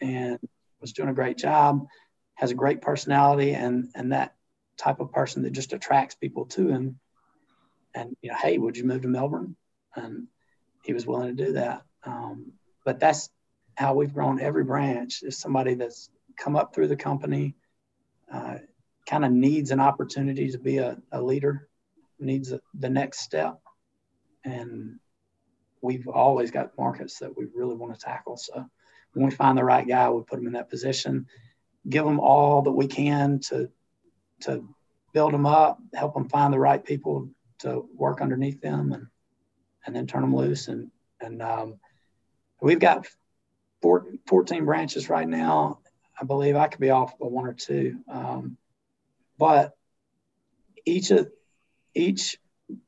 and 0.00 0.38
was 0.80 0.92
doing 0.92 1.08
a 1.08 1.14
great 1.14 1.38
job. 1.38 1.86
Has 2.34 2.50
a 2.50 2.54
great 2.54 2.82
personality 2.82 3.54
and 3.54 3.90
and 3.94 4.12
that 4.12 4.34
type 4.76 5.00
of 5.00 5.12
person 5.12 5.42
that 5.42 5.52
just 5.52 5.72
attracts 5.72 6.14
people 6.14 6.46
to 6.46 6.68
him 6.68 6.98
and 7.96 8.14
you 8.20 8.30
know, 8.30 8.36
hey, 8.36 8.58
would 8.58 8.76
you 8.76 8.84
move 8.84 9.02
to 9.02 9.08
Melbourne? 9.08 9.56
And 9.96 10.28
he 10.84 10.92
was 10.92 11.06
willing 11.06 11.34
to 11.34 11.44
do 11.44 11.52
that. 11.54 11.82
Um, 12.04 12.52
but 12.84 13.00
that's 13.00 13.30
how 13.74 13.94
we've 13.94 14.12
grown 14.12 14.40
every 14.40 14.64
branch 14.64 15.22
is 15.22 15.38
somebody 15.38 15.74
that's 15.74 16.10
come 16.38 16.54
up 16.54 16.74
through 16.74 16.88
the 16.88 16.96
company, 16.96 17.56
uh, 18.32 18.58
kind 19.08 19.24
of 19.24 19.32
needs 19.32 19.70
an 19.70 19.80
opportunity 19.80 20.50
to 20.52 20.58
be 20.58 20.78
a, 20.78 20.98
a 21.10 21.20
leader, 21.20 21.68
needs 22.20 22.52
a, 22.52 22.60
the 22.74 22.90
next 22.90 23.20
step. 23.20 23.58
And 24.44 24.98
we've 25.82 26.08
always 26.08 26.50
got 26.50 26.76
markets 26.78 27.18
that 27.18 27.36
we 27.36 27.46
really 27.54 27.76
want 27.76 27.94
to 27.94 28.00
tackle. 28.00 28.36
So 28.36 28.66
when 29.12 29.24
we 29.24 29.30
find 29.30 29.56
the 29.56 29.64
right 29.64 29.86
guy, 29.86 30.10
we 30.10 30.22
put 30.22 30.36
them 30.36 30.46
in 30.46 30.54
that 30.54 30.70
position, 30.70 31.26
give 31.88 32.04
them 32.04 32.20
all 32.20 32.62
that 32.62 32.72
we 32.72 32.86
can 32.86 33.40
to, 33.48 33.70
to 34.42 34.68
build 35.12 35.32
them 35.32 35.46
up, 35.46 35.78
help 35.94 36.14
them 36.14 36.28
find 36.28 36.52
the 36.52 36.58
right 36.58 36.84
people 36.84 37.28
to 37.60 37.88
work 37.94 38.20
underneath 38.20 38.60
them 38.60 38.92
and 38.92 39.06
and 39.86 39.94
then 39.94 40.06
turn 40.06 40.22
them 40.22 40.34
loose. 40.34 40.68
And 40.68 40.90
and 41.20 41.40
um, 41.40 41.78
we've 42.60 42.80
got 42.80 43.06
four, 43.80 44.06
14 44.26 44.64
branches 44.64 45.08
right 45.08 45.28
now. 45.28 45.78
I 46.20 46.24
believe 46.24 46.56
i 46.56 46.66
could 46.66 46.80
be 46.80 46.90
off 46.90 47.18
by 47.18 47.26
one 47.26 47.46
or 47.46 47.52
two. 47.54 47.98
Um, 48.08 48.56
but 49.38 49.76
each 50.84 51.10
of 51.10 51.30
each 51.94 52.38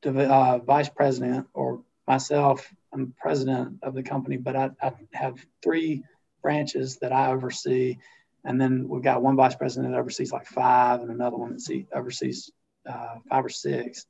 uh, 0.03 0.59
vice 0.59 0.89
president 0.89 1.47
or 1.53 1.81
myself 2.07 2.71
i'm 2.93 3.13
president 3.19 3.79
of 3.83 3.93
the 3.93 4.03
company 4.03 4.37
but 4.37 4.55
I, 4.55 4.71
I 4.81 4.91
have 5.13 5.43
three 5.61 6.03
branches 6.41 6.97
that 6.97 7.11
i 7.11 7.31
oversee. 7.31 7.97
And 8.45 8.59
then 8.59 8.87
we've 8.87 9.03
got 9.03 9.21
one 9.21 9.35
vice 9.35 9.55
president 9.55 9.91
that 9.91 9.99
oversees 9.99 10.31
like 10.31 10.45
five 10.45 11.01
and 11.01 11.11
another 11.11 11.35
one 11.35 11.53
that 11.53 11.61
see, 11.61 11.87
oversees 11.93 12.51
uh, 12.89 13.15
five 13.29 13.45
or 13.45 13.49
six. 13.49 14.05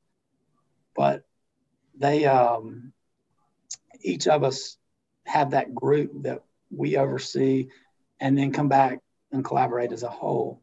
But 0.96 1.24
they 1.98 2.26
um, 2.26 2.94
each 4.02 4.28
of 4.28 4.44
us 4.44 4.78
have 5.26 5.52
that 5.52 5.74
group 5.74 6.24
that 6.24 6.44
we 6.70 6.98
oversee 6.98 7.68
and 8.20 8.38
then 8.38 8.52
come 8.52 8.68
back 8.68 9.00
and 9.32 9.44
collaborate 9.44 9.92
as 9.92 10.04
a 10.04 10.10
whole. 10.10 10.62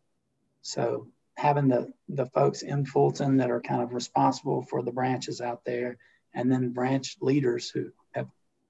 So 0.62 1.08
having 1.34 1.68
the 1.68 1.92
the 2.08 2.26
folks 2.26 2.62
in 2.62 2.86
fulton 2.86 3.38
that 3.38 3.50
are 3.50 3.60
kind 3.60 3.82
of 3.82 3.92
responsible 3.92 4.62
for 4.62 4.82
the 4.82 4.92
branches 4.92 5.40
out 5.40 5.64
there 5.64 5.98
and 6.34 6.50
then 6.50 6.72
branch 6.72 7.16
leaders 7.20 7.68
who 7.68 7.90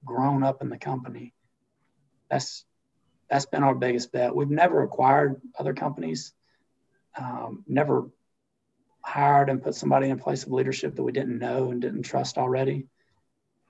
grown 0.07 0.43
up 0.43 0.61
in 0.61 0.69
the 0.69 0.77
company 0.77 1.33
that's 2.29 2.65
that's 3.29 3.45
been 3.45 3.63
our 3.63 3.75
biggest 3.75 4.11
bet 4.11 4.35
we've 4.35 4.49
never 4.49 4.81
acquired 4.83 5.41
other 5.59 5.73
companies 5.73 6.33
um, 7.17 7.63
never 7.67 8.09
hired 9.07 9.49
and 9.49 9.63
put 9.63 9.73
somebody 9.73 10.09
in 10.09 10.19
place 10.19 10.43
of 10.43 10.51
leadership 10.51 10.95
that 10.95 11.03
we 11.03 11.13
didn't 11.13 11.39
know 11.39 11.71
and 11.71 11.81
didn't 11.81 12.03
trust 12.03 12.37
already. 12.37 12.87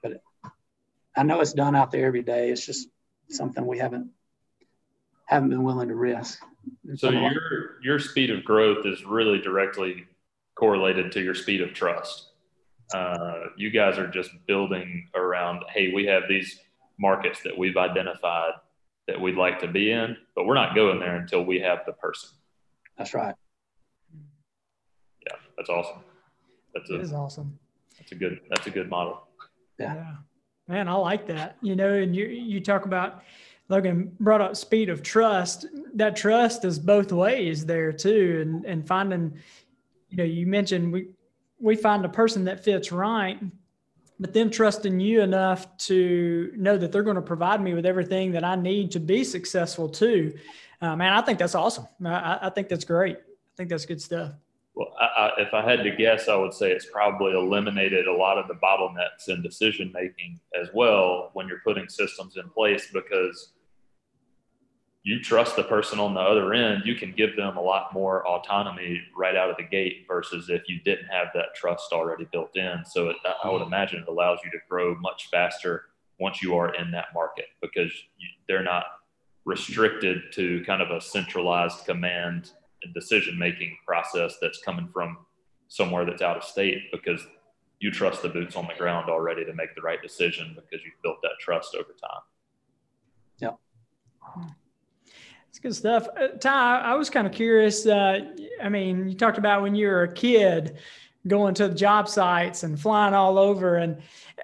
But 0.01 0.21
I 1.15 1.23
know 1.23 1.41
it's 1.41 1.53
done 1.53 1.75
out 1.75 1.91
there 1.91 2.07
every 2.07 2.23
day. 2.23 2.49
It's 2.49 2.65
just 2.65 2.89
something 3.29 3.65
we 3.65 3.77
haven't 3.77 4.09
haven't 5.25 5.49
been 5.49 5.63
willing 5.63 5.89
to 5.89 5.95
risk. 5.95 6.41
So 6.95 7.11
your 7.11 7.81
your 7.83 7.99
speed 7.99 8.31
of 8.31 8.43
growth 8.43 8.85
is 8.85 9.05
really 9.05 9.39
directly 9.39 10.07
correlated 10.55 11.11
to 11.11 11.21
your 11.21 11.35
speed 11.35 11.61
of 11.61 11.73
trust. 11.73 12.26
Uh, 12.93 13.47
you 13.57 13.69
guys 13.69 13.97
are 13.97 14.07
just 14.07 14.31
building 14.47 15.09
around, 15.15 15.63
hey, 15.73 15.91
we 15.93 16.05
have 16.05 16.23
these 16.29 16.59
markets 16.97 17.41
that 17.43 17.57
we've 17.57 17.77
identified 17.77 18.53
that 19.07 19.19
we'd 19.19 19.35
like 19.35 19.59
to 19.59 19.67
be 19.67 19.91
in, 19.91 20.17
but 20.35 20.45
we're 20.45 20.55
not 20.55 20.75
going 20.75 20.99
there 20.99 21.15
until 21.15 21.43
we 21.43 21.59
have 21.59 21.79
the 21.85 21.93
person. 21.93 22.29
That's 22.97 23.13
right. 23.13 23.35
Yeah, 25.25 25.37
that's 25.57 25.69
awesome. 25.69 26.03
That's 26.73 26.89
a, 26.89 26.95
it 26.95 27.01
is 27.01 27.13
awesome. 27.13 27.57
That's 27.97 28.11
a 28.11 28.15
good. 28.15 28.41
That's 28.49 28.67
a 28.67 28.69
good 28.69 28.89
model. 28.89 29.27
Yeah. 29.79 29.95
yeah. 29.95 30.15
Man, 30.67 30.87
I 30.87 30.93
like 30.93 31.27
that. 31.27 31.57
You 31.61 31.75
know, 31.75 31.93
and 31.93 32.15
you 32.15 32.25
you 32.25 32.59
talk 32.59 32.85
about 32.85 33.23
Logan 33.69 34.15
brought 34.19 34.41
up 34.41 34.55
speed 34.55 34.89
of 34.89 35.03
trust. 35.03 35.65
That 35.93 36.15
trust 36.15 36.65
is 36.65 36.79
both 36.79 37.11
ways 37.11 37.65
there 37.65 37.91
too, 37.93 38.39
and 38.41 38.65
and 38.65 38.87
finding, 38.87 39.37
you 40.09 40.17
know, 40.17 40.23
you 40.23 40.45
mentioned 40.45 40.91
we 40.91 41.07
we 41.59 41.75
find 41.75 42.05
a 42.05 42.09
person 42.09 42.45
that 42.45 42.63
fits 42.63 42.91
right, 42.91 43.39
but 44.19 44.33
them 44.33 44.49
trusting 44.49 44.99
you 44.99 45.21
enough 45.21 45.77
to 45.77 46.51
know 46.55 46.77
that 46.77 46.91
they're 46.91 47.03
going 47.03 47.15
to 47.15 47.21
provide 47.21 47.61
me 47.61 47.73
with 47.73 47.85
everything 47.85 48.31
that 48.31 48.43
I 48.43 48.55
need 48.55 48.91
to 48.91 48.99
be 48.99 49.23
successful 49.23 49.89
too. 49.89 50.37
Uh, 50.81 50.95
man, 50.95 51.13
I 51.13 51.21
think 51.21 51.39
that's 51.39 51.55
awesome. 51.55 51.87
I, 52.05 52.39
I 52.43 52.49
think 52.49 52.69
that's 52.69 52.85
great. 52.85 53.17
I 53.17 53.55
think 53.55 53.69
that's 53.69 53.85
good 53.85 54.01
stuff. 54.01 54.33
Well, 54.75 54.93
I, 54.99 55.05
I, 55.05 55.41
if 55.41 55.53
I 55.55 55.67
had 55.67 55.83
to 55.83 55.91
guess, 55.95 56.27
I 56.27 56.35
would 56.35 56.53
say 56.53 56.71
it's 56.71 56.85
probably 56.85 57.33
eliminated 57.33 58.05
a 58.05 58.13
lot 58.13 58.37
of 58.37 58.47
the 58.47 58.53
bottlenecks 58.53 59.27
in 59.27 59.41
decision 59.41 59.91
making 59.91 60.39
as 60.59 60.69
well 60.71 61.31
when 61.33 61.47
you're 61.47 61.61
putting 61.63 61.89
systems 61.89 62.37
in 62.37 62.47
place 62.49 62.89
because 62.93 63.53
you 65.07 65.21
trust 65.21 65.55
the 65.55 65.63
person 65.63 66.01
on 66.01 66.13
the 66.13 66.19
other 66.19 66.53
end, 66.53 66.81
you 66.83 66.93
can 66.93 67.13
give 67.13 67.33
them 67.37 67.55
a 67.55 67.61
lot 67.61 67.93
more 67.93 68.27
autonomy 68.27 69.01
right 69.15 69.37
out 69.37 69.49
of 69.49 69.55
the 69.55 69.63
gate 69.63 70.03
versus 70.05 70.49
if 70.49 70.63
you 70.67 70.81
didn't 70.83 71.07
have 71.07 71.27
that 71.33 71.55
trust 71.55 71.93
already 71.93 72.27
built 72.33 72.57
in. 72.57 72.83
So 72.85 73.07
it, 73.07 73.15
I 73.41 73.47
would 73.49 73.61
mm-hmm. 73.61 73.67
imagine 73.67 74.01
it 74.01 74.09
allows 74.09 74.39
you 74.43 74.51
to 74.51 74.57
grow 74.69 74.95
much 74.95 75.29
faster 75.31 75.85
once 76.19 76.43
you 76.43 76.57
are 76.57 76.75
in 76.75 76.91
that 76.91 77.05
market 77.13 77.45
because 77.61 77.89
you, 78.17 78.27
they're 78.49 78.65
not 78.65 78.83
restricted 79.45 80.23
to 80.33 80.61
kind 80.65 80.81
of 80.81 80.91
a 80.91 80.99
centralized 80.99 81.85
command 81.85 82.51
and 82.83 82.93
decision 82.93 83.39
making 83.39 83.77
process 83.87 84.35
that's 84.41 84.61
coming 84.61 84.89
from 84.91 85.19
somewhere 85.69 86.03
that's 86.03 86.21
out 86.21 86.35
of 86.35 86.43
state 86.43 86.91
because 86.91 87.25
you 87.79 87.91
trust 87.91 88.23
the 88.23 88.29
boots 88.29 88.57
on 88.57 88.67
the 88.67 88.77
ground 88.77 89.09
already 89.09 89.45
to 89.45 89.53
make 89.53 89.73
the 89.73 89.81
right 89.81 90.01
decision 90.01 90.53
because 90.53 90.83
you've 90.85 91.01
built 91.01 91.21
that 91.21 91.39
trust 91.39 91.75
over 91.75 91.95
time. 92.01 92.23
Yeah. 93.39 93.51
Good 95.59 95.75
stuff. 95.75 96.07
Uh, 96.19 96.27
Ty, 96.39 96.79
I 96.81 96.95
was 96.95 97.09
kind 97.09 97.25
of 97.25 97.33
curious. 97.33 97.85
Uh, 97.85 98.19
I 98.61 98.69
mean, 98.69 99.09
you 99.09 99.15
talked 99.15 99.37
about 99.37 99.61
when 99.61 99.75
you 99.75 99.87
were 99.87 100.03
a 100.03 100.13
kid 100.13 100.77
going 101.27 101.53
to 101.55 101.67
the 101.67 101.75
job 101.75 102.07
sites 102.07 102.63
and 102.63 102.79
flying 102.79 103.13
all 103.13 103.37
over. 103.37 103.75
And 103.75 103.97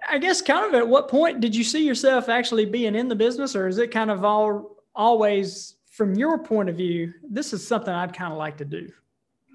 I 0.10 0.18
guess 0.18 0.42
kind 0.42 0.66
of 0.66 0.74
at 0.74 0.88
what 0.88 1.08
point 1.08 1.40
did 1.40 1.56
you 1.56 1.64
see 1.64 1.86
yourself 1.86 2.30
actually 2.30 2.66
being 2.66 2.96
in 2.96 3.08
the 3.08 3.16
business 3.16 3.56
or 3.56 3.68
is 3.68 3.78
it 3.78 3.92
kind 3.92 4.12
of 4.12 4.26
all 4.26 4.78
always 4.96 5.76
from 5.92 6.16
your 6.16 6.40
point 6.40 6.70
of 6.70 6.76
view, 6.76 7.14
this 7.30 7.54
is 7.54 7.66
something 7.66 7.94
I'd 7.94 8.14
kind 8.14 8.32
of 8.32 8.40
like 8.40 8.58
to 8.58 8.66
do? 8.66 8.92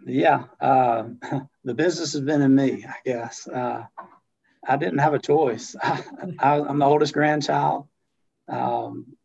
Yeah. 0.07 0.44
Uh, 0.61 1.09
the 1.64 1.75
business 1.75 2.12
has 2.12 2.23
been 2.23 2.42
in 2.42 2.55
me, 2.55 2.87
I 2.88 2.94
guess. 3.05 3.49
Uh, 3.49 3.85
I 4.66 4.77
didn't 4.77 4.99
have 4.99 5.14
a 5.14 5.18
choice. 5.18 5.75
I, 5.83 6.03
am 6.40 6.79
the 6.79 6.85
oldest 6.85 7.14
grandchild. 7.14 7.88
Um, 8.49 9.16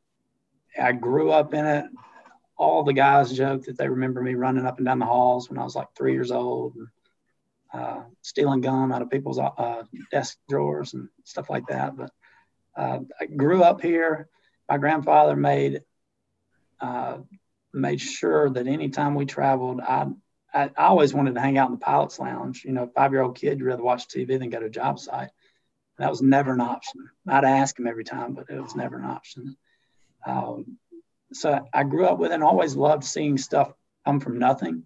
I 0.81 0.91
grew 0.93 1.31
up 1.31 1.53
in 1.53 1.65
it 1.65 1.85
all 2.57 2.83
the 2.83 2.93
guys 2.93 3.31
joke 3.31 3.65
that 3.65 3.77
they 3.77 3.87
remember 3.87 4.21
me 4.21 4.35
running 4.35 4.65
up 4.65 4.77
and 4.77 4.85
down 4.85 4.99
the 4.99 5.05
halls 5.05 5.49
when 5.49 5.57
I 5.57 5.63
was 5.63 5.75
like 5.75 5.87
three 5.95 6.13
years 6.13 6.31
old, 6.31 6.75
and, 6.75 6.87
uh, 7.73 8.03
stealing 8.21 8.61
gum 8.61 8.91
out 8.91 9.01
of 9.01 9.09
people's 9.09 9.39
uh, 9.39 9.83
desk 10.11 10.37
drawers 10.47 10.93
and 10.93 11.09
stuff 11.23 11.49
like 11.49 11.65
that. 11.67 11.97
But 11.97 12.11
uh, 12.77 12.99
I 13.19 13.25
grew 13.25 13.63
up 13.63 13.81
here. 13.81 14.29
My 14.69 14.77
grandfather 14.77 15.35
made 15.35 15.81
uh, 16.79 17.17
made 17.73 17.99
sure 17.99 18.49
that 18.49 18.67
anytime 18.67 19.15
we 19.15 19.25
traveled, 19.25 19.81
I, 19.81 20.07
I, 20.53 20.63
I 20.77 20.85
always 20.85 21.13
wanted 21.13 21.35
to 21.35 21.41
hang 21.41 21.57
out 21.57 21.69
in 21.69 21.75
the 21.75 21.79
pilot's 21.79 22.19
lounge. 22.19 22.63
You 22.65 22.73
know, 22.73 22.91
five 22.93 23.11
year 23.11 23.21
old 23.21 23.35
kid, 23.35 23.59
you'd 23.59 23.65
rather 23.65 23.83
watch 23.83 24.07
TV 24.07 24.37
than 24.39 24.49
go 24.49 24.59
to 24.59 24.67
a 24.67 24.69
job 24.69 24.99
site. 24.99 25.29
That 25.97 26.09
was 26.09 26.21
never 26.21 26.53
an 26.53 26.61
option. 26.61 27.09
I'd 27.27 27.45
ask 27.45 27.77
him 27.77 27.87
every 27.87 28.03
time, 28.03 28.33
but 28.33 28.49
it 28.49 28.61
was 28.61 28.75
never 28.75 28.97
an 28.97 29.05
option. 29.05 29.57
Um, 30.25 30.77
so 31.35 31.65
I 31.73 31.83
grew 31.83 32.05
up 32.05 32.19
with 32.19 32.31
it 32.31 32.35
and 32.35 32.43
always 32.43 32.75
loved 32.75 33.03
seeing 33.03 33.37
stuff 33.37 33.73
come 34.05 34.19
from 34.19 34.39
nothing. 34.39 34.85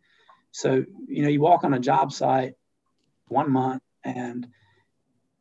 So, 0.52 0.84
you 1.08 1.24
know, 1.24 1.30
you 1.30 1.42
walk 1.42 1.64
on 1.64 1.74
a 1.74 1.80
job 1.80 2.12
site 2.12 2.54
one 3.28 3.52
month 3.52 3.82
and 4.04 4.48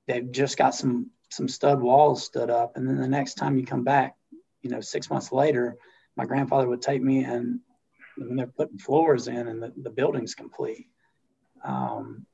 they've 0.07 0.31
just 0.31 0.57
got 0.57 0.75
some 0.75 1.11
some 1.29 1.49
stud 1.49 1.81
walls 1.81 2.25
stood 2.25 2.51
up. 2.51 2.77
And 2.77 2.89
then 2.89 2.99
the 2.99 3.09
next 3.09 3.35
time 3.35 3.57
you 3.57 3.67
come 3.67 3.83
back, 3.85 4.17
you 4.63 4.71
know, 4.71 4.81
six 4.81 5.11
months 5.11 5.33
later, 5.33 5.77
my 6.17 6.25
grandfather 6.25 6.69
would 6.69 6.83
take 6.83 7.03
me 7.03 7.25
and 7.25 7.61
when 8.17 8.37
they're 8.37 8.47
putting 8.47 8.79
floors 8.79 9.29
in 9.29 9.49
and 9.49 9.63
the, 9.63 9.73
the 9.77 9.91
building's 9.91 10.35
complete. 10.35 10.89
Um, 11.65 12.27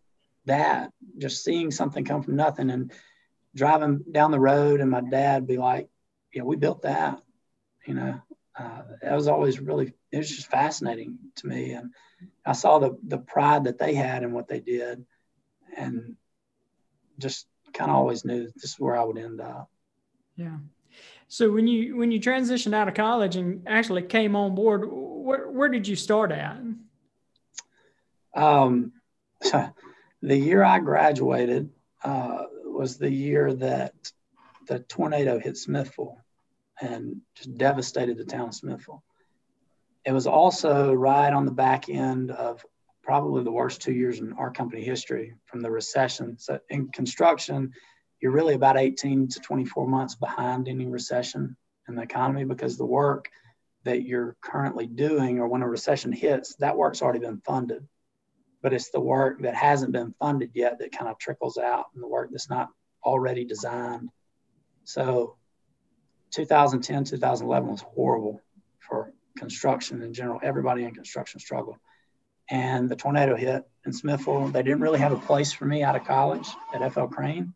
that 0.44 0.92
just 1.18 1.42
seeing 1.42 1.70
something 1.70 2.04
come 2.04 2.22
from 2.22 2.36
nothing 2.36 2.70
and 2.70 2.92
driving 3.54 4.04
down 4.10 4.30
the 4.30 4.40
road 4.40 4.80
and 4.80 4.90
my 4.90 5.00
dad 5.00 5.46
be 5.46 5.56
like, 5.56 5.88
yeah, 6.32 6.42
we 6.42 6.56
built 6.56 6.82
that, 6.82 7.20
you 7.86 7.94
know, 7.94 8.20
uh, 8.58 8.82
that 9.00 9.14
was 9.14 9.28
always 9.28 9.58
really 9.60 9.92
it 10.10 10.18
was 10.18 10.28
just 10.28 10.48
fascinating 10.48 11.18
to 11.36 11.46
me. 11.46 11.72
And 11.72 11.90
i 12.44 12.52
saw 12.52 12.78
the 12.78 12.98
the 13.06 13.18
pride 13.18 13.64
that 13.64 13.78
they 13.78 13.94
had 13.94 14.22
in 14.22 14.32
what 14.32 14.48
they 14.48 14.60
did 14.60 15.04
and 15.76 16.16
just 17.18 17.46
kind 17.72 17.90
of 17.90 17.96
always 17.96 18.24
knew 18.24 18.50
this 18.54 18.72
is 18.72 18.80
where 18.80 18.96
i 18.96 19.04
would 19.04 19.18
end 19.18 19.40
up. 19.40 19.70
Yeah. 20.36 20.58
So 21.28 21.50
when 21.50 21.66
you 21.66 21.96
when 21.96 22.12
you 22.12 22.20
transitioned 22.20 22.74
out 22.74 22.88
of 22.88 22.94
college 22.94 23.36
and 23.36 23.66
actually 23.66 24.02
came 24.02 24.36
on 24.36 24.54
board 24.54 24.82
where, 24.86 25.48
where 25.50 25.68
did 25.68 25.88
you 25.88 25.96
start 25.96 26.32
at? 26.32 26.60
Um, 28.34 28.92
the 30.22 30.36
year 30.36 30.62
i 30.62 30.78
graduated 30.78 31.70
uh, 32.04 32.44
was 32.64 32.98
the 32.98 33.10
year 33.10 33.52
that 33.54 33.94
the 34.66 34.80
tornado 34.80 35.38
hit 35.38 35.56
smithville 35.56 36.21
and 36.82 37.20
just 37.36 37.56
devastated 37.56 38.18
the 38.18 38.24
town 38.24 38.48
of 38.48 38.54
Smithville. 38.54 39.02
It 40.04 40.12
was 40.12 40.26
also 40.26 40.92
right 40.92 41.32
on 41.32 41.46
the 41.46 41.52
back 41.52 41.88
end 41.88 42.32
of 42.32 42.64
probably 43.02 43.44
the 43.44 43.52
worst 43.52 43.80
two 43.80 43.92
years 43.92 44.18
in 44.18 44.32
our 44.34 44.50
company 44.50 44.82
history 44.82 45.34
from 45.46 45.60
the 45.60 45.70
recession. 45.70 46.38
So 46.38 46.58
in 46.70 46.88
construction, 46.88 47.72
you're 48.20 48.32
really 48.32 48.54
about 48.54 48.76
18 48.76 49.28
to 49.28 49.40
24 49.40 49.88
months 49.88 50.16
behind 50.16 50.68
any 50.68 50.86
recession 50.86 51.56
in 51.88 51.94
the 51.94 52.02
economy 52.02 52.44
because 52.44 52.76
the 52.76 52.84
work 52.84 53.28
that 53.84 54.02
you're 54.02 54.36
currently 54.42 54.86
doing 54.86 55.38
or 55.38 55.48
when 55.48 55.62
a 55.62 55.68
recession 55.68 56.12
hits, 56.12 56.54
that 56.56 56.76
work's 56.76 57.02
already 57.02 57.18
been 57.20 57.42
funded. 57.44 57.86
But 58.60 58.72
it's 58.72 58.90
the 58.90 59.00
work 59.00 59.42
that 59.42 59.54
hasn't 59.54 59.92
been 59.92 60.14
funded 60.20 60.50
yet 60.54 60.78
that 60.78 60.96
kind 60.96 61.10
of 61.10 61.18
trickles 61.18 61.58
out 61.58 61.86
and 61.94 62.02
the 62.02 62.08
work 62.08 62.30
that's 62.30 62.50
not 62.50 62.68
already 63.04 63.44
designed. 63.44 64.08
So 64.84 65.36
2010, 66.32 67.04
2011 67.04 67.70
was 67.70 67.82
horrible 67.82 68.40
for 68.80 69.12
construction 69.36 70.02
in 70.02 70.12
general. 70.14 70.40
Everybody 70.42 70.84
in 70.84 70.94
construction 70.94 71.40
struggled. 71.40 71.76
And 72.50 72.88
the 72.88 72.96
tornado 72.96 73.36
hit 73.36 73.64
in 73.86 73.92
Smithville. 73.92 74.48
They 74.48 74.62
didn't 74.62 74.80
really 74.80 74.98
have 74.98 75.12
a 75.12 75.16
place 75.16 75.52
for 75.52 75.64
me 75.64 75.82
out 75.82 75.96
of 75.96 76.04
college 76.04 76.48
at 76.74 76.92
FL 76.92 77.04
Crane. 77.04 77.54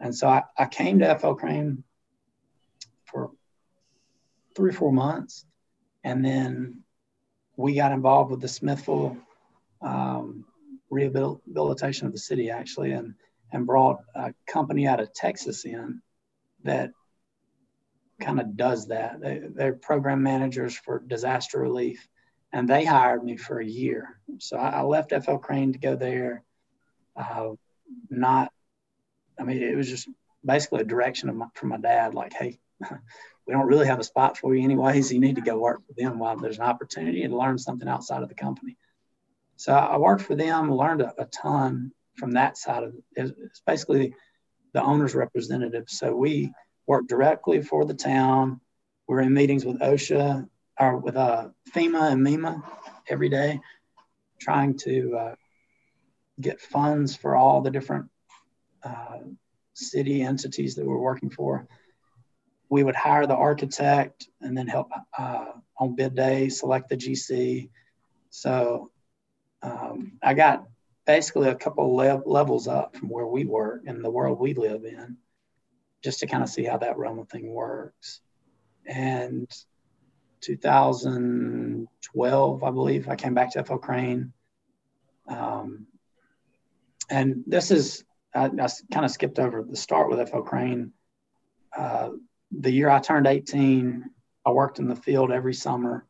And 0.00 0.14
so 0.14 0.28
I, 0.28 0.42
I 0.58 0.66
came 0.66 0.98
to 0.98 1.18
FL 1.18 1.32
Crane 1.32 1.84
for 3.06 3.30
three 4.56 4.70
or 4.70 4.74
four 4.74 4.92
months. 4.92 5.46
And 6.02 6.24
then 6.24 6.82
we 7.56 7.74
got 7.74 7.92
involved 7.92 8.30
with 8.30 8.40
the 8.40 8.48
Smithville 8.48 9.16
um, 9.80 10.44
rehabilitation 10.90 12.06
of 12.06 12.12
the 12.12 12.18
city, 12.18 12.50
actually, 12.50 12.92
and, 12.92 13.14
and 13.52 13.66
brought 13.66 14.00
a 14.14 14.34
company 14.46 14.86
out 14.86 15.00
of 15.00 15.12
Texas 15.12 15.64
in 15.64 16.02
that 16.64 16.90
kind 18.20 18.40
of 18.40 18.56
does 18.56 18.88
that. 18.88 19.20
They, 19.20 19.42
they're 19.48 19.74
program 19.74 20.22
managers 20.22 20.76
for 20.76 20.98
disaster 20.98 21.58
relief, 21.58 22.06
and 22.52 22.68
they 22.68 22.84
hired 22.84 23.24
me 23.24 23.36
for 23.36 23.60
a 23.60 23.66
year. 23.66 24.20
So 24.38 24.56
I, 24.56 24.70
I 24.70 24.82
left 24.82 25.12
FL 25.12 25.36
Crane 25.36 25.72
to 25.72 25.78
go 25.78 25.96
there. 25.96 26.42
Uh, 27.16 27.50
not, 28.10 28.52
I 29.38 29.44
mean, 29.44 29.62
it 29.62 29.76
was 29.76 29.88
just 29.88 30.08
basically 30.44 30.80
a 30.80 30.84
direction 30.84 31.34
my, 31.36 31.46
from 31.54 31.70
my 31.70 31.78
dad, 31.78 32.14
like, 32.14 32.32
hey, 32.32 32.58
we 33.46 33.52
don't 33.52 33.66
really 33.66 33.86
have 33.86 34.00
a 34.00 34.04
spot 34.04 34.38
for 34.38 34.54
you 34.54 34.62
anyways. 34.62 35.12
You 35.12 35.20
need 35.20 35.36
to 35.36 35.42
go 35.42 35.58
work 35.58 35.82
for 35.86 35.92
them 35.96 36.18
while 36.18 36.36
there's 36.36 36.58
an 36.58 36.64
opportunity 36.64 37.26
to 37.26 37.36
learn 37.36 37.58
something 37.58 37.88
outside 37.88 38.22
of 38.22 38.28
the 38.28 38.34
company. 38.34 38.76
So 39.56 39.72
I 39.72 39.96
worked 39.98 40.22
for 40.22 40.34
them, 40.34 40.72
learned 40.72 41.02
a, 41.02 41.14
a 41.18 41.26
ton 41.26 41.92
from 42.16 42.32
that 42.32 42.56
side 42.56 42.82
of 42.84 42.94
it. 42.94 43.34
It's 43.44 43.62
basically 43.66 44.14
the 44.72 44.82
owner's 44.82 45.14
representative. 45.14 45.84
So 45.88 46.14
we 46.14 46.52
work 46.86 47.06
directly 47.06 47.62
for 47.62 47.84
the 47.84 47.94
town. 47.94 48.60
We're 49.06 49.20
in 49.20 49.34
meetings 49.34 49.64
with 49.64 49.80
OSHA 49.80 50.48
or 50.78 50.98
with 50.98 51.16
uh, 51.16 51.48
FEMA 51.74 52.12
and 52.12 52.22
MEMA 52.22 52.62
every 53.08 53.28
day, 53.28 53.60
trying 54.40 54.76
to 54.78 55.16
uh, 55.16 55.34
get 56.40 56.60
funds 56.60 57.14
for 57.14 57.36
all 57.36 57.60
the 57.60 57.70
different 57.70 58.06
uh, 58.82 59.18
city 59.74 60.22
entities 60.22 60.74
that 60.76 60.86
we're 60.86 60.98
working 60.98 61.30
for. 61.30 61.66
We 62.68 62.82
would 62.82 62.96
hire 62.96 63.26
the 63.26 63.36
architect 63.36 64.28
and 64.40 64.56
then 64.56 64.66
help 64.66 64.90
uh, 65.16 65.46
on 65.78 65.96
bid 65.96 66.14
day, 66.14 66.48
select 66.48 66.88
the 66.88 66.96
GC. 66.96 67.68
So 68.30 68.90
um, 69.62 70.18
I 70.22 70.34
got 70.34 70.64
basically 71.06 71.48
a 71.48 71.54
couple 71.54 71.94
le- 71.94 72.22
levels 72.26 72.68
up 72.68 72.96
from 72.96 73.08
where 73.08 73.26
we 73.26 73.44
work 73.44 73.82
and 73.86 74.04
the 74.04 74.10
world 74.10 74.38
we 74.38 74.54
live 74.54 74.84
in, 74.84 75.16
just 76.04 76.20
to 76.20 76.26
kind 76.26 76.42
of 76.42 76.50
see 76.50 76.64
how 76.64 76.76
that 76.76 76.98
realm 76.98 77.18
of 77.18 77.30
thing 77.30 77.50
works. 77.50 78.20
And 78.86 79.50
2012, 80.42 82.62
I 82.62 82.70
believe, 82.70 83.08
I 83.08 83.16
came 83.16 83.32
back 83.32 83.52
to 83.52 83.64
FL 83.64 83.76
Crane. 83.76 84.34
Um, 85.26 85.86
and 87.08 87.42
this 87.46 87.70
is, 87.70 88.04
I, 88.34 88.44
I 88.44 88.68
kind 88.92 89.06
of 89.06 89.10
skipped 89.10 89.38
over 89.38 89.62
the 89.62 89.76
start 89.76 90.10
with 90.10 90.28
FL 90.28 90.40
Crane. 90.40 90.92
Uh, 91.74 92.10
the 92.52 92.70
year 92.70 92.90
I 92.90 93.00
turned 93.00 93.26
18, 93.26 94.04
I 94.44 94.50
worked 94.50 94.78
in 94.78 94.88
the 94.88 94.94
field 94.94 95.32
every 95.32 95.54
summer. 95.54 96.04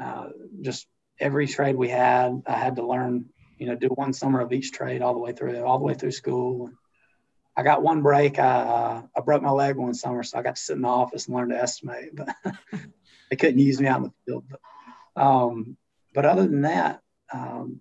Uh, 0.00 0.28
just 0.60 0.86
every 1.18 1.48
trade 1.48 1.74
we 1.74 1.88
had, 1.88 2.44
I 2.46 2.52
had 2.52 2.76
to 2.76 2.86
learn, 2.86 3.24
you 3.58 3.66
know, 3.66 3.74
do 3.74 3.88
one 3.88 4.12
summer 4.12 4.40
of 4.40 4.52
each 4.52 4.70
trade 4.70 5.02
all 5.02 5.14
the 5.14 5.18
way 5.18 5.32
through, 5.32 5.64
all 5.64 5.78
the 5.78 5.84
way 5.84 5.94
through 5.94 6.12
school. 6.12 6.70
I 7.56 7.62
got 7.62 7.82
one 7.82 8.02
break. 8.02 8.38
I, 8.38 8.60
uh, 8.60 9.02
I 9.16 9.20
broke 9.20 9.42
my 9.42 9.50
leg 9.50 9.76
one 9.76 9.94
summer, 9.94 10.22
so 10.22 10.38
I 10.38 10.42
got 10.42 10.56
to 10.56 10.62
sit 10.62 10.76
in 10.76 10.82
the 10.82 10.88
office 10.88 11.26
and 11.26 11.36
learn 11.36 11.50
to 11.50 11.60
estimate. 11.60 12.14
But 12.14 12.28
they 13.30 13.36
couldn't 13.36 13.58
use 13.58 13.80
me 13.80 13.86
out 13.86 13.98
in 13.98 14.02
the 14.04 14.12
field. 14.26 14.44
But, 14.48 15.22
um, 15.22 15.76
but 16.14 16.24
other 16.24 16.46
than 16.46 16.62
that, 16.62 17.00
um, 17.32 17.80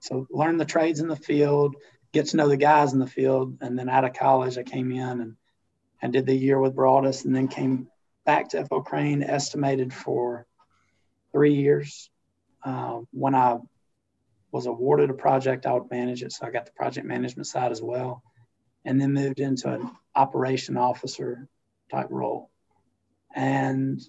so 0.00 0.26
learn 0.30 0.56
the 0.56 0.64
trades 0.64 1.00
in 1.00 1.08
the 1.08 1.16
field, 1.16 1.76
get 2.12 2.26
to 2.26 2.36
know 2.36 2.48
the 2.48 2.56
guys 2.56 2.92
in 2.92 2.98
the 2.98 3.06
field, 3.06 3.58
and 3.60 3.78
then 3.78 3.88
out 3.88 4.04
of 4.04 4.14
college, 4.14 4.58
I 4.58 4.62
came 4.62 4.90
in 4.92 5.20
and 5.20 5.36
and 6.02 6.12
did 6.12 6.26
the 6.26 6.34
year 6.34 6.58
with 6.58 6.74
Broaddus, 6.74 7.24
and 7.24 7.34
then 7.34 7.46
came 7.46 7.86
back 8.26 8.48
to 8.50 8.64
FL 8.64 8.80
Crane, 8.80 9.22
estimated 9.22 9.94
for 9.94 10.46
three 11.30 11.54
years. 11.54 12.10
Um, 12.64 13.06
when 13.12 13.36
I 13.36 13.58
was 14.50 14.66
awarded 14.66 15.10
a 15.10 15.14
project, 15.14 15.64
I 15.64 15.72
would 15.74 15.90
manage 15.90 16.24
it, 16.24 16.32
so 16.32 16.46
I 16.46 16.50
got 16.50 16.66
the 16.66 16.72
project 16.72 17.06
management 17.06 17.46
side 17.46 17.70
as 17.70 17.80
well, 17.80 18.22
and 18.84 19.00
then 19.00 19.12
moved 19.12 19.40
into 19.40 19.72
an 19.72 19.90
operation 20.14 20.76
officer 20.76 21.48
type 21.90 22.08
role, 22.10 22.50
and 23.34 24.00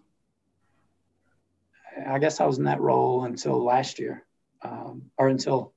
I 2.08 2.20
guess 2.20 2.40
I 2.40 2.46
was 2.46 2.58
in 2.58 2.66
that 2.66 2.82
role 2.82 3.24
until 3.26 3.64
last 3.64 4.00
year, 4.00 4.26
um, 4.62 5.12
or 5.18 5.28
until 5.28 5.74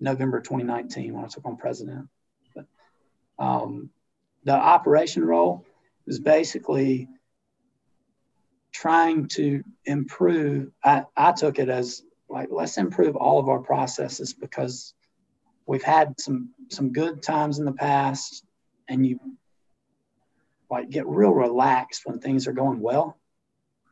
November 0.00 0.40
2019 0.40 1.14
when 1.14 1.24
I 1.24 1.28
took 1.28 1.46
on 1.46 1.56
president. 1.56 2.08
But, 2.54 2.66
um, 3.38 3.90
the 4.44 4.54
operation 4.54 5.24
role 5.24 5.64
is 6.06 6.18
basically 6.18 7.08
trying 8.72 9.26
to 9.28 9.62
improve. 9.84 10.70
I, 10.84 11.04
I 11.16 11.32
took 11.32 11.58
it 11.58 11.68
as 11.68 12.02
like 12.28 12.48
let's 12.50 12.78
improve 12.78 13.16
all 13.16 13.38
of 13.38 13.48
our 13.48 13.58
processes 13.58 14.32
because 14.34 14.94
we've 15.68 15.82
had 15.82 16.18
some 16.18 16.50
some 16.70 16.92
good 16.92 17.22
times 17.22 17.60
in 17.60 17.64
the 17.64 17.72
past, 17.72 18.44
and 18.88 19.06
you 19.06 19.20
like 20.70 20.90
get 20.90 21.06
real 21.06 21.30
relaxed 21.30 22.02
when 22.04 22.18
things 22.18 22.48
are 22.48 22.52
going 22.52 22.80
well 22.80 23.16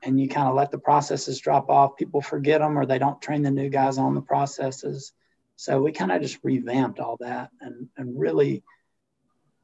and 0.03 0.21
you 0.21 0.29
kind 0.29 0.47
of 0.47 0.55
let 0.55 0.71
the 0.71 0.79
processes 0.79 1.41
drop 1.41 1.71
off. 1.71 1.97
People 1.97 2.21
forget 2.21 2.61
them 2.61 2.79
or 2.79 2.85
they 2.85 2.99
don't 2.99 3.21
train 3.21 3.43
the 3.43 3.51
new 3.51 3.71
guys 3.71 3.97
on 3.97 4.15
the 4.15 4.21
processes. 4.21 5.13
So 5.57 5.81
we 5.81 5.93
kind 5.93 6.13
of 6.13 6.21
just 6.21 6.39
revamped 6.43 7.01
all 7.01 7.17
that 7.21 7.51
and, 7.63 7.89
and 7.97 8.21
really 8.21 8.63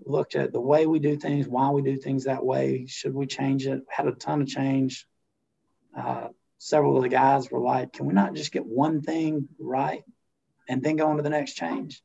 looked 0.04 0.34
at 0.34 0.50
the 0.50 0.60
way 0.60 0.86
we 0.86 1.00
do 1.00 1.16
things, 1.16 1.46
why 1.46 1.68
we 1.70 1.82
do 1.82 1.98
things 1.98 2.24
that 2.24 2.44
way. 2.44 2.86
Should 2.86 3.14
we 3.14 3.26
change 3.26 3.66
it? 3.66 3.82
Had 3.90 4.08
a 4.08 4.12
ton 4.12 4.40
of 4.40 4.48
change. 4.48 5.06
Uh, 5.94 6.28
several 6.56 6.96
of 6.96 7.02
the 7.02 7.10
guys 7.10 7.50
were 7.50 7.60
like, 7.60 7.92
can 7.92 8.06
we 8.06 8.14
not 8.14 8.34
just 8.34 8.52
get 8.52 8.64
one 8.64 9.02
thing 9.02 9.48
right 9.58 10.02
and 10.68 10.82
then 10.82 10.96
go 10.96 11.08
on 11.08 11.16
to 11.16 11.22
the 11.22 11.30
next 11.30 11.54
change? 11.54 12.02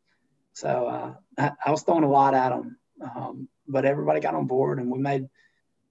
So 0.54 0.88
uh, 0.88 1.14
I, 1.38 1.52
I, 1.66 1.72
was 1.72 1.84
throwing 1.84 2.04
a 2.04 2.10
lot 2.10 2.34
at 2.34 2.50
them, 2.50 2.78
um, 3.02 3.48
but 3.68 3.86
everybody 3.86 4.20
got 4.20 4.34
on 4.34 4.48
board 4.48 4.80
and 4.80 4.90
we 4.90 4.98
made 4.98 5.28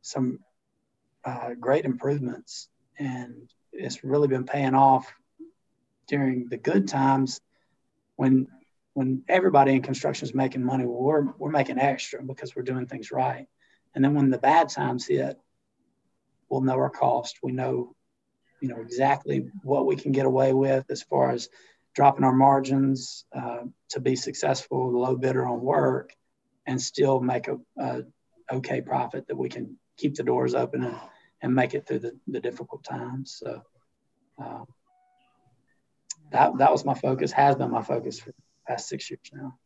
some 0.02 0.40
uh, 1.24 1.54
great 1.58 1.84
improvements, 1.84 2.68
and 2.98 3.48
it's 3.72 4.02
really 4.04 4.28
been 4.28 4.44
paying 4.44 4.74
off 4.74 5.12
during 6.08 6.48
the 6.48 6.56
good 6.56 6.88
times 6.88 7.40
when 8.16 8.48
when 8.94 9.22
everybody 9.28 9.72
in 9.72 9.82
construction 9.82 10.26
is 10.26 10.34
making 10.34 10.64
money. 10.64 10.84
Well, 10.84 11.02
we're 11.02 11.32
we're 11.38 11.50
making 11.50 11.78
extra 11.78 12.22
because 12.22 12.56
we're 12.56 12.62
doing 12.62 12.86
things 12.86 13.10
right, 13.10 13.46
and 13.94 14.04
then 14.04 14.14
when 14.14 14.30
the 14.30 14.38
bad 14.38 14.68
times 14.68 15.06
hit, 15.06 15.38
we'll 16.48 16.62
know 16.62 16.74
our 16.74 16.90
cost. 16.90 17.38
We 17.42 17.52
know, 17.52 17.94
you 18.60 18.68
know 18.68 18.80
exactly 18.80 19.50
what 19.62 19.86
we 19.86 19.96
can 19.96 20.12
get 20.12 20.26
away 20.26 20.52
with 20.52 20.86
as 20.90 21.02
far 21.02 21.30
as 21.30 21.48
dropping 21.96 22.24
our 22.24 22.34
margins 22.34 23.24
uh, 23.34 23.62
to 23.88 24.00
be 24.00 24.14
successful, 24.14 24.92
low 25.00 25.16
bidder 25.16 25.46
on 25.46 25.62
work, 25.62 26.12
and 26.66 26.80
still 26.80 27.20
make 27.20 27.48
a, 27.48 27.56
a 27.78 28.02
okay 28.52 28.80
profit 28.82 29.26
that 29.26 29.36
we 29.36 29.48
can 29.48 29.76
keep 29.96 30.14
the 30.14 30.22
doors 30.22 30.54
open 30.54 30.84
and 30.84 30.96
and 31.42 31.54
make 31.54 31.74
it 31.74 31.86
through 31.86 31.98
the, 31.98 32.18
the 32.28 32.40
difficult 32.40 32.84
times. 32.84 33.36
So 33.42 33.62
um, 34.38 34.66
that 36.30 36.58
that 36.58 36.70
was 36.70 36.84
my 36.84 36.94
focus, 36.94 37.32
has 37.32 37.56
been 37.56 37.70
my 37.70 37.82
focus 37.82 38.20
for 38.20 38.30
the 38.30 38.42
past 38.68 38.88
six 38.88 39.10
years 39.10 39.20
now. 39.32 39.58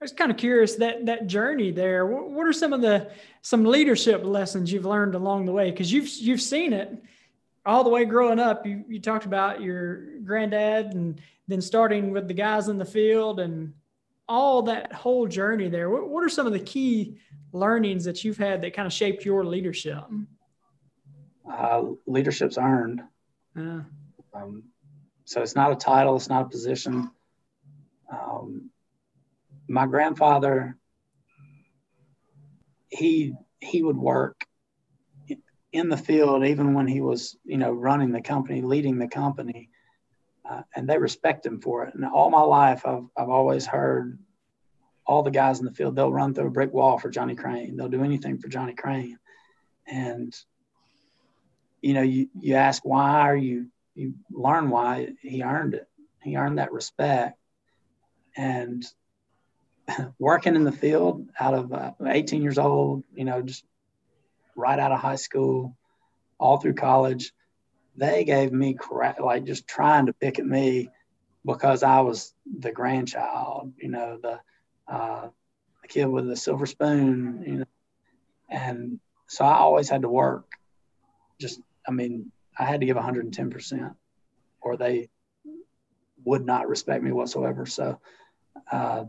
I 0.00 0.04
was 0.04 0.12
kind 0.12 0.30
of 0.30 0.36
curious 0.36 0.76
that 0.76 1.06
that 1.06 1.26
journey 1.26 1.70
there. 1.70 2.06
What, 2.06 2.30
what 2.30 2.46
are 2.46 2.52
some 2.52 2.74
of 2.74 2.82
the 2.82 3.10
some 3.40 3.64
leadership 3.64 4.22
lessons 4.24 4.70
you've 4.70 4.86
learned 4.86 5.14
along 5.14 5.46
the 5.46 5.52
way? 5.52 5.70
Because 5.70 5.90
you've 5.90 6.08
you've 6.08 6.42
seen 6.42 6.74
it 6.74 7.02
all 7.66 7.84
the 7.84 7.90
way 7.90 8.04
growing 8.04 8.38
up. 8.38 8.66
You 8.66 8.84
you 8.88 9.00
talked 9.00 9.26
about 9.26 9.60
your 9.60 10.18
granddad 10.20 10.94
and 10.94 11.20
then 11.48 11.60
starting 11.60 12.10
with 12.10 12.28
the 12.28 12.34
guys 12.34 12.68
in 12.68 12.78
the 12.78 12.84
field 12.84 13.40
and 13.40 13.74
all 14.28 14.62
that 14.62 14.92
whole 14.92 15.26
journey 15.26 15.68
there. 15.68 15.90
What, 15.90 16.08
what 16.08 16.24
are 16.24 16.28
some 16.28 16.46
of 16.46 16.52
the 16.52 16.60
key 16.60 17.18
learnings 17.52 18.04
that 18.04 18.24
you've 18.24 18.38
had 18.38 18.62
that 18.62 18.74
kind 18.74 18.86
of 18.86 18.92
shaped 18.92 19.24
your 19.24 19.44
leadership? 19.44 20.04
Uh, 21.50 21.82
leadership's 22.06 22.56
earned. 22.56 23.02
Uh. 23.58 23.80
Um, 24.32 24.62
so 25.24 25.42
it's 25.42 25.56
not 25.56 25.72
a 25.72 25.76
title, 25.76 26.16
it's 26.16 26.28
not 26.28 26.46
a 26.46 26.48
position. 26.48 27.10
Um, 28.10 28.70
my 29.68 29.86
grandfather, 29.86 30.76
he 32.88 33.34
he 33.60 33.82
would 33.82 33.96
work 33.96 34.46
in 35.72 35.88
the 35.88 35.96
field 35.96 36.44
even 36.44 36.74
when 36.74 36.86
he 36.86 37.00
was, 37.00 37.36
you 37.44 37.58
know, 37.58 37.72
running 37.72 38.12
the 38.12 38.20
company, 38.20 38.60
leading 38.60 38.98
the 38.98 39.08
company, 39.08 39.70
uh, 40.48 40.62
and 40.74 40.88
they 40.88 40.98
respect 40.98 41.46
him 41.46 41.60
for 41.60 41.84
it. 41.84 41.94
And 41.94 42.04
all 42.04 42.30
my 42.30 42.40
life, 42.40 42.84
I've 42.84 43.06
I've 43.16 43.28
always 43.28 43.66
heard 43.66 44.18
all 45.10 45.24
the 45.24 45.30
guys 45.30 45.58
in 45.58 45.64
the 45.64 45.72
field, 45.72 45.96
they'll 45.96 46.12
run 46.12 46.32
through 46.32 46.46
a 46.46 46.50
brick 46.50 46.72
wall 46.72 46.96
for 46.96 47.10
Johnny 47.10 47.34
Crane. 47.34 47.76
They'll 47.76 47.88
do 47.88 48.04
anything 48.04 48.38
for 48.38 48.46
Johnny 48.46 48.74
Crane. 48.74 49.18
And, 49.84 50.32
you 51.82 51.94
know, 51.94 52.02
you, 52.02 52.28
you 52.40 52.54
ask 52.54 52.84
why 52.84 53.34
you, 53.34 53.66
you 53.96 54.14
learn 54.30 54.70
why 54.70 55.08
he 55.20 55.42
earned 55.42 55.74
it. 55.74 55.88
He 56.22 56.36
earned 56.36 56.58
that 56.58 56.72
respect. 56.72 57.36
And 58.36 58.86
working 60.20 60.54
in 60.54 60.62
the 60.62 60.70
field 60.70 61.28
out 61.40 61.54
of 61.54 61.72
uh, 61.72 61.90
18 62.06 62.40
years 62.40 62.58
old, 62.58 63.02
you 63.12 63.24
know, 63.24 63.42
just 63.42 63.64
right 64.56 64.78
out 64.78 64.92
of 64.92 65.00
high 65.00 65.16
school, 65.16 65.76
all 66.38 66.58
through 66.58 66.74
college, 66.74 67.32
they 67.96 68.24
gave 68.24 68.52
me 68.52 68.74
crap, 68.74 69.20
like 69.20 69.44
just 69.44 69.66
trying 69.66 70.06
to 70.06 70.12
pick 70.12 70.38
at 70.38 70.46
me 70.46 70.88
because 71.44 71.82
I 71.82 72.00
was 72.00 72.34
the 72.58 72.72
grandchild, 72.72 73.72
you 73.78 73.88
know, 73.88 74.18
the 74.22 74.40
uh, 74.92 75.28
a 75.84 75.88
kid 75.88 76.06
with 76.06 76.26
the 76.26 76.36
silver 76.36 76.66
spoon, 76.66 77.44
you 77.46 77.58
know, 77.58 77.64
and 78.48 79.00
so 79.28 79.44
I 79.44 79.58
always 79.58 79.88
had 79.88 80.02
to 80.02 80.08
work. 80.08 80.46
Just, 81.40 81.60
I 81.86 81.92
mean, 81.92 82.32
I 82.58 82.64
had 82.64 82.80
to 82.80 82.86
give 82.86 82.96
110%, 82.96 83.94
or 84.60 84.76
they 84.76 85.08
would 86.24 86.44
not 86.44 86.68
respect 86.68 87.02
me 87.02 87.12
whatsoever. 87.12 87.64
So, 87.64 87.98
uh, 88.70 89.04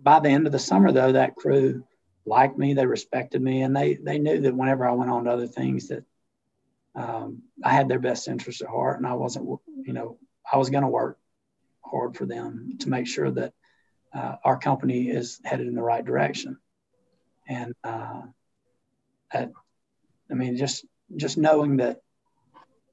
by 0.00 0.20
the 0.20 0.28
end 0.28 0.46
of 0.46 0.52
the 0.52 0.58
summer, 0.58 0.92
though, 0.92 1.12
that 1.12 1.34
crew 1.34 1.84
liked 2.26 2.58
me, 2.58 2.74
they 2.74 2.86
respected 2.86 3.40
me, 3.40 3.62
and 3.62 3.74
they 3.74 3.94
they 3.94 4.18
knew 4.18 4.40
that 4.40 4.56
whenever 4.56 4.86
I 4.86 4.92
went 4.92 5.10
on 5.10 5.24
to 5.24 5.30
other 5.30 5.46
things, 5.46 5.88
that 5.88 6.04
um, 6.94 7.42
I 7.62 7.72
had 7.72 7.88
their 7.88 7.98
best 7.98 8.28
interest 8.28 8.62
at 8.62 8.68
heart, 8.68 8.98
and 8.98 9.06
I 9.06 9.14
wasn't, 9.14 9.46
you 9.84 9.92
know, 9.92 10.18
I 10.50 10.56
was 10.56 10.70
going 10.70 10.82
to 10.82 10.88
work 10.88 11.18
hard 11.84 12.16
for 12.16 12.26
them 12.26 12.76
to 12.80 12.88
make 12.88 13.06
sure 13.06 13.30
that 13.30 13.52
uh, 14.14 14.36
our 14.44 14.58
company 14.58 15.08
is 15.08 15.40
headed 15.44 15.66
in 15.66 15.74
the 15.74 15.82
right 15.82 16.04
direction. 16.04 16.58
And 17.48 17.74
uh, 17.84 18.22
I, 19.32 19.48
mean, 20.30 20.56
just 20.56 20.84
just 21.14 21.38
knowing 21.38 21.76
that 21.76 22.00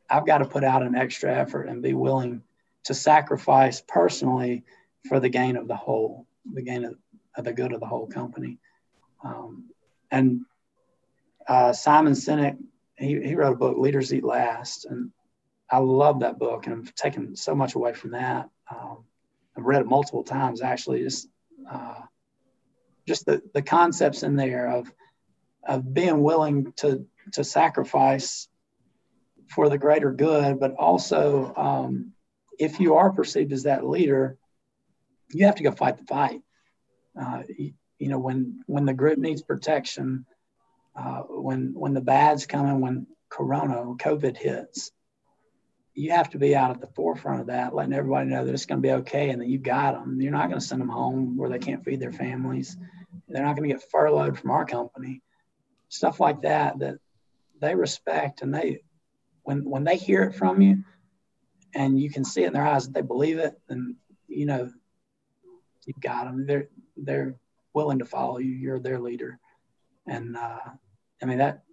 I've 0.10 0.28
got 0.28 0.39
to 0.39 0.46
put 0.46 0.63
out 0.63 0.84
an 0.84 0.96
extra 0.96 1.34
effort 1.34 1.63
and 1.63 1.82
be 1.82 1.93
willing 1.93 2.43
to 2.84 2.93
sacrifice 2.93 3.82
personally 3.88 4.63
for 5.08 5.19
the 5.19 5.30
gain 5.30 5.56
of 5.56 5.67
the 5.67 5.76
whole. 5.76 6.28
the 6.54 6.62
gain 6.62 6.86
of, 6.86 6.96
of 7.36 7.46
the 7.46 7.54
good 7.54 7.74
of 7.74 7.80
the 7.80 7.88
whole 7.88 8.08
company. 8.08 8.60
Um, 9.23 9.69
and 10.12 10.41
uh, 11.47 11.73
Simon 11.73 12.13
Sinek, 12.13 12.57
he, 12.97 13.21
he 13.21 13.36
wrote 13.36 13.53
a 13.53 13.57
book, 13.57 13.77
Leaders 13.77 14.13
Eat 14.13 14.23
Last. 14.23 14.86
And 14.86 15.12
I 15.69 15.79
love 15.79 16.19
that 16.19 16.39
book 16.39 16.67
and 16.67 16.75
I've 16.75 16.95
taken 16.95 17.36
so 17.36 17.55
much 17.55 17.75
away 17.75 17.93
from 17.93 18.12
that. 18.12 18.49
Um, 18.69 19.03
I've 19.57 19.65
read 19.65 19.81
it 19.81 19.88
multiple 19.88 20.23
times 20.23 20.62
actually, 20.62 21.03
just, 21.03 21.27
uh, 21.69 22.01
just 23.07 23.25
the, 23.25 23.41
the 23.53 23.62
concepts 23.62 24.23
in 24.23 24.36
there 24.36 24.67
of, 24.67 24.91
of 25.67 25.93
being 25.93 26.21
willing 26.21 26.73
to, 26.77 27.05
to 27.33 27.43
sacrifice 27.43 28.47
for 29.47 29.69
the 29.69 29.77
greater 29.77 30.12
good, 30.12 30.59
but 30.59 30.75
also 30.75 31.53
um, 31.55 32.13
if 32.59 32.79
you 32.79 32.95
are 32.95 33.12
perceived 33.12 33.51
as 33.51 33.63
that 33.63 33.86
leader, 33.86 34.38
you 35.31 35.45
have 35.45 35.55
to 35.55 35.63
go 35.63 35.71
fight 35.71 35.97
the 35.97 36.05
fight. 36.05 36.41
Uh, 37.19 37.43
you, 38.03 38.09
know, 38.09 38.19
when 38.19 38.63
when 38.67 38.85
the 38.85 38.93
group 38.93 39.17
needs 39.17 39.41
protection, 39.41 40.25
uh, 40.95 41.21
when 41.21 41.73
when 41.73 41.93
the 41.93 42.01
bad's 42.01 42.45
coming, 42.45 42.81
when 42.81 43.07
Corona, 43.29 43.75
COVID 43.95 44.35
hits, 44.35 44.91
you 45.93 46.11
have 46.11 46.29
to 46.31 46.37
be 46.37 46.53
out 46.53 46.71
at 46.71 46.81
the 46.81 46.87
forefront 46.95 47.39
of 47.39 47.47
that, 47.47 47.73
letting 47.73 47.93
everybody 47.93 48.29
know 48.29 48.45
that 48.45 48.53
it's 48.53 48.65
going 48.65 48.81
to 48.81 48.87
be 48.87 48.93
okay 48.93 49.29
and 49.29 49.41
that 49.41 49.47
you 49.47 49.57
got 49.57 49.93
them. 49.93 50.19
You're 50.19 50.33
not 50.33 50.49
going 50.49 50.59
to 50.59 50.65
send 50.65 50.81
them 50.81 50.89
home 50.89 51.37
where 51.37 51.49
they 51.49 51.59
can't 51.59 51.85
feed 51.85 52.01
their 52.01 52.11
families. 52.11 52.75
They're 53.29 53.45
not 53.45 53.55
going 53.55 53.69
to 53.69 53.75
get 53.75 53.89
furloughed 53.89 54.37
from 54.37 54.51
our 54.51 54.65
company. 54.65 55.21
Stuff 55.87 56.19
like 56.19 56.41
that 56.41 56.79
that 56.79 56.97
they 57.61 57.73
respect 57.73 58.41
and 58.41 58.53
they 58.53 58.81
when 59.43 59.63
when 59.69 59.85
they 59.85 59.95
hear 59.95 60.23
it 60.23 60.35
from 60.35 60.61
you 60.61 60.83
and 61.73 61.97
you 61.97 62.09
can 62.09 62.25
see 62.25 62.43
it 62.43 62.47
in 62.47 62.53
their 62.53 62.67
eyes 62.67 62.85
that 62.85 62.93
they 62.93 63.01
believe 63.01 63.37
it, 63.37 63.53
then 63.69 63.95
you 64.27 64.45
know 64.45 64.69
you've 65.85 66.01
got 66.01 66.25
them. 66.25 66.45
They're 66.45 66.67
they're 66.97 67.35
willing 67.73 67.99
to 67.99 68.05
follow 68.05 68.38
you. 68.38 68.51
You're 68.51 68.79
their 68.79 68.99
leader, 68.99 69.39
and 70.07 70.38
uh, 70.38 70.59
I 71.21 71.25
mean 71.25 71.39
that 71.39 71.63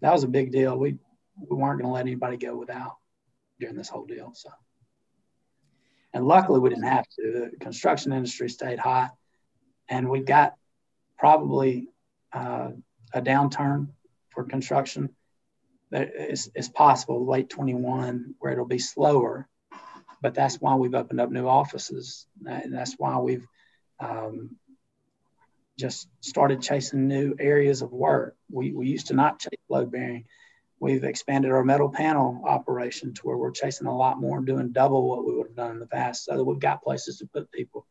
that 0.00 0.12
was 0.12 0.24
a 0.24 0.28
big 0.28 0.52
deal. 0.52 0.76
We 0.76 0.98
we 1.36 1.56
weren't 1.56 1.80
going 1.80 1.90
to 1.90 1.94
let 1.94 2.06
anybody 2.06 2.36
go 2.36 2.56
without 2.56 2.96
during 3.60 3.76
this 3.76 3.88
whole 3.88 4.06
deal. 4.06 4.32
So, 4.34 4.50
and 6.12 6.26
luckily 6.26 6.60
we 6.60 6.68
didn't 6.68 6.84
have 6.84 7.06
to. 7.18 7.50
The 7.50 7.56
construction 7.58 8.12
industry 8.12 8.48
stayed 8.48 8.78
hot, 8.78 9.12
and 9.88 10.08
we've 10.08 10.26
got 10.26 10.54
probably 11.18 11.88
uh, 12.32 12.70
a 13.12 13.22
downturn 13.22 13.88
for 14.30 14.44
construction 14.44 15.10
it's 15.92 16.68
possible 16.68 17.26
late 17.26 17.50
21 17.50 18.34
where 18.38 18.52
it'll 18.52 18.64
be 18.64 18.78
slower 18.78 19.46
but 20.22 20.34
that's 20.34 20.60
why 20.60 20.74
we've 20.74 20.94
opened 20.94 21.20
up 21.20 21.30
new 21.30 21.46
offices 21.46 22.26
and 22.46 22.72
that's 22.72 22.94
why 22.94 23.18
we've 23.18 23.46
um, 24.00 24.56
just 25.82 26.08
started 26.20 26.62
chasing 26.62 27.06
new 27.08 27.34
areas 27.38 27.82
of 27.82 27.92
work 27.92 28.36
we, 28.50 28.72
we 28.72 28.86
used 28.86 29.08
to 29.08 29.14
not 29.14 29.38
chase 29.38 29.60
load 29.68 29.90
bearing 29.90 30.24
we've 30.80 31.04
expanded 31.04 31.50
our 31.50 31.64
metal 31.64 31.88
panel 31.88 32.42
operation 32.46 33.12
to 33.14 33.22
where 33.22 33.36
we're 33.36 33.50
chasing 33.50 33.86
a 33.86 33.96
lot 33.96 34.20
more 34.20 34.38
and 34.38 34.46
doing 34.46 34.72
double 34.72 35.08
what 35.08 35.24
we 35.24 35.34
would 35.34 35.48
have 35.48 35.56
done 35.56 35.72
in 35.72 35.78
the 35.78 35.86
past 35.86 36.24
so 36.24 36.36
that 36.36 36.44
we've 36.44 36.58
got 36.58 36.82
places 36.82 37.18
to 37.18 37.26
put 37.26 37.50
people 37.52 37.86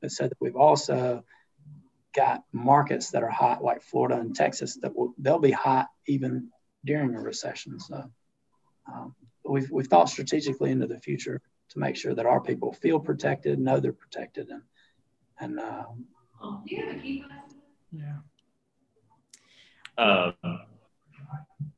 but 0.00 0.10
so 0.10 0.24
that 0.24 0.36
we've 0.40 0.56
also 0.56 1.24
got 2.14 2.42
markets 2.52 3.10
that 3.10 3.22
are 3.22 3.30
hot 3.30 3.62
like 3.62 3.82
florida 3.82 4.18
and 4.18 4.34
texas 4.34 4.76
that 4.82 4.94
will 4.94 5.14
they'll 5.18 5.38
be 5.38 5.50
hot 5.50 5.88
even 6.06 6.50
during 6.84 7.14
a 7.14 7.20
recession. 7.20 7.78
So 7.78 8.10
um, 8.92 9.14
we've, 9.44 9.70
we've 9.70 9.86
thought 9.86 10.08
strategically 10.08 10.70
into 10.70 10.86
the 10.86 10.98
future 10.98 11.40
to 11.70 11.78
make 11.78 11.96
sure 11.96 12.14
that 12.14 12.26
our 12.26 12.40
people 12.40 12.72
feel 12.72 12.98
protected, 12.98 13.58
know 13.58 13.80
they're 13.80 13.92
protected, 13.92 14.48
and 14.48 14.62
and 15.40 15.60
um, 16.42 16.64
yeah. 17.92 18.16
Um, 19.96 20.34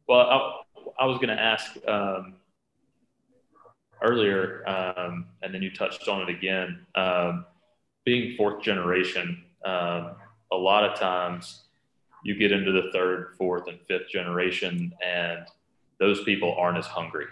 well, 0.07 0.21
I, 0.21 1.05
I 1.05 1.07
was 1.07 1.17
going 1.17 1.29
to 1.29 1.41
ask 1.41 1.77
um, 1.89 2.35
earlier, 4.03 4.69
um, 4.69 5.27
and 5.43 5.55
then 5.55 5.63
you 5.63 5.71
touched 5.71 6.09
on 6.09 6.23
it 6.23 6.29
again. 6.29 6.87
Um, 6.95 7.47
being 8.05 8.37
fourth 8.37 8.63
generation, 8.63 9.45
um, 9.65 10.13
a 10.53 10.57
lot 10.57 10.85
of 10.85 10.99
times 10.99 11.63
you 12.25 12.35
get 12.35 12.53
into 12.53 12.73
the 12.73 12.91
third, 12.93 13.35
fourth, 13.39 13.69
and 13.69 13.79
fifth 13.89 14.09
generation, 14.09 14.93
and 15.05 15.47
those 15.99 16.23
people 16.25 16.55
aren't 16.59 16.79
as 16.79 16.87
hungry 16.87 17.27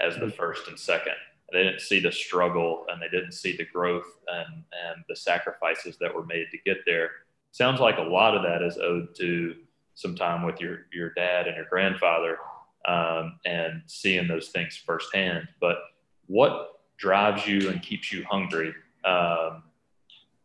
as 0.00 0.14
the 0.14 0.26
mm-hmm. 0.26 0.36
first 0.36 0.68
and 0.68 0.78
second. 0.78 1.14
They 1.52 1.62
didn't 1.64 1.80
see 1.80 2.00
the 2.00 2.12
struggle 2.12 2.86
and 2.88 3.00
they 3.00 3.08
didn't 3.08 3.32
see 3.32 3.56
the 3.56 3.66
growth 3.66 4.06
and, 4.28 4.54
and 4.54 5.04
the 5.08 5.16
sacrifices 5.16 5.96
that 6.00 6.14
were 6.14 6.26
made 6.26 6.46
to 6.52 6.58
get 6.64 6.78
there. 6.86 7.10
Sounds 7.52 7.80
like 7.80 7.98
a 7.98 8.02
lot 8.02 8.36
of 8.36 8.42
that 8.42 8.62
is 8.62 8.78
owed 8.78 9.14
to 9.16 9.56
some 9.94 10.14
time 10.14 10.44
with 10.44 10.60
your, 10.60 10.86
your 10.92 11.10
dad 11.10 11.46
and 11.46 11.56
your 11.56 11.66
grandfather 11.66 12.38
um, 12.86 13.38
and 13.44 13.82
seeing 13.86 14.28
those 14.28 14.48
things 14.48 14.76
firsthand. 14.76 15.48
But 15.60 15.78
what 16.26 16.80
drives 16.96 17.46
you 17.46 17.70
and 17.70 17.82
keeps 17.82 18.12
you 18.12 18.24
hungry 18.30 18.74
um, 19.04 19.64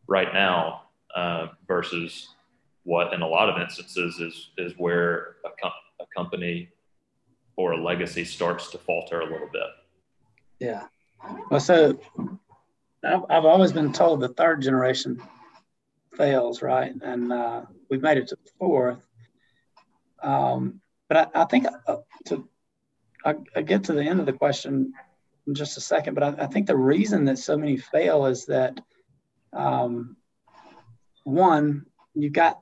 right 0.08 0.34
now 0.34 0.84
uh, 1.16 1.48
versus 1.68 2.30
what 2.84 3.14
in 3.14 3.22
a 3.22 3.28
lot 3.28 3.50
of 3.50 3.62
instances 3.62 4.20
is 4.20 4.50
is 4.58 4.74
where 4.78 5.38
a, 5.46 5.50
com- 5.62 5.72
a 6.00 6.06
company 6.16 6.70
or 7.56 7.74
a 7.74 7.84
legacy 7.84 8.24
starts 8.26 8.70
to 8.72 8.78
falter 8.78 9.22
a 9.22 9.32
little 9.32 9.50
bit. 9.52 9.64
Yeah. 10.60 10.84
Well, 11.50 11.60
so 11.60 12.00
I've, 13.04 13.24
I've 13.30 13.46
always 13.46 13.72
been 13.72 13.94
told 13.94 14.20
the 14.20 14.30
third 14.30 14.62
generation 14.62 15.22
fails, 16.16 16.62
right? 16.62 16.94
And 17.02 17.32
uh, 17.32 17.64
we've 17.90 18.02
made 18.02 18.18
it 18.18 18.28
to 18.30 18.36
the 18.36 18.52
fourth. 18.60 19.06
Um, 20.22 20.82
but 21.08 21.18
I, 21.36 21.42
I 21.42 21.46
think 21.46 21.68
uh, 21.88 21.98
to 22.26 22.48
I, 23.24 23.36
I, 23.56 23.62
get 23.62 23.86
to 23.86 23.94
the 23.94 24.04
end 24.04 24.20
of 24.20 24.26
the 24.26 24.34
question 24.34 24.94
in 25.48 25.56
just 25.56 25.78
a 25.78 25.82
second, 25.82 26.14
but 26.14 26.24
I, 26.24 26.44
I 26.44 26.48
think 26.48 26.68
the 26.68 26.78
reason 26.78 27.26
that 27.26 27.38
so 27.38 27.58
many 27.58 27.78
fail 27.78 28.26
is 28.26 28.46
that 28.46 28.80
um, 29.54 30.16
one, 31.24 31.86
you've 32.14 32.34
got 32.34 32.62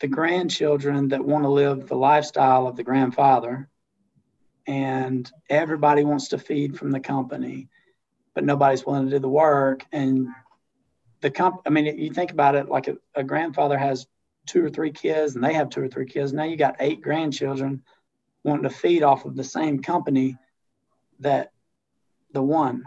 the 0.00 0.08
grandchildren 0.08 1.08
that 1.08 1.24
want 1.24 1.44
to 1.44 1.48
live 1.48 1.86
the 1.86 1.96
lifestyle 1.96 2.66
of 2.66 2.76
the 2.76 2.82
grandfather 2.82 3.69
and 4.66 5.30
everybody 5.48 6.04
wants 6.04 6.28
to 6.28 6.38
feed 6.38 6.78
from 6.78 6.90
the 6.90 7.00
company 7.00 7.68
but 8.34 8.44
nobody's 8.44 8.86
willing 8.86 9.06
to 9.06 9.10
do 9.10 9.18
the 9.18 9.28
work. 9.28 9.84
And 9.92 10.28
the 11.20 11.30
comp 11.30 11.60
i 11.66 11.70
mean 11.70 11.98
you 11.98 12.10
think 12.10 12.30
about 12.30 12.54
it 12.54 12.70
like 12.70 12.88
a, 12.88 12.96
a 13.14 13.22
grandfather 13.22 13.76
has 13.76 14.06
two 14.46 14.64
or 14.64 14.70
three 14.70 14.90
kids 14.90 15.34
and 15.34 15.44
they 15.44 15.52
have 15.52 15.68
two 15.68 15.82
or 15.82 15.88
three 15.88 16.06
kids. 16.06 16.32
Now 16.32 16.44
you 16.44 16.56
got 16.56 16.76
eight 16.80 17.02
grandchildren 17.02 17.82
wanting 18.42 18.62
to 18.62 18.70
feed 18.70 19.02
off 19.02 19.26
of 19.26 19.36
the 19.36 19.44
same 19.44 19.82
company 19.82 20.38
that 21.18 21.52
the 22.32 22.42
one 22.42 22.84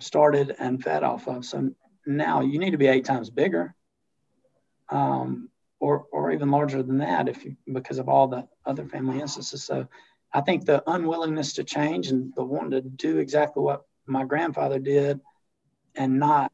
started 0.00 0.56
and 0.58 0.82
fed 0.82 1.02
off 1.02 1.28
of. 1.28 1.44
So 1.44 1.70
now 2.06 2.40
you 2.40 2.58
need 2.58 2.70
to 2.70 2.78
be 2.78 2.86
eight 2.86 3.04
times 3.04 3.28
bigger 3.28 3.74
um, 4.88 5.50
or 5.78 6.06
or 6.10 6.32
even 6.32 6.50
larger 6.50 6.82
than 6.82 6.98
that 6.98 7.28
if 7.28 7.44
you, 7.44 7.56
because 7.70 7.98
of 7.98 8.08
all 8.08 8.28
the 8.28 8.48
other 8.64 8.86
family 8.86 9.20
instances. 9.20 9.62
So 9.62 9.86
I 10.32 10.40
think 10.40 10.64
the 10.64 10.82
unwillingness 10.86 11.54
to 11.54 11.64
change 11.64 12.08
and 12.08 12.32
the 12.34 12.44
wanting 12.44 12.70
to 12.70 12.80
do 12.80 13.18
exactly 13.18 13.62
what 13.62 13.82
my 14.06 14.24
grandfather 14.24 14.78
did 14.78 15.20
and 15.94 16.18
not 16.18 16.52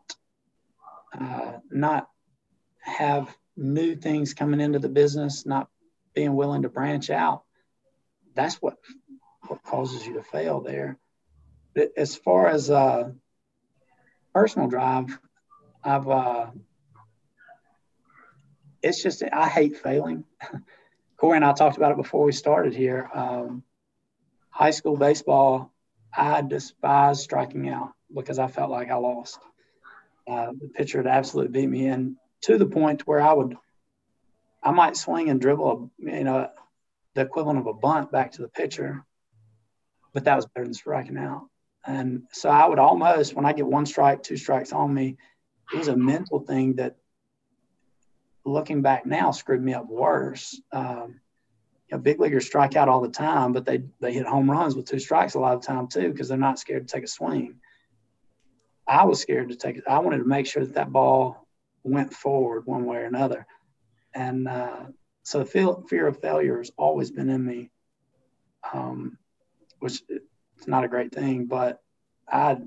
uh, 1.19 1.53
not 1.71 2.09
have 2.81 3.35
new 3.57 3.97
things 3.97 4.35
coming 4.35 4.61
into 4.61 4.79
the 4.79 4.89
business, 4.89 5.47
not 5.47 5.69
being 6.15 6.35
willing 6.35 6.63
to 6.63 6.69
branch 6.69 7.11
out. 7.11 7.45
That's 8.35 8.57
what 8.57 8.77
what 9.47 9.63
causes 9.63 10.07
you 10.07 10.15
to 10.15 10.23
fail 10.23 10.61
there. 10.61 10.99
But 11.75 11.93
as 11.97 12.17
far 12.17 12.49
as 12.49 12.71
uh, 12.71 13.11
personal 14.35 14.69
drive, 14.69 15.19
I've 15.85 16.09
uh, 16.09 16.47
it's 18.83 19.03
just 19.03 19.23
I 19.33 19.49
hate 19.49 19.79
failing. 19.79 20.25
Corey 21.17 21.37
and 21.37 21.45
I 21.45 21.53
talked 21.53 21.77
about 21.77 21.93
it 21.93 21.97
before 21.97 22.25
we 22.25 22.33
started 22.33 22.75
here. 22.75 23.11
Um, 23.13 23.65
high 24.59 24.71
school 24.73 24.97
baseball, 24.97 25.73
I 26.13 26.43
despised 26.43 27.21
striking 27.21 27.69
out 27.69 27.93
because 28.13 28.41
I 28.41 28.49
felt 28.49 28.73
like 28.73 28.91
I 28.91 28.97
lost. 28.97 29.39
Uh, 30.27 30.51
the 30.61 30.69
pitcher 30.75 30.99
had 30.99 31.07
absolutely 31.07 31.53
beat 31.53 31.69
me 31.69 31.87
in 31.87 32.17
to 32.43 32.59
the 32.59 32.67
point 32.67 33.07
where 33.07 33.21
I 33.21 33.33
would, 33.33 33.57
I 34.61 34.73
might 34.73 34.97
swing 34.97 35.31
and 35.31 35.41
dribble, 35.41 35.93
a, 36.03 36.11
you 36.11 36.25
know, 36.25 36.51
the 37.15 37.21
equivalent 37.21 37.61
of 37.61 37.69
a 37.69 37.73
bunt 37.73 38.11
back 38.11 38.33
to 38.33 38.43
the 38.43 38.49
pitcher, 38.49 39.05
but 40.13 40.25
that 40.25 40.35
was 40.35 40.47
better 40.47 40.65
than 40.65 40.75
striking 40.75 41.19
out. 41.19 41.49
And 41.87 42.25
so 42.33 42.49
I 42.49 42.67
would 42.67 42.81
almost, 42.81 43.35
when 43.35 43.47
I 43.47 43.53
get 43.53 43.65
one 43.65 43.87
strike, 43.87 44.25
two 44.25 44.37
strikes 44.37 44.73
on 44.73 44.93
me, 44.93 45.19
it 45.73 45.79
was 45.79 45.89
a 45.89 45.97
mental 45.97 46.41
thing 46.41 46.75
that 46.75 46.97
looking 48.45 48.83
back 48.83 49.07
now, 49.07 49.31
screwed 49.31 49.63
me 49.63 49.75
up 49.75 49.87
worse. 49.89 50.61
Um, 50.73 51.21
you 51.91 51.97
know, 51.97 52.03
big 52.03 52.21
leaguers 52.21 52.47
strike 52.47 52.77
out 52.77 52.89
all 52.89 53.01
the 53.01 53.09
time, 53.09 53.53
but 53.53 53.65
they 53.65 53.83
they 54.01 54.13
hit 54.13 54.27
home 54.27 54.51
runs 54.51 54.77
with 54.77 54.87
two 54.87 54.99
strikes 54.99 55.35
a 55.35 55.41
lot 55.41 55.55
of 55.55 55.63
time 55.63 55.89
too 55.89 56.11
because 56.13 56.29
they're 56.29 56.39
not 56.39 56.59
scared 56.59 56.87
to 56.87 56.95
take 56.95 57.05
a 57.05 57.09
swing. 57.09 57.57
I 58.87 59.05
was 59.05 59.21
scared 59.21 59.51
to 59.51 59.57
take 59.57 59.77
it. 59.77 59.85
I 59.87 59.99
wanted 59.99 60.19
to 60.19 60.25
make 60.25 60.47
sure 60.47 60.65
that 60.65 60.75
that 60.75 60.93
ball 60.93 61.47
went 61.85 62.13
forward 62.13 62.67
one 62.67 62.87
way 62.87 62.99
or 62.99 63.05
another. 63.05 63.47
And 64.15 64.49
uh, 64.49 64.85
so 65.23 65.45
feel, 65.45 65.85
fear 65.89 66.07
of 66.07 66.21
failure 66.21 66.59
has 66.59 66.71
always 66.79 67.11
been 67.11 67.29
in 67.29 67.45
me, 67.45 67.71
um, 68.73 69.19
which 69.79 70.03
it's 70.09 70.67
not 70.67 70.85
a 70.85 70.89
great 70.89 71.13
thing, 71.13 71.45
but 71.47 71.81
I 72.27 72.59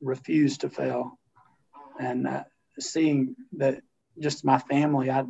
refuse 0.00 0.58
to 0.58 0.70
fail. 0.70 1.18
And 2.00 2.26
uh, 2.26 2.44
seeing 2.78 3.36
that 3.58 3.82
just 4.18 4.44
my 4.44 4.58
family, 4.58 5.10
I, 5.10 5.24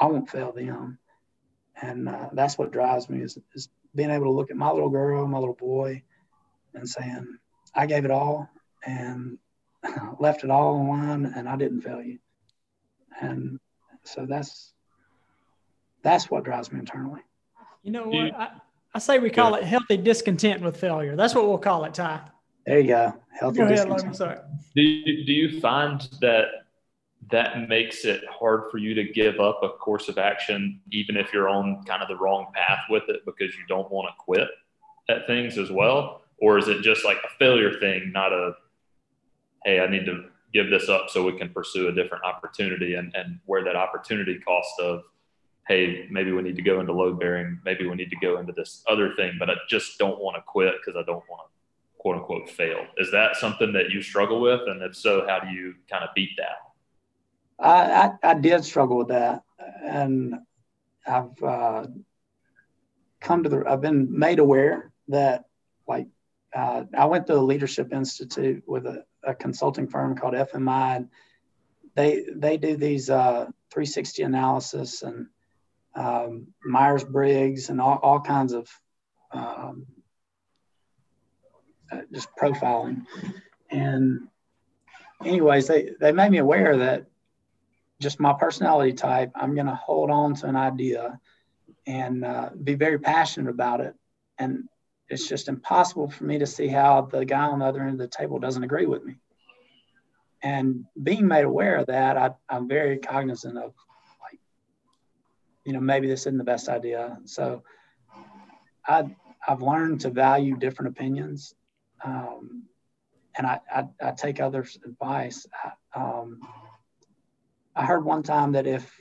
I 0.00 0.06
won't 0.06 0.30
fail 0.30 0.52
them. 0.52 0.98
And 1.82 2.08
uh, 2.08 2.28
that's 2.32 2.58
what 2.58 2.72
drives 2.72 3.08
me 3.08 3.22
is, 3.22 3.38
is 3.54 3.68
being 3.94 4.10
able 4.10 4.24
to 4.26 4.30
look 4.30 4.50
at 4.50 4.56
my 4.56 4.70
little 4.70 4.88
girl, 4.88 5.26
my 5.26 5.38
little 5.38 5.54
boy, 5.54 6.02
and 6.74 6.88
saying, 6.88 7.38
I 7.74 7.86
gave 7.86 8.04
it 8.04 8.10
all 8.10 8.48
and 8.84 9.38
left 10.18 10.44
it 10.44 10.50
all 10.50 10.76
on 10.76 10.88
line 10.88 11.32
and 11.36 11.48
I 11.48 11.56
didn't 11.56 11.82
fail 11.82 12.02
you. 12.02 12.18
And 13.20 13.58
so 14.04 14.26
that's 14.26 14.72
that's 16.02 16.30
what 16.30 16.44
drives 16.44 16.72
me 16.72 16.78
internally. 16.78 17.20
You 17.82 17.92
know 17.92 18.06
what? 18.06 18.34
I, 18.34 18.50
I 18.94 18.98
say 18.98 19.18
we 19.18 19.30
call 19.30 19.52
yeah. 19.52 19.58
it 19.58 19.64
healthy 19.64 19.96
discontent 19.96 20.62
with 20.62 20.76
failure. 20.76 21.16
That's 21.16 21.34
what 21.34 21.48
we'll 21.48 21.58
call 21.58 21.84
it, 21.84 21.94
Ty. 21.94 22.22
There 22.66 22.80
you 22.80 22.88
go. 22.88 23.14
Healthy 23.38 23.58
go 23.58 23.68
discontent. 23.68 24.02
Ahead, 24.02 24.16
sorry. 24.16 24.38
Do 24.74 24.82
you, 24.82 25.24
do 25.24 25.32
you 25.32 25.60
find 25.60 26.00
that 26.20 26.44
that 27.30 27.68
makes 27.68 28.04
it 28.04 28.22
hard 28.30 28.70
for 28.70 28.78
you 28.78 28.94
to 28.94 29.04
give 29.04 29.40
up 29.40 29.60
a 29.62 29.68
course 29.68 30.08
of 30.08 30.18
action, 30.18 30.80
even 30.90 31.16
if 31.16 31.32
you're 31.32 31.48
on 31.48 31.84
kind 31.84 32.02
of 32.02 32.08
the 32.08 32.16
wrong 32.16 32.46
path 32.54 32.80
with 32.88 33.04
it 33.08 33.24
because 33.26 33.54
you 33.56 33.64
don't 33.68 33.90
want 33.90 34.08
to 34.08 34.14
quit 34.18 34.48
at 35.08 35.26
things 35.26 35.58
as 35.58 35.70
well? 35.70 36.22
Or 36.40 36.58
is 36.58 36.68
it 36.68 36.82
just 36.82 37.04
like 37.04 37.18
a 37.18 37.28
failure 37.38 37.78
thing, 37.80 38.12
not 38.12 38.32
a, 38.32 38.52
hey, 39.64 39.80
I 39.80 39.88
need 39.88 40.06
to 40.06 40.26
give 40.54 40.70
this 40.70 40.88
up 40.88 41.10
so 41.10 41.24
we 41.24 41.36
can 41.36 41.50
pursue 41.50 41.88
a 41.88 41.92
different 41.92 42.24
opportunity 42.24 42.94
and, 42.94 43.14
and 43.14 43.40
where 43.46 43.64
that 43.64 43.76
opportunity 43.76 44.38
cost 44.38 44.80
of, 44.80 45.02
hey, 45.66 46.06
maybe 46.10 46.32
we 46.32 46.40
need 46.42 46.56
to 46.56 46.62
go 46.62 46.80
into 46.80 46.92
load 46.92 47.20
bearing, 47.20 47.60
maybe 47.64 47.86
we 47.86 47.94
need 47.94 48.10
to 48.10 48.16
go 48.16 48.38
into 48.38 48.52
this 48.52 48.82
other 48.88 49.14
thing, 49.16 49.32
but 49.38 49.50
I 49.50 49.54
just 49.68 49.98
don't 49.98 50.18
want 50.18 50.36
to 50.36 50.42
quit 50.46 50.74
because 50.80 50.98
I 50.98 51.04
don't 51.04 51.24
want 51.28 51.42
to 51.42 51.48
quote 51.98 52.16
unquote 52.16 52.48
fail. 52.48 52.86
Is 52.96 53.10
that 53.10 53.36
something 53.36 53.72
that 53.72 53.90
you 53.90 54.00
struggle 54.00 54.40
with? 54.40 54.60
And 54.66 54.82
if 54.82 54.96
so, 54.96 55.26
how 55.26 55.40
do 55.40 55.48
you 55.50 55.74
kind 55.90 56.04
of 56.04 56.10
beat 56.14 56.30
that? 56.38 56.67
I, 57.58 57.72
I, 58.22 58.30
I 58.30 58.34
did 58.34 58.64
struggle 58.64 58.98
with 58.98 59.08
that, 59.08 59.42
and 59.84 60.34
I've 61.06 61.42
uh, 61.42 61.86
come 63.20 63.42
to 63.42 63.48
the. 63.48 63.64
I've 63.66 63.80
been 63.80 64.16
made 64.16 64.38
aware 64.38 64.92
that, 65.08 65.44
like, 65.86 66.06
uh, 66.54 66.84
I 66.96 67.06
went 67.06 67.26
to 67.26 67.34
the 67.34 67.42
Leadership 67.42 67.92
Institute 67.92 68.62
with 68.66 68.86
a, 68.86 69.04
a 69.24 69.34
consulting 69.34 69.88
firm 69.88 70.16
called 70.16 70.34
FMI, 70.34 70.96
and 70.96 71.08
they 71.94 72.26
they 72.34 72.56
do 72.56 72.76
these 72.76 73.10
uh, 73.10 73.46
360 73.70 74.22
analysis 74.22 75.02
and 75.02 75.26
um, 75.94 76.46
Myers 76.64 77.04
Briggs 77.04 77.70
and 77.70 77.80
all, 77.80 77.98
all 78.02 78.20
kinds 78.20 78.52
of 78.52 78.68
um, 79.32 79.86
uh, 81.90 82.02
just 82.12 82.28
profiling. 82.40 83.04
And 83.70 84.28
anyways, 85.24 85.66
they 85.66 85.90
they 86.00 86.12
made 86.12 86.30
me 86.30 86.38
aware 86.38 86.76
that 86.76 87.06
just 88.00 88.20
my 88.20 88.32
personality 88.32 88.92
type, 88.92 89.32
I'm 89.34 89.54
going 89.54 89.66
to 89.66 89.74
hold 89.74 90.10
on 90.10 90.34
to 90.36 90.46
an 90.46 90.56
idea 90.56 91.18
and 91.86 92.24
uh, 92.24 92.50
be 92.62 92.74
very 92.74 92.98
passionate 92.98 93.50
about 93.50 93.80
it. 93.80 93.94
And 94.38 94.68
it's 95.08 95.26
just 95.26 95.48
impossible 95.48 96.10
for 96.10 96.24
me 96.24 96.38
to 96.38 96.46
see 96.46 96.68
how 96.68 97.02
the 97.02 97.24
guy 97.24 97.46
on 97.46 97.60
the 97.60 97.64
other 97.64 97.82
end 97.82 97.92
of 97.92 97.98
the 97.98 98.08
table 98.08 98.38
doesn't 98.38 98.62
agree 98.62 98.86
with 98.86 99.04
me. 99.04 99.16
And 100.42 100.84
being 101.02 101.26
made 101.26 101.44
aware 101.44 101.76
of 101.76 101.86
that, 101.86 102.16
I, 102.16 102.30
I'm 102.48 102.68
very 102.68 102.98
cognizant 102.98 103.58
of, 103.58 103.72
like, 104.22 104.38
you 105.64 105.72
know, 105.72 105.80
maybe 105.80 106.06
this 106.06 106.20
isn't 106.20 106.38
the 106.38 106.44
best 106.44 106.68
idea. 106.68 107.18
So 107.24 107.62
I, 108.86 109.16
I've 109.46 109.62
learned 109.62 110.02
to 110.02 110.10
value 110.10 110.56
different 110.56 110.96
opinions. 110.96 111.54
Um, 112.04 112.64
and 113.36 113.46
I, 113.46 113.60
I, 113.74 113.84
I, 114.00 114.10
take 114.12 114.40
others' 114.40 114.78
advice. 114.84 115.46
Um, 115.94 116.40
I 117.74 117.84
heard 117.84 118.04
one 118.04 118.22
time 118.22 118.52
that 118.52 118.66
if 118.66 119.00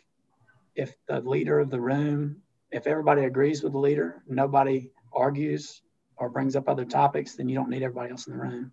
if 0.75 0.95
the 1.07 1.21
leader 1.21 1.59
of 1.59 1.71
the 1.71 1.81
room, 1.81 2.37
if 2.71 2.85
everybody 2.85 3.23
agrees 3.23 3.63
with 3.63 3.71
the 3.71 3.79
leader, 3.79 4.21
nobody 4.27 4.91
argues 5.11 5.81
or 6.17 6.29
brings 6.29 6.55
up 6.55 6.69
other 6.69 6.85
topics, 6.85 7.35
then 7.35 7.49
you 7.49 7.55
don't 7.55 7.69
need 7.69 7.81
everybody 7.81 8.11
else 8.11 8.27
in 8.27 8.33
the 8.33 8.39
room. 8.39 8.71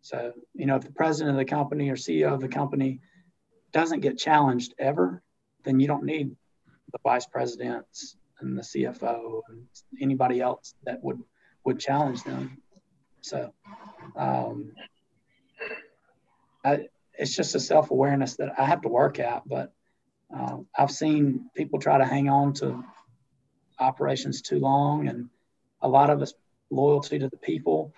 So, 0.00 0.32
you 0.54 0.66
know, 0.66 0.76
if 0.76 0.84
the 0.84 0.92
president 0.92 1.36
of 1.36 1.36
the 1.36 1.44
company 1.44 1.90
or 1.90 1.96
CEO 1.96 2.32
of 2.32 2.40
the 2.40 2.48
company 2.48 3.00
doesn't 3.72 4.00
get 4.00 4.18
challenged 4.18 4.74
ever, 4.78 5.22
then 5.64 5.80
you 5.80 5.86
don't 5.86 6.04
need 6.04 6.34
the 6.92 6.98
vice 7.02 7.26
presidents 7.26 8.16
and 8.40 8.56
the 8.56 8.62
CFO 8.62 9.42
and 9.48 9.66
anybody 10.00 10.40
else 10.40 10.74
that 10.84 11.02
would 11.02 11.22
would 11.64 11.80
challenge 11.80 12.22
them. 12.22 12.58
So, 13.20 13.52
um, 14.16 14.72
I 16.64 16.86
it's 17.18 17.34
just 17.34 17.54
a 17.54 17.60
self 17.60 17.90
awareness 17.90 18.36
that 18.36 18.58
I 18.58 18.64
have 18.64 18.82
to 18.82 18.88
work 18.88 19.18
at. 19.18 19.42
But 19.46 19.72
uh, 20.34 20.58
I've 20.76 20.90
seen 20.90 21.50
people 21.54 21.78
try 21.78 21.98
to 21.98 22.04
hang 22.04 22.28
on 22.28 22.52
to 22.54 22.84
operations 23.78 24.42
too 24.42 24.58
long, 24.58 25.08
and 25.08 25.28
a 25.80 25.88
lot 25.88 26.10
of 26.10 26.22
us 26.22 26.34
loyalty 26.70 27.18
to 27.18 27.28
the 27.28 27.36
people. 27.36 27.92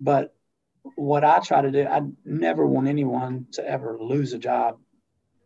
But 0.00 0.34
what 0.96 1.24
I 1.24 1.38
try 1.38 1.62
to 1.62 1.70
do, 1.70 1.86
I 1.86 2.02
never 2.24 2.66
want 2.66 2.88
anyone 2.88 3.46
to 3.52 3.66
ever 3.66 3.96
lose 4.00 4.32
a 4.32 4.38
job 4.38 4.78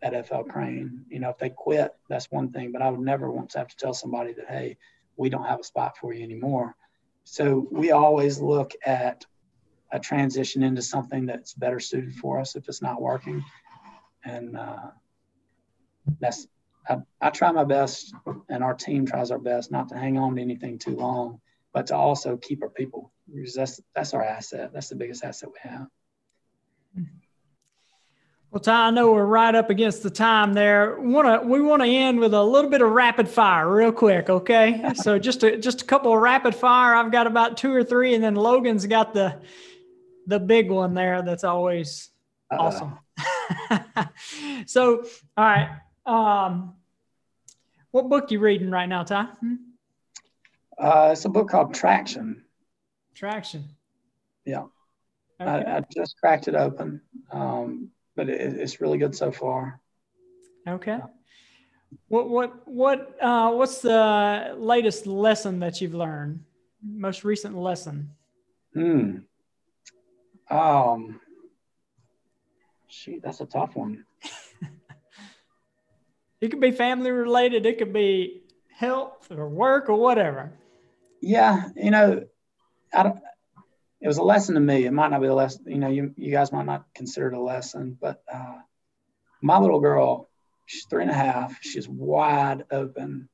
at 0.02 0.26
FL 0.26 0.42
Crane. 0.42 1.04
You 1.09 1.20
know, 1.20 1.30
if 1.30 1.38
they 1.38 1.50
quit, 1.50 1.92
that's 2.09 2.30
one 2.30 2.52
thing, 2.52 2.72
but 2.72 2.82
I 2.82 2.90
would 2.90 3.00
never 3.00 3.30
want 3.30 3.50
to 3.50 3.59
have 3.59 3.68
to 3.68 3.76
tell 3.76 3.92
somebody 3.92 4.32
that, 4.34 4.48
hey, 4.48 4.78
we 5.16 5.28
don't 5.28 5.44
have 5.44 5.61
a 5.61 5.64
spot 5.64 5.96
for 5.98 6.12
you 6.12 6.22
anymore. 6.22 6.74
So 7.24 7.66
we 7.70 7.90
always 7.90 8.40
look 8.40 8.72
at 8.84 9.24
a 9.97 10.01
transition 10.01 10.62
into 10.62 10.82
something 10.82 11.26
that's 11.26 11.55
better 11.55 11.80
suited 11.80 12.14
for 12.14 12.38
us 12.38 12.55
if 12.55 12.68
it's 12.68 12.82
not 12.82 13.01
working. 13.01 13.44
And 14.24 14.57
uh, 14.57 14.90
that's 16.20 16.47
I, 16.88 16.99
I 17.20 17.30
try 17.30 17.51
my 17.51 17.64
best, 17.64 18.14
and 18.49 18.62
our 18.62 18.74
team 18.74 19.07
tries 19.07 19.30
our 19.30 19.38
best 19.38 19.72
not 19.72 19.88
to 19.88 19.97
hang 19.97 20.18
on 20.18 20.36
to 20.36 20.42
anything 20.42 20.78
too 20.78 20.94
long, 20.94 21.40
but 21.72 21.88
to 21.88 21.97
also 21.97 22.36
keep 22.36 22.62
our 22.62 22.68
people. 22.68 23.12
Because 23.32 23.55
that's 23.55 23.80
that's 23.94 24.14
our 24.14 24.22
asset. 24.22 24.70
That's 24.72 24.88
the 24.88 24.94
biggest 24.94 25.24
asset 25.24 25.49
we 25.49 25.68
have. 25.68 25.88
Well, 28.53 28.61
Ty, 28.61 28.86
I 28.86 28.90
know 28.90 29.12
we're 29.12 29.26
right 29.26 29.55
up 29.55 29.68
against 29.68 30.03
the 30.03 30.11
time 30.11 30.55
there. 30.55 30.99
Want 31.01 31.42
to 31.42 31.47
we 31.47 31.61
want 31.61 31.82
to 31.82 31.88
end 31.88 32.20
with 32.20 32.32
a 32.32 32.42
little 32.42 32.70
bit 32.70 32.82
of 32.82 32.90
rapid 32.90 33.28
fire, 33.28 33.68
real 33.68 33.92
quick, 33.92 34.30
okay? 34.30 34.92
so 34.94 35.18
just 35.18 35.42
a 35.42 35.59
just 35.59 35.82
a 35.82 35.84
couple 35.84 36.12
of 36.12 36.20
rapid 36.20 36.55
fire. 36.55 36.94
I've 36.94 37.11
got 37.11 37.26
about 37.26 37.57
two 37.57 37.72
or 37.72 37.82
three, 37.82 38.14
and 38.14 38.22
then 38.22 38.36
Logan's 38.36 38.86
got 38.86 39.12
the 39.12 39.36
the 40.27 40.41
big 40.41 40.70
one 40.70 40.95
there 40.95 41.22
that's 41.22 41.45
always 41.45 42.11
uh 42.51 42.57
awesome. 42.57 42.99
so, 44.66 45.05
all 45.37 45.45
right. 45.45 45.70
Um, 46.05 46.74
what 47.91 48.09
book 48.09 48.31
you 48.31 48.41
reading 48.41 48.70
right 48.70 48.89
now, 48.89 49.03
Ty? 49.03 49.24
Hmm? 49.41 49.55
Uh, 50.79 51.11
it's 51.12 51.24
a 51.24 51.29
book 51.29 51.49
called 51.49 51.74
Traction. 51.74 52.45
Traction. 53.14 53.64
Yeah. 54.45 54.64
Okay. 55.41 55.51
I, 55.51 55.79
I, 55.79 55.83
just 55.95 56.18
cracked 56.18 56.49
it 56.49 56.55
open, 56.55 57.01
um, 57.31 57.91
but 58.14 58.29
it, 58.29 58.41
it's 58.41 58.81
really 58.81 58.99
good 58.99 59.14
so 59.14 59.31
far. 59.31 59.81
Okay. 60.68 60.99
What 62.09 62.29
what 62.29 62.68
what 62.68 63.16
uh, 63.20 63.53
what's 63.53 63.81
the 63.81 64.55
latest 64.59 65.07
lesson 65.07 65.61
that 65.61 65.81
you've 65.81 65.95
learned? 65.95 66.41
Most 66.83 67.24
recent 67.24 67.57
lesson. 67.57 68.11
Hmm. 68.74 69.18
Um, 70.51 71.20
shoot, 72.88 73.20
that's 73.22 73.40
a 73.40 73.47
tough 73.47 73.74
one. 73.74 74.05
it 76.40 76.49
could 76.49 76.61
be 76.61 76.70
family 76.70 77.11
related. 77.11 77.66
It 77.66 77.78
could 77.78 77.92
be 77.92 78.42
health 78.74 79.28
or 79.30 79.49
work 79.49 79.88
or 79.88 79.97
whatever. 79.97 80.53
Yeah, 81.20 81.68
you 81.74 81.90
know, 81.90 82.26
I 82.92 83.03
don't. 83.03 83.18
It 84.01 84.09
was 84.09 84.18
a 84.18 84.22
lesson 84.22 84.55
to 84.55 84.61
me. 84.61 84.84
It 84.84 84.92
might 84.92 85.11
not 85.11 85.20
be 85.20 85.26
a 85.26 85.34
lesson. 85.34 85.64
You 85.66 85.78
know, 85.78 85.88
you 85.88 86.14
you 86.16 86.30
guys 86.30 86.53
might 86.53 86.66
not 86.66 86.84
consider 86.94 87.28
it 87.28 87.36
a 87.36 87.40
lesson, 87.40 87.97
but 88.01 88.22
uh, 88.32 88.59
my 89.42 89.59
little 89.59 89.80
girl, 89.80 90.28
she's 90.66 90.84
three 90.84 91.03
and 91.03 91.11
a 91.11 91.14
half. 91.14 91.59
She's 91.62 91.88
wide 91.88 92.64
open, 92.70 93.28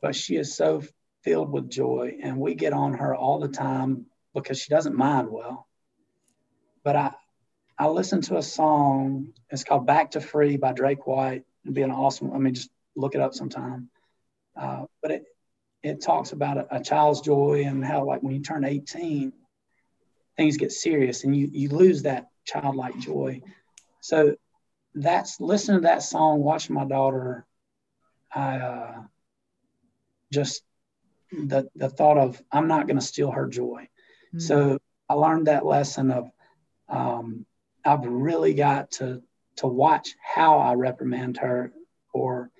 but 0.00 0.14
she 0.14 0.36
is 0.36 0.54
so 0.54 0.82
filled 1.22 1.50
with 1.50 1.70
joy, 1.70 2.18
and 2.22 2.38
we 2.38 2.54
get 2.54 2.72
on 2.72 2.94
her 2.94 3.14
all 3.14 3.40
the 3.40 3.48
time 3.48 4.06
because 4.34 4.60
she 4.60 4.68
doesn't 4.68 4.96
mind 4.96 5.28
well 5.30 5.66
but 6.84 6.96
I 6.96 7.12
I 7.76 7.88
listened 7.88 8.24
to 8.24 8.36
a 8.36 8.42
song. 8.42 9.32
It's 9.50 9.64
called 9.64 9.86
"Back 9.86 10.12
to 10.12 10.20
Free" 10.20 10.56
by 10.56 10.72
Drake 10.72 11.06
White. 11.06 11.44
It'd 11.64 11.74
be 11.74 11.82
an 11.82 11.90
awesome. 11.90 12.32
I 12.32 12.38
mean, 12.38 12.54
just 12.54 12.70
look 12.94 13.14
it 13.14 13.20
up 13.20 13.34
sometime. 13.34 13.88
Uh, 14.56 14.84
but 15.02 15.10
it 15.10 15.24
it 15.82 16.00
talks 16.00 16.32
about 16.32 16.56
a, 16.56 16.76
a, 16.76 16.82
child's 16.82 17.20
joy 17.20 17.64
and 17.66 17.84
how 17.84 18.04
like 18.04 18.22
when 18.22 18.34
you 18.34 18.40
turn 18.40 18.64
18, 18.64 19.32
things 20.36 20.56
get 20.56 20.72
serious 20.72 21.24
and 21.24 21.36
you 21.36 21.48
you 21.50 21.68
lose 21.70 22.02
that 22.02 22.28
childlike 22.44 22.98
joy. 22.98 23.42
So 24.00 24.36
that's 24.94 25.40
listening 25.40 25.78
to 25.78 25.82
that 25.88 26.02
song, 26.02 26.40
watching 26.40 26.74
my 26.76 26.84
daughter. 26.84 27.46
I 28.32 28.58
uh, 28.58 29.02
just 30.32 30.62
the 31.32 31.68
the 31.74 31.88
thought 31.88 32.18
of 32.18 32.40
I'm 32.52 32.68
not 32.68 32.86
going 32.86 32.98
to 32.98 33.04
steal 33.04 33.32
her 33.32 33.48
joy. 33.48 33.88
Mm-hmm. 34.28 34.38
So 34.38 34.78
I 35.08 35.14
learned 35.14 35.48
that 35.48 35.66
lesson 35.66 36.10
of 36.10 36.30
um, 36.88 37.46
I've 37.84 38.04
really 38.04 38.54
got 38.54 38.92
to 38.92 39.22
to 39.56 39.66
watch 39.66 40.14
how 40.20 40.58
I 40.58 40.74
reprimand 40.74 41.38
her, 41.38 41.72
or 42.12 42.50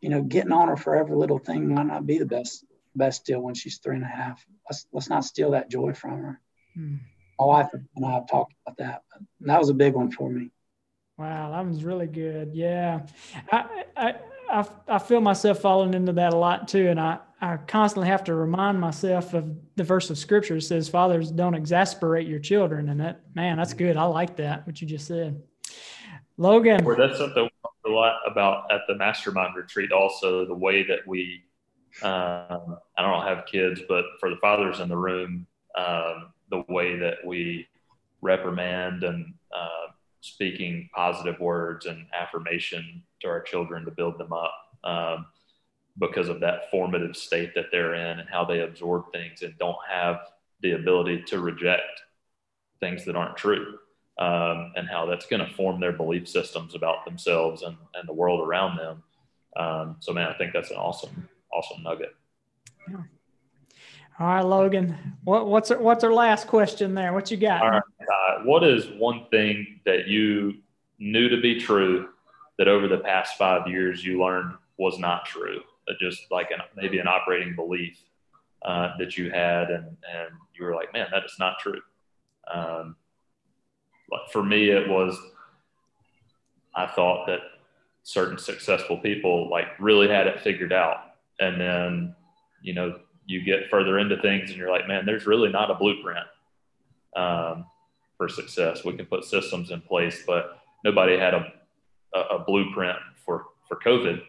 you 0.00 0.10
know, 0.10 0.22
getting 0.22 0.52
on 0.52 0.68
her 0.68 0.76
for 0.76 0.94
every 0.94 1.16
little 1.16 1.38
thing 1.38 1.74
might 1.74 1.86
not 1.86 2.06
be 2.06 2.18
the 2.18 2.26
best 2.26 2.64
best 2.94 3.24
deal 3.26 3.40
when 3.40 3.54
she's 3.54 3.78
three 3.78 3.96
and 3.96 4.04
a 4.04 4.08
half. 4.08 4.44
Let's 4.68 4.86
let's 4.92 5.08
not 5.08 5.24
steal 5.24 5.52
that 5.52 5.70
joy 5.70 5.92
from 5.92 6.22
her. 6.22 6.40
Mm. 6.76 6.98
My 7.38 7.44
wife 7.44 7.68
and 7.72 8.04
I 8.04 8.12
have 8.12 8.28
talked 8.28 8.54
about 8.66 8.78
that. 8.78 9.02
That 9.40 9.58
was 9.58 9.68
a 9.68 9.74
big 9.74 9.94
one 9.94 10.10
for 10.10 10.30
me. 10.30 10.50
Wow, 11.18 11.50
that 11.50 11.66
was 11.66 11.84
really 11.84 12.06
good. 12.06 12.50
Yeah, 12.54 13.02
I, 13.50 13.84
I 13.96 14.14
I 14.50 14.68
I 14.88 14.98
feel 14.98 15.20
myself 15.20 15.60
falling 15.60 15.94
into 15.94 16.12
that 16.12 16.32
a 16.32 16.36
lot 16.36 16.68
too, 16.68 16.88
and 16.88 17.00
I 17.00 17.18
I 17.40 17.58
constantly 17.58 18.08
have 18.08 18.24
to 18.24 18.34
remind 18.34 18.80
myself 18.80 19.34
of 19.34 19.54
the 19.76 19.84
verse 19.84 20.08
of 20.08 20.16
scripture 20.16 20.54
that 20.54 20.62
says, 20.62 20.88
"Fathers, 20.88 21.30
don't 21.30 21.54
exasperate 21.54 22.26
your 22.26 22.38
children." 22.38 22.88
And 22.88 23.00
that 23.00 23.20
man, 23.34 23.58
that's 23.58 23.74
good. 23.74 23.96
I 23.96 24.04
like 24.04 24.36
that 24.36 24.66
what 24.66 24.80
you 24.80 24.86
just 24.86 25.06
said, 25.06 25.42
Logan. 26.38 26.84
That's 26.96 27.18
something 27.18 27.48
a 27.84 27.88
lot 27.88 28.20
about 28.26 28.72
at 28.72 28.80
the 28.88 28.94
mastermind 28.94 29.54
retreat. 29.54 29.92
Also, 29.92 30.46
the 30.46 30.54
way 30.54 30.82
that 30.84 31.06
we 31.06 31.42
um, 32.02 32.78
I 32.98 33.02
don't 33.02 33.26
have 33.26 33.46
kids, 33.46 33.80
but 33.88 34.04
for 34.20 34.30
the 34.30 34.36
fathers 34.36 34.80
in 34.80 34.88
the 34.88 34.96
room, 34.96 35.46
um, 35.78 36.32
the 36.50 36.64
way 36.68 36.96
that 36.98 37.18
we 37.24 37.68
reprimand 38.22 39.02
and 39.02 39.34
uh, 39.54 39.92
speaking 40.20 40.88
positive 40.94 41.38
words 41.40 41.86
and 41.86 42.06
affirmation 42.18 43.02
to 43.20 43.28
our 43.28 43.40
children 43.40 43.84
to 43.84 43.90
build 43.90 44.18
them 44.18 44.32
up 44.32 44.54
um, 44.84 45.26
because 45.98 46.28
of 46.28 46.40
that 46.40 46.70
formative 46.70 47.16
state 47.16 47.54
that 47.54 47.66
they're 47.72 47.94
in 47.94 48.20
and 48.20 48.28
how 48.28 48.44
they 48.44 48.60
absorb 48.60 49.10
things 49.12 49.42
and 49.42 49.56
don't 49.58 49.76
have 49.88 50.20
the 50.60 50.72
ability 50.72 51.22
to 51.22 51.40
reject 51.40 52.02
things 52.80 53.04
that 53.04 53.16
aren't 53.16 53.36
true 53.36 53.78
um, 54.18 54.72
and 54.76 54.88
how 54.88 55.06
that's 55.06 55.26
going 55.26 55.46
to 55.46 55.54
form 55.54 55.80
their 55.80 55.92
belief 55.92 56.28
systems 56.28 56.74
about 56.74 57.04
themselves 57.04 57.62
and, 57.62 57.76
and 57.94 58.08
the 58.08 58.12
world 58.12 58.46
around 58.46 58.76
them. 58.76 59.02
Um, 59.56 59.96
so, 60.00 60.12
man, 60.12 60.28
I 60.28 60.34
think 60.34 60.52
that's 60.52 60.70
an 60.70 60.76
awesome, 60.76 61.28
awesome 61.52 61.82
nugget. 61.82 62.14
Yeah. 62.88 62.96
All 64.18 64.26
right, 64.26 64.42
Logan. 64.42 64.96
What, 65.24 65.46
what's 65.46 65.70
our, 65.70 65.78
what's 65.78 66.02
our 66.02 66.12
last 66.12 66.46
question 66.46 66.94
there? 66.94 67.12
What 67.12 67.30
you 67.30 67.36
got? 67.36 67.62
All 67.62 67.70
right. 67.70 67.82
Uh, 68.00 68.44
what 68.44 68.64
is 68.64 68.86
one 68.98 69.26
thing 69.30 69.80
that 69.84 70.06
you 70.06 70.54
knew 70.98 71.28
to 71.28 71.40
be 71.40 71.60
true 71.60 72.08
that 72.58 72.68
over 72.68 72.88
the 72.88 72.98
past 72.98 73.36
five 73.36 73.66
years 73.66 74.04
you 74.04 74.22
learned 74.22 74.54
was 74.78 74.98
not 74.98 75.26
true? 75.26 75.60
Just 76.00 76.22
like 76.30 76.50
an, 76.50 76.60
maybe 76.76 76.98
an 76.98 77.06
operating 77.06 77.54
belief 77.54 77.98
uh, 78.64 78.96
that 78.98 79.16
you 79.16 79.30
had, 79.30 79.70
and 79.70 79.84
and 79.84 80.30
you 80.54 80.64
were 80.64 80.74
like, 80.74 80.92
man, 80.92 81.06
that 81.12 81.24
is 81.24 81.36
not 81.38 81.58
true. 81.60 81.80
Um, 82.52 82.96
for 84.32 84.42
me, 84.42 84.70
it 84.70 84.88
was 84.88 85.18
I 86.74 86.86
thought 86.86 87.26
that 87.26 87.40
certain 88.02 88.38
successful 88.38 88.98
people 88.98 89.50
like 89.50 89.66
really 89.78 90.08
had 90.08 90.26
it 90.26 90.40
figured 90.40 90.72
out, 90.72 90.98
and 91.40 91.60
then 91.60 92.14
you 92.62 92.74
know 92.74 92.98
you 93.26 93.42
get 93.42 93.68
further 93.68 93.98
into 93.98 94.16
things 94.22 94.50
and 94.50 94.58
you're 94.58 94.70
like, 94.70 94.86
man, 94.86 95.04
there's 95.04 95.26
really 95.26 95.50
not 95.50 95.70
a 95.70 95.74
blueprint 95.74 96.26
um, 97.16 97.66
for 98.16 98.28
success. 98.28 98.84
We 98.84 98.96
can 98.96 99.06
put 99.06 99.24
systems 99.24 99.72
in 99.72 99.80
place, 99.80 100.22
but 100.26 100.58
nobody 100.84 101.18
had 101.18 101.34
a, 101.34 101.52
a, 102.14 102.20
a 102.36 102.38
blueprint 102.38 102.96
for, 103.24 103.46
for 103.68 103.78
COVID. 103.84 104.22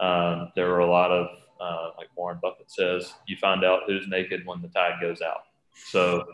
Um, 0.00 0.52
there 0.54 0.68
were 0.68 0.80
a 0.80 0.90
lot 0.90 1.10
of, 1.10 1.28
uh, 1.60 1.90
like 1.96 2.08
Warren 2.16 2.38
Buffett 2.42 2.70
says, 2.70 3.14
you 3.26 3.36
find 3.36 3.64
out 3.64 3.82
who's 3.86 4.06
naked 4.08 4.42
when 4.44 4.60
the 4.60 4.68
tide 4.68 5.00
goes 5.00 5.22
out. 5.22 5.42
So, 5.74 6.24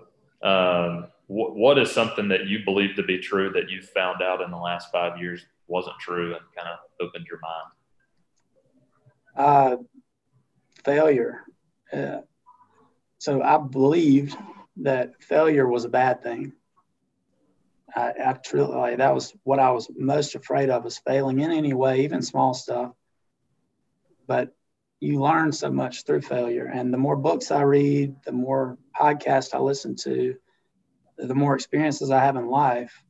um, 0.43 1.07
wh- 1.29 1.55
what 1.55 1.79
is 1.79 1.91
something 1.91 2.29
that 2.29 2.47
you 2.47 2.65
believe 2.65 2.97
to 2.97 3.03
be 3.03 3.19
true 3.19 3.51
that 3.53 3.71
you 3.71 3.83
found 3.83 4.23
out 4.23 4.41
in 4.41 4.51
the 4.51 4.57
last 4.57 4.91
five 4.91 5.21
years 5.21 5.45
wasn't 5.69 5.99
true 6.01 6.35
and 6.35 6.43
kind 6.57 6.69
of 6.69 6.79
opened 7.07 7.27
your 7.27 7.41
mind? 7.41 7.71
Uh, 9.35 9.77
failure 10.85 11.43
uh, 11.93 12.21
so 13.19 13.43
I 13.43 13.59
believed 13.59 14.37
that 14.79 15.23
failure 15.23 15.69
was 15.69 15.85
a 15.85 15.89
bad 15.89 16.23
thing. 16.23 16.53
I, 17.95 18.13
I 18.25 18.33
truly 18.33 18.75
like 18.75 18.99
that 18.99 19.15
was 19.15 19.35
what 19.45 19.59
I 19.59 19.71
was 19.71 19.89
most 19.97 20.35
afraid 20.35 20.71
of 20.71 20.85
was 20.85 20.99
failing 20.99 21.41
in 21.41 21.53
any 21.53 21.75
way, 21.75 22.01
even 22.01 22.23
small 22.23 22.55
stuff. 22.55 22.93
But 24.27 24.55
you 25.01 25.21
learn 25.21 25.53
so 25.53 25.71
much 25.71 26.05
through 26.05 26.23
failure, 26.23 26.67
and 26.67 26.93
the 26.93 26.99
more 26.99 27.17
books 27.17 27.51
I 27.51 27.63
read, 27.63 28.17
the 28.25 28.33
more 28.33 28.79
podcasts 28.99 29.55
I 29.55 29.59
listen 29.59 29.97
to, 29.97 30.37
the 31.19 31.35
more 31.35 31.55
experiences 31.55 32.11
I 32.11 32.25
have 32.25 32.37
in 32.37 32.47
life, 32.47 33.03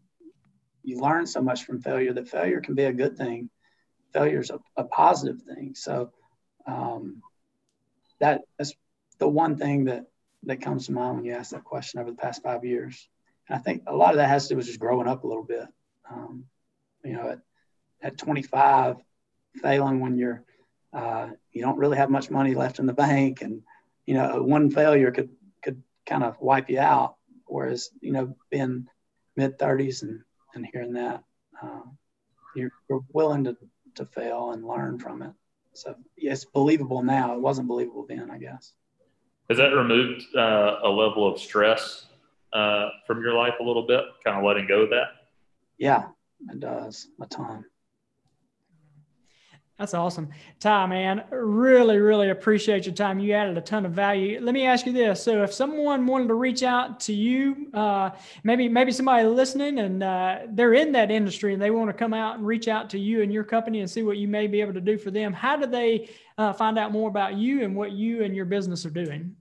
you 0.83 0.99
learn 0.99 1.27
so 1.27 1.41
much 1.41 1.65
from 1.65 1.81
failure 1.81 2.13
that 2.13 2.29
failure 2.29 2.61
can 2.61 2.75
be 2.75 2.85
a 2.85 2.93
good 2.93 3.17
thing. 3.17 3.51
Failure 4.13 4.41
is 4.41 4.51
a, 4.51 4.59
a 4.77 4.85
positive 4.85 5.43
thing. 5.43 5.75
So 5.75 6.11
um, 6.67 7.23
that 8.21 8.43
that's 8.59 8.75
the 9.19 9.29
one 9.29 9.57
thing 9.57 9.85
that 9.85 10.05
that 10.45 10.61
comes 10.61 10.87
to 10.87 10.93
mind 10.93 11.17
when 11.17 11.25
you 11.25 11.35
ask 11.35 11.53
that 11.53 11.65
question 11.65 12.01
over 12.01 12.11
the 12.11 12.17
past 12.17 12.43
five 12.43 12.65
years. 12.65 13.09
And 13.49 13.59
I 13.59 13.63
think 13.63 13.83
a 13.87 13.95
lot 13.95 14.11
of 14.11 14.17
that 14.17 14.29
has 14.29 14.49
to 14.49 14.55
do 14.55 14.57
with 14.57 14.67
just 14.67 14.81
growing 14.81 15.07
up 15.07 15.25
a 15.25 15.27
little 15.27 15.45
bit. 15.45 15.67
Um, 16.11 16.47
you 17.05 17.13
know, 17.13 17.29
at, 17.31 17.39
at 18.03 18.19
25, 18.19 18.97
failing 19.61 20.01
when 20.01 20.17
you're 20.17 20.45
uh, 20.93 21.29
you 21.53 21.63
don't 21.63 21.79
really 21.79 21.97
have 21.97 22.11
much 22.11 22.31
money 22.31 22.55
left 22.55 22.79
in 22.79 22.87
the 22.87 22.93
bank, 22.93 23.43
and 23.43 23.63
you 24.07 24.15
know, 24.15 24.43
one 24.43 24.71
failure 24.71 25.11
could 25.11 25.31
could 25.63 25.83
kind 26.07 26.25
of 26.25 26.41
wipe 26.41 26.69
you 26.69 26.79
out. 26.79 27.17
Whereas 27.47 27.91
you 28.01 28.13
know, 28.13 28.37
being 28.51 28.87
mid 29.37 29.59
30s 29.59 30.03
and 30.03 30.21
and 30.55 30.67
hearing 30.71 30.93
that, 30.95 31.23
uh, 31.63 31.81
you're, 32.55 32.73
you're 32.89 33.05
willing 33.13 33.45
to 33.45 33.57
to 33.95 34.07
fail 34.07 34.53
and 34.53 34.67
learn 34.67 34.99
from 34.99 35.23
it. 35.23 35.33
So 35.73 35.95
yeah, 36.17 36.33
it's 36.33 36.45
believable 36.45 37.03
now. 37.03 37.35
It 37.35 37.41
wasn't 37.41 37.69
believable 37.69 38.07
then, 38.07 38.31
I 38.31 38.39
guess. 38.39 38.73
Has 39.49 39.59
that 39.59 39.75
removed 39.75 40.25
uh, 40.37 40.79
a 40.83 40.89
level 40.89 41.31
of 41.31 41.39
stress 41.39 42.07
uh, 42.53 42.89
from 43.07 43.23
your 43.23 43.35
life 43.35 43.55
a 43.61 43.63
little 43.63 43.87
bit? 43.87 44.05
Kind 44.25 44.39
of 44.39 44.45
letting 44.45 44.67
go 44.67 44.83
of 44.83 44.91
that. 44.91 45.09
Yeah, 45.79 46.09
it 46.51 46.61
does 46.61 47.09
a 47.21 47.27
ton. 47.27 47.65
That's 49.79 49.95
awesome. 49.95 50.29
Ty, 50.61 50.87
man, 50.87 51.25
really, 51.31 51.99
really 51.99 52.31
appreciate 52.31 52.85
your 52.87 52.95
time. 52.95 53.19
You 53.19 53.33
added 53.33 53.57
a 53.57 53.61
ton 53.61 53.87
of 53.87 53.93
value. 53.93 54.39
Let 54.41 54.53
me 54.53 54.67
ask 54.67 54.87
you 54.87 54.93
this. 54.93 55.23
So 55.23 55.43
if 55.43 55.53
someone 55.53 56.07
wanted 56.07 56.29
to 56.29 56.35
reach 56.35 56.63
out 56.63 57.01
to 57.01 57.13
you, 57.13 57.69
uh, 57.73 58.11
maybe, 58.45 58.69
maybe 58.69 58.93
somebody 58.93 59.27
listening 59.27 59.79
and 59.79 60.03
uh, 60.03 60.41
they're 60.51 60.75
in 60.75 60.93
that 60.93 61.11
industry 61.11 61.53
and 61.53 61.61
they 61.61 61.71
want 61.71 61.89
to 61.89 61.95
come 61.95 62.15
out 62.15 62.37
and 62.37 62.47
reach 62.47 62.69
out 62.69 62.91
to 62.91 62.99
you 62.99 63.23
and 63.23 63.33
your 63.33 63.45
company 63.45 63.81
and 63.81 63.91
see 63.91 64.03
what 64.03 64.19
you 64.19 64.29
may 64.29 64.47
be 64.47 64.61
able 64.61 64.75
to 64.75 64.81
do 64.81 64.99
for 64.99 65.11
them, 65.11 65.33
how 65.33 65.57
do 65.57 65.67
they 65.67 66.09
uh, 66.39 66.53
find 66.53 66.79
out 66.79 66.93
more 66.93 67.09
about 67.09 67.35
you 67.35 67.65
and 67.65 67.75
what 67.75 67.93
you 67.93 68.23
and 68.23 68.37
your 68.37 68.45
business 68.45 68.85
are 68.87 68.91
doing? 68.91 69.35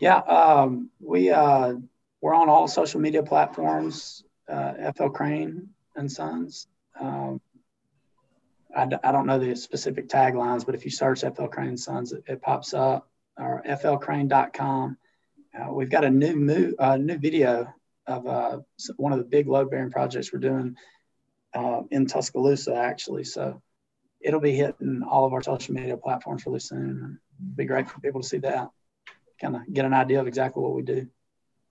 Yeah, 0.00 0.18
um, 0.18 0.90
we, 1.00 1.30
uh, 1.30 1.74
we're 2.20 2.34
on 2.34 2.48
all 2.48 2.68
social 2.68 3.00
media 3.00 3.22
platforms, 3.22 4.22
uh, 4.48 4.92
FL 4.92 5.08
Crane 5.08 5.68
and 5.96 6.10
Sons. 6.10 6.68
Um, 7.00 7.40
I 8.74 8.86
d- 8.86 8.96
I 9.02 9.12
don't 9.12 9.26
know 9.26 9.38
the 9.38 9.54
specific 9.56 10.08
taglines, 10.08 10.64
but 10.66 10.74
if 10.74 10.84
you 10.84 10.90
search 10.90 11.22
FL 11.22 11.46
Crane 11.46 11.76
Sons, 11.76 12.12
it, 12.12 12.24
it 12.26 12.42
pops 12.42 12.74
up 12.74 13.08
or 13.36 13.62
flcrane.com. 13.66 14.98
Uh, 15.58 15.72
we've 15.72 15.90
got 15.90 16.04
a 16.04 16.10
new 16.10 16.36
mo- 16.36 16.72
uh, 16.78 16.96
new 16.96 17.18
video 17.18 17.72
of 18.06 18.26
uh, 18.26 18.58
one 18.96 19.12
of 19.12 19.18
the 19.18 19.24
big 19.24 19.48
load 19.48 19.70
bearing 19.70 19.90
projects 19.90 20.32
we're 20.32 20.38
doing 20.38 20.76
uh, 21.54 21.82
in 21.90 22.06
Tuscaloosa, 22.06 22.74
actually. 22.74 23.24
So 23.24 23.60
it'll 24.20 24.40
be 24.40 24.54
hitting 24.54 25.02
all 25.08 25.24
of 25.24 25.32
our 25.32 25.42
social 25.42 25.74
media 25.74 25.96
platforms 25.96 26.44
really 26.46 26.60
soon. 26.60 27.18
It'd 27.38 27.56
be 27.56 27.64
great 27.64 27.88
for 27.88 28.00
people 28.00 28.22
to 28.22 28.28
see 28.28 28.38
that, 28.38 28.68
kind 29.40 29.56
of 29.56 29.62
get 29.72 29.84
an 29.84 29.94
idea 29.94 30.20
of 30.20 30.26
exactly 30.26 30.62
what 30.62 30.74
we 30.74 30.82
do. 30.82 31.08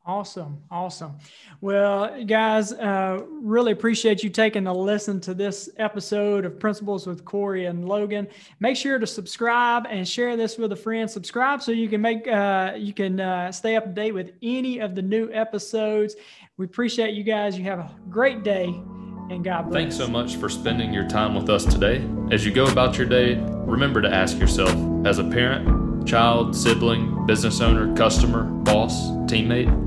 Awesome. 0.08 0.58
Awesome. 0.72 1.18
Well, 1.60 2.24
guys, 2.24 2.72
uh, 2.72 3.26
really 3.30 3.74
appreciate 3.74 4.24
you 4.24 4.30
taking 4.30 4.66
a 4.66 4.74
listen 4.74 5.20
to 5.20 5.34
this 5.34 5.70
episode 5.76 6.46
of 6.46 6.58
Principles 6.58 7.06
with 7.06 7.26
Corey 7.26 7.66
and 7.66 7.90
Logan. 7.90 8.30
Make 8.62 8.78
sure 8.78 9.00
to 9.00 9.06
subscribe 9.06 9.86
and 9.90 10.08
share 10.08 10.38
this 10.38 10.58
with 10.58 10.72
a 10.72 10.78
friend. 10.78 11.12
Subscribe 11.12 11.62
so 11.62 11.74
you 11.74 11.90
can 11.90 12.00
make 12.00 12.26
uh, 12.26 12.76
you 12.78 12.94
can 12.94 13.20
uh, 13.20 13.52
stay 13.52 13.76
up 13.76 13.84
to 13.84 13.92
date 13.92 14.14
with 14.14 14.32
any 14.42 14.80
of 14.80 14.96
the 14.96 15.02
new 15.02 15.30
episodes. 15.34 16.16
We 16.56 16.66
appreciate 16.66 17.14
you 17.14 17.24
guys. 17.24 17.58
You 17.58 17.66
have 17.66 17.80
a 17.80 17.92
great 18.10 18.44
day 18.44 18.68
and 19.30 19.44
God 19.44 19.64
bless. 19.64 19.74
Thanks 19.74 19.98
so 19.98 20.08
much 20.08 20.38
for 20.38 20.48
spending 20.48 20.94
your 20.94 21.08
time 21.10 21.36
with 21.36 21.50
us 21.50 21.66
today. 21.66 22.08
As 22.32 22.46
you 22.46 22.54
go 22.54 22.68
about 22.68 22.98
your 22.98 23.08
day, 23.08 23.36
remember 23.36 24.02
to 24.02 24.10
ask 24.10 24.40
yourself 24.40 24.72
as 25.06 25.20
a 25.20 25.26
parent, 25.26 26.08
child, 26.08 26.56
sibling, 26.56 27.26
business 27.26 27.60
owner, 27.60 27.94
customer, 27.98 28.44
boss, 28.46 29.10
teammate, 29.28 29.87